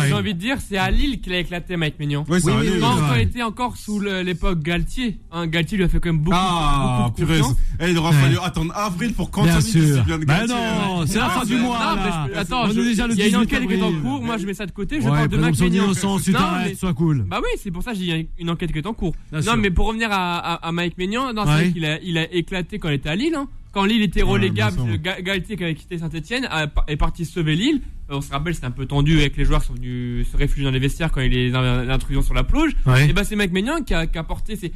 J'ai 0.08 0.14
envie 0.14 0.34
de 0.34 0.40
dire, 0.40 0.58
c'est 0.68 0.78
à 0.78 0.92
Lille 0.92 1.20
qu'il 1.22 1.34
a 1.34 1.40
éclaté 1.40 1.76
Mike 1.76 2.00
Mignon. 2.00 2.24
Oui, 2.30 2.40
oui, 2.44 2.54
oui, 2.56 2.70
quand, 2.80 3.16
il 3.16 3.22
était 3.22 3.42
encore 3.42 3.78
sous 3.78 4.00
l'époque 4.00 4.62
Galtier. 4.62 5.20
Hein, 5.32 5.48
Galtier 5.48 5.78
lui 5.78 5.86
a 5.86 5.90
fait 5.90 6.00
quand 6.00 6.10
même 6.10 6.20
beaucoup, 6.20 6.38
ah, 6.40 7.06
beaucoup 7.08 7.22
de 7.22 7.26
confiance. 7.26 7.56
Eh, 7.80 7.90
il 7.90 7.98
aura 7.98 8.12
fallu 8.12 8.38
attendre 8.44 8.74
avril 8.76 9.14
pour 9.14 9.32
qu'Anthony 9.32 9.62
se 9.62 10.06
bien 10.06 10.20
de 10.20 10.26
Galtier. 10.26 10.56
non, 10.56 11.06
c'est 11.08 11.18
la 11.18 11.30
fin 11.30 11.46
du 11.46 11.56
mois. 11.58 11.80
Non, 11.80 12.02
mais 12.28 12.36
attends, 12.36 12.70
il 12.70 13.18
y 13.18 13.22
a 13.22 13.28
une 13.28 13.36
enquête 13.38 13.68
qui 13.68 13.74
est 13.74 13.82
en 13.82 13.94
cours. 14.02 14.22
Moi, 14.22 14.38
je 14.38 14.46
mets 14.46 14.54
ça 14.54 14.66
de 14.66 14.72
côté. 14.72 15.02
Je 15.02 15.08
parle 15.08 15.28
de 15.28 15.38
Mike 15.38 15.60
Mignon. 15.60 15.94
Sois 15.94 16.94
cool. 16.94 17.26
Bah 17.28 17.40
oui, 17.42 17.60
c'est 17.62 17.72
pour 17.72 17.84
ça 17.84 17.94
que 17.94 17.98
j'ai 17.98 18.30
une 18.40 18.50
enquête 18.50 18.72
qui 18.72 18.80
est 18.80 18.88
en 18.88 18.94
cours. 18.94 19.16
Non, 19.32 19.58
mais 19.58 19.72
pour 19.72 19.88
revenir 19.88 20.10
à 20.12 20.72
Mike 20.72 20.98
Mignon, 20.98 21.34
c'est 21.36 21.44
vrai 21.44 21.72
qu'il 21.72 22.18
a 22.18 22.34
éclaté 22.34 22.78
quand 22.80 22.90
il 22.90 22.96
était 22.96 23.10
à 23.10 23.16
Lille. 23.16 23.38
Quand 23.72 23.86
Lille 23.86 24.02
était 24.02 24.22
relégable, 24.22 24.78
Galtier 25.22 25.56
qui 25.56 25.64
avait 25.64 25.76
quitté 25.76 25.98
Saint-Etienne 25.98 26.48
est 26.88 26.98
parti 26.98 27.26
sauver 27.26 27.56
Lille. 27.56 27.82
On 28.10 28.22
se 28.22 28.32
rappelle, 28.32 28.56
c'était 28.56 28.68
un 28.68 28.72
peu 28.72 28.86
tendu 28.86 29.20
avec 29.20 29.36
les 29.36 29.44
joueurs 29.44 29.62
qui 29.62 29.68
sont 29.68 29.74
venus 29.74 30.28
se 30.32 30.38
réfugier 30.38 30.64
dans 30.64 30.72
les 30.72 30.80
vestiaires 30.80 31.12
quand 31.12 31.22
il 31.22 31.34
y 31.34 31.56
a 31.56 31.84
l'intrusion 31.84 32.22
sur 32.22 32.34
la 32.34 32.44
pelouse. 32.44 32.72
Et 33.08 33.14
bah 33.14 33.24
c'est 33.24 33.36
Mike 33.36 33.52
Maignan 33.52 33.82
qui 33.84 33.94
a, 33.94 34.08
qui 34.08 34.18
a 34.18 34.24
porté 34.24 34.56
ses 34.56 34.72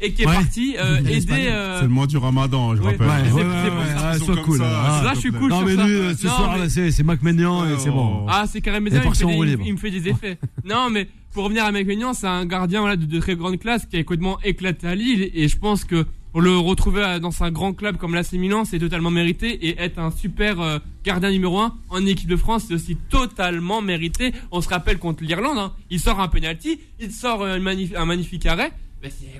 et 0.00 0.12
qui 0.12 0.22
est 0.22 0.26
parti 0.26 0.76
euh, 0.78 0.98
aider. 1.08 1.46
Euh... 1.48 1.78
C'est 1.78 1.84
le 1.84 1.90
mois 1.90 2.06
du 2.06 2.16
Ramadan, 2.16 2.76
je 2.76 2.82
ouais, 2.82 2.96
rappelle. 2.96 3.32
Ouais, 3.32 3.42
ouais, 3.42 3.44
ouais, 3.44 4.18
sois 4.18 4.36
cool. 4.36 4.58
là, 4.58 5.02
là 5.02 5.12
je 5.14 5.20
suis 5.20 5.32
cool. 5.32 5.50
Non, 5.50 5.62
mais 5.62 5.74
ça. 5.74 5.86
lui, 5.86 6.16
ce 6.16 6.26
non, 6.26 6.32
soir, 6.32 6.58
mais... 6.58 6.90
c'est 6.90 7.02
Mac 7.02 7.22
Maignan 7.22 7.64
et 7.66 7.78
c'est 7.78 7.90
bon. 7.90 8.26
Ah, 8.28 8.44
c'est 8.46 8.60
carrément 8.60 8.88
il, 8.88 9.58
il, 9.64 9.72
me 9.72 9.78
fait 9.78 9.90
des 9.90 10.08
effets. 10.08 10.38
non, 10.64 10.90
mais 10.90 11.08
pour 11.32 11.44
revenir 11.44 11.64
à 11.64 11.72
Maignan, 11.72 12.14
c'est 12.14 12.26
un 12.26 12.46
gardien 12.46 12.80
voilà, 12.80 12.96
de, 12.96 13.20
très 13.20 13.36
grande 13.36 13.58
classe 13.58 13.86
qui 13.86 13.96
a 13.96 14.02
complètement 14.02 14.38
éclaté 14.42 14.86
à 14.86 14.94
Lille. 14.94 15.30
Et 15.34 15.48
je 15.48 15.58
pense 15.58 15.84
que 15.84 16.06
le 16.40 16.56
retrouver 16.58 17.18
dans 17.20 17.42
un 17.42 17.50
grand 17.50 17.72
club 17.72 17.96
comme 17.96 18.14
l'AC 18.14 18.32
Milan, 18.32 18.64
c'est 18.64 18.78
totalement 18.78 19.10
mérité. 19.10 19.66
Et 19.66 19.80
être 19.80 19.98
un 19.98 20.10
super 20.10 20.60
euh, 20.60 20.78
gardien 21.04 21.30
numéro 21.30 21.58
1 21.58 21.74
en 21.88 22.06
équipe 22.06 22.28
de 22.28 22.36
France, 22.36 22.64
c'est 22.68 22.74
aussi 22.74 22.96
totalement 23.08 23.82
mérité. 23.82 24.32
On 24.50 24.60
se 24.60 24.68
rappelle 24.68 24.98
contre 24.98 25.24
l'Irlande, 25.24 25.58
hein. 25.58 25.72
il 25.90 26.00
sort 26.00 26.20
un 26.20 26.28
penalty, 26.28 26.80
il 27.00 27.10
sort 27.12 27.44
un 27.44 27.58
magnifique 27.58 28.46
arrêt 28.46 28.72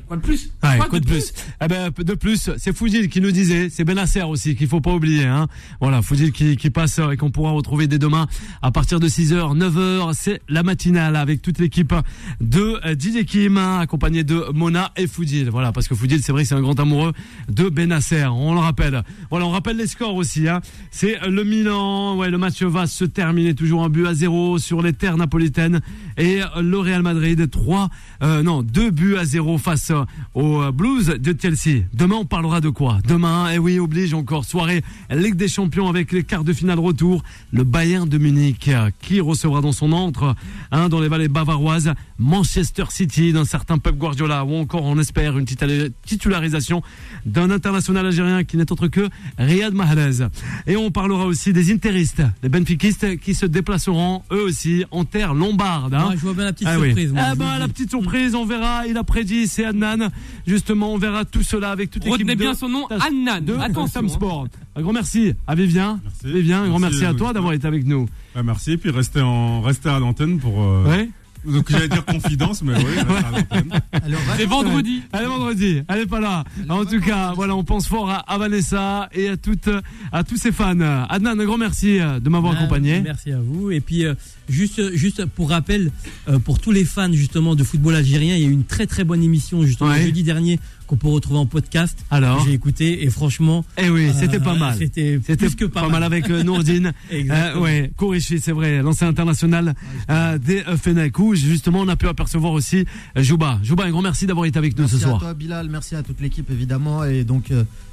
quoi 0.06 0.16
de 0.16 0.22
plus? 0.22 0.52
Quoi, 0.60 1.00
de, 1.00 1.04
plus, 1.04 1.32
Eh 1.62 1.68
ben, 1.68 1.90
de 1.96 2.14
plus, 2.14 2.50
c'est 2.58 2.76
Foudil 2.76 3.08
qui 3.08 3.20
nous 3.20 3.30
disait, 3.30 3.68
c'est 3.70 3.84
Benasser 3.84 4.22
aussi 4.22 4.54
qu'il 4.54 4.68
faut 4.68 4.80
pas 4.80 4.92
oublier. 4.92 5.24
Hein. 5.24 5.48
Voilà, 5.80 6.02
Foudil 6.02 6.32
qui, 6.32 6.56
qui 6.56 6.70
passe 6.70 7.00
et 7.12 7.16
qu'on 7.16 7.30
pourra 7.30 7.50
retrouver 7.52 7.86
dès 7.86 7.98
demain 7.98 8.26
à 8.62 8.70
partir 8.70 9.00
de 9.00 9.08
6h, 9.08 9.56
9h. 9.56 10.12
C'est 10.14 10.40
la 10.48 10.62
matinale 10.62 11.16
avec 11.16 11.42
toute 11.42 11.58
l'équipe 11.58 11.94
de 12.40 12.80
euh, 12.84 12.94
Didier 12.94 13.24
Kim, 13.24 13.58
hein, 13.58 13.80
accompagné 13.80 14.24
de 14.24 14.44
Mona 14.52 14.92
et 14.96 15.06
Foudil. 15.06 15.50
Voilà, 15.50 15.72
parce 15.72 15.88
que 15.88 15.94
Foudil, 15.94 16.22
c'est 16.22 16.32
vrai, 16.32 16.44
c'est 16.44 16.54
un 16.54 16.62
grand 16.62 16.78
amoureux 16.78 17.12
de 17.48 17.68
Benasser. 17.68 18.26
On 18.26 18.54
le 18.54 18.60
rappelle. 18.60 19.02
Voilà, 19.30 19.46
on 19.46 19.50
rappelle 19.50 19.76
les 19.76 19.86
scores 19.86 20.14
aussi. 20.14 20.48
Hein. 20.48 20.60
C'est 20.90 21.18
le 21.28 21.44
Milan. 21.44 22.16
Ouais, 22.16 22.30
le 22.30 22.38
match 22.38 22.62
va 22.62 22.86
se 22.86 23.04
terminer 23.04 23.54
toujours 23.54 23.84
un 23.84 23.88
but 23.88 24.06
à 24.06 24.14
zéro 24.14 24.58
sur 24.58 24.82
les 24.82 24.92
terres 24.92 25.16
napolitaines 25.16 25.80
et 26.16 26.40
le 26.60 26.78
Real 26.78 27.02
Madrid 27.02 27.50
3, 27.50 27.88
euh, 28.22 28.42
non, 28.42 28.62
2 28.62 28.90
buts 28.90 29.16
à 29.16 29.24
0 29.24 29.55
face 29.58 29.92
aux 30.34 30.62
euh, 30.62 30.72
Blues 30.72 31.06
de 31.06 31.36
Chelsea. 31.40 31.84
Demain, 31.94 32.16
on 32.16 32.24
parlera 32.24 32.60
de 32.60 32.68
quoi? 32.68 32.98
Demain, 33.06 33.50
eh 33.52 33.58
oui, 33.58 33.78
oblige 33.78 34.14
encore, 34.14 34.44
soirée 34.44 34.82
Ligue 35.10 35.36
des 35.36 35.48
Champions 35.48 35.88
avec 35.88 36.12
les 36.12 36.24
quarts 36.24 36.44
de 36.44 36.52
finale 36.52 36.78
retour. 36.78 37.22
Le 37.52 37.64
Bayern 37.64 38.08
de 38.08 38.18
Munich 38.18 38.70
qui 39.00 39.20
recevra 39.20 39.60
dans 39.60 39.72
son 39.72 39.92
entre, 39.92 40.34
hein, 40.70 40.88
dans 40.88 41.00
les 41.00 41.08
vallées 41.08 41.28
bavaroises, 41.28 41.92
Manchester 42.18 42.84
City 42.90 43.32
d'un 43.32 43.44
certain 43.44 43.78
Pep 43.78 43.96
Guardiola 43.96 44.44
ou 44.44 44.54
encore 44.54 44.84
on 44.84 44.98
espère 44.98 45.38
une 45.38 45.46
titularisation 45.46 46.82
d'un 47.24 47.50
international 47.50 48.06
algérien 48.06 48.44
qui 48.44 48.56
n'est 48.56 48.70
autre 48.72 48.88
que 48.88 49.08
Riyad 49.38 49.74
Mahrez. 49.74 50.26
Et 50.66 50.76
on 50.76 50.90
parlera 50.90 51.26
aussi 51.26 51.52
des 51.52 51.72
interistes, 51.72 52.22
les 52.42 52.48
benfiquistes 52.48 53.18
qui 53.18 53.34
se 53.34 53.46
déplaceront 53.46 54.22
eux 54.32 54.42
aussi 54.42 54.84
en 54.90 55.04
terre 55.04 55.34
lombarde. 55.34 55.94
Hein. 55.94 56.10
je 56.14 56.20
vois 56.20 56.34
bien 56.34 56.44
la 56.44 56.52
petite 56.52 56.68
ah 56.68 56.74
surprise. 56.74 57.14
Ah 57.16 57.34
ben, 57.34 57.58
la 57.58 57.68
petite 57.68 57.90
surprise, 57.90 58.34
on 58.34 58.44
verra. 58.44 58.86
Il 58.86 58.96
a 58.96 59.04
prédit, 59.04 59.35
c'est 59.44 59.66
Adnan. 59.66 60.08
Justement, 60.46 60.94
on 60.94 60.98
verra 60.98 61.24
tout 61.26 61.42
cela 61.42 61.70
avec 61.70 61.90
toute 61.90 62.04
l'équipe. 62.04 62.20
Retenez 62.20 62.36
bien 62.36 62.54
son 62.54 62.68
nom, 62.68 62.86
Adnan. 62.88 63.44
De 63.44 63.54
Attention. 63.54 64.08
Sport. 64.08 64.48
Un 64.74 64.82
grand 64.82 64.92
merci 64.92 65.34
à 65.46 65.54
Vivien. 65.54 66.00
Merci. 66.02 66.34
Vivien, 66.34 66.62
un 66.62 66.68
grand 66.68 66.78
merci, 66.78 67.04
à 67.04 67.12
toi 67.12 67.32
d'avoir 67.32 67.52
été 67.52 67.66
avec 67.66 67.84
nous. 67.86 68.08
Bah, 68.34 68.42
merci. 68.42 68.72
Et 68.72 68.76
puis 68.78 68.90
restez, 68.90 69.20
en, 69.20 69.60
restez 69.60 69.88
à 69.88 69.98
l'antenne 69.98 70.38
pour. 70.38 70.62
Euh, 70.62 70.84
ouais. 70.84 71.10
Donc 71.46 71.70
j'allais 71.70 71.88
dire 71.88 72.04
confidence, 72.04 72.62
mais 72.62 72.74
oui, 72.74 74.02
c'est 74.36 74.46
vendredi. 74.46 75.02
Allez 75.12 75.26
vendredi. 75.26 75.82
Elle 75.88 76.00
est 76.00 76.06
pas 76.06 76.20
là. 76.20 76.44
en 76.68 76.84
tout 76.84 77.00
cas, 77.00 77.32
voilà, 77.34 77.54
on 77.54 77.62
pense 77.62 77.86
fort 77.86 78.10
à, 78.10 78.38
Vanessa 78.38 79.08
et 79.12 79.28
à 79.28 79.36
toutes, 79.36 79.70
à 80.12 80.24
tous 80.24 80.36
ses 80.36 80.50
fans. 80.50 80.80
Adnan, 81.08 81.38
un 81.38 81.44
grand 81.44 81.58
merci 81.58 82.00
euh, 82.00 82.18
de 82.18 82.28
m'avoir 82.28 82.54
accompagné. 82.54 83.00
Merci 83.00 83.32
à 83.32 83.38
vous. 83.38 83.70
Et 83.70 83.80
puis 83.80 84.04
euh, 84.04 84.14
juste, 84.48 84.94
juste 84.94 85.24
pour 85.26 85.50
rappel, 85.50 85.90
euh, 86.28 86.38
pour 86.38 86.58
tous 86.58 86.72
les 86.72 86.84
fans 86.84 87.12
justement 87.12 87.54
de 87.54 87.64
football 87.64 87.96
algérien, 87.96 88.36
il 88.36 88.42
y 88.42 88.44
a 88.44 88.48
eu 88.48 88.52
une 88.52 88.64
très 88.64 88.86
très 88.86 89.04
bonne 89.04 89.22
émission 89.22 89.62
justement 89.62 89.94
jeudi 89.94 90.22
dernier 90.22 90.58
qu'on 90.86 90.96
peut 90.96 91.08
retrouver 91.08 91.40
en 91.40 91.46
podcast. 91.46 91.98
Alors, 92.10 92.44
j'ai 92.44 92.52
écouté 92.52 93.02
et 93.02 93.10
franchement, 93.10 93.64
eh 93.76 93.90
oui, 93.90 94.10
c'était 94.14 94.38
pas 94.38 94.54
mal. 94.54 94.76
C'était 94.78 95.18
plus 95.18 95.56
que 95.56 95.64
pas, 95.64 95.88
mal. 95.88 96.04
avec 96.04 96.28
Nourdine. 96.28 96.92
euh, 97.12 97.58
ouais, 97.58 97.90
Kourichi, 97.96 98.38
c'est 98.38 98.52
vrai, 98.52 98.82
l'ancien 98.82 99.08
international 99.08 99.74
euh, 100.10 100.38
des 100.38 100.62
Fenech 100.80 101.18
où 101.18 101.34
justement 101.34 101.80
on 101.80 101.88
a 101.88 101.96
pu 101.96 102.06
apercevoir 102.06 102.52
aussi 102.52 102.84
Jouba. 103.16 103.58
Jouba, 103.62 103.84
un 103.84 103.90
grand 103.90 104.02
merci 104.02 104.26
d'avoir 104.26 104.46
été 104.46 104.58
avec 104.58 104.78
nous 104.78 104.86
ce 104.86 104.98
soir. 104.98 105.14
Merci 105.14 105.24
à 105.24 105.28
toi 105.28 105.34
Bilal, 105.34 105.68
merci 105.68 105.96
à 105.96 106.02
toute 106.02 106.20
l'équipe 106.20 106.50
évidemment 106.50 107.04
et 107.04 107.24
donc 107.24 107.50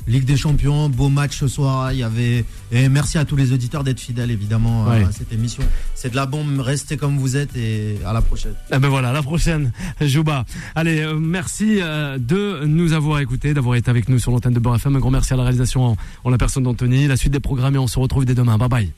Ligue 0.08 0.26
des 0.26 0.38
Champions, 0.38 0.90
beau 0.90 1.10
match 1.10 1.38
ce 1.38 1.48
soir. 1.48 1.92
Il 1.94 2.00
y 2.00 2.04
avait 2.04 2.46
et 2.72 2.90
merci 2.90 3.18
à 3.18 3.26
tous 3.26 3.36
les 3.36 3.54
auditeurs 3.54 3.84
d'être 3.84 4.00
fidèles 4.00 4.32
évidemment 4.32 4.88
à 4.88 5.12
cette 5.12 5.32
émission. 5.32 5.64
C'est 5.96 6.10
de 6.10 6.16
la 6.16 6.26
bombe. 6.26 6.60
Restez 6.60 6.98
comme 6.98 7.18
vous 7.18 7.38
êtes 7.38 7.56
et 7.56 7.98
à 8.06 8.14
la 8.14 8.22
prochaine. 8.22 8.54
Eh 8.72 8.80
ben 8.80 8.90
voilà, 8.90 9.10
à 9.10 9.14
la 9.14 9.22
prochaine, 9.22 9.72
Jouba. 10.02 10.46
Allez, 10.76 11.02
euh, 11.02 11.16
merci 11.20 11.80
euh, 11.82 12.18
de 12.18 12.66
nous 12.66 12.94
avoir 12.94 13.20
écoutés, 13.20 13.54
d'avoir 13.54 13.76
été 13.76 13.90
avec 13.90 14.10
nous 14.10 14.20
sur 14.20 14.32
l'antenne 14.32 14.54
de 14.54 14.60
Beurre 14.60 14.76
FM. 14.76 14.96
Un 14.96 15.00
grand 15.00 15.12
merci 15.12 15.34
à 15.34 15.38
la 15.38 15.44
réalisation 15.44 15.96
en, 16.24 16.30
la 16.30 16.38
personne 16.38 16.64
d'Anthony. 16.64 17.08
La 17.08 17.18
suite 17.18 17.34
des 17.34 17.40
programmes 17.40 17.76
et 17.76 17.80
on 17.80 17.88
se 17.88 18.00
retrouve 18.00 18.26
dès 18.26 18.36
demain. 18.36 18.58
Bye 18.58 18.70
bye. 18.70 18.92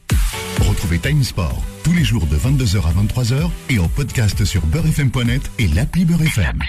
Retrouvez 0.61 0.99
Time 0.99 1.23
Sport 1.23 1.61
tous 1.83 1.93
les 1.93 2.03
jours 2.03 2.25
de 2.27 2.37
22h 2.37 2.77
à 2.77 3.21
23h 3.21 3.49
et 3.69 3.79
en 3.79 3.87
podcast 3.89 4.43
sur 4.45 4.65
beurrefm.net 4.67 5.51
et 5.59 5.67
l'appli 5.67 6.05
Beurre 6.05 6.23
FM. 6.23 6.59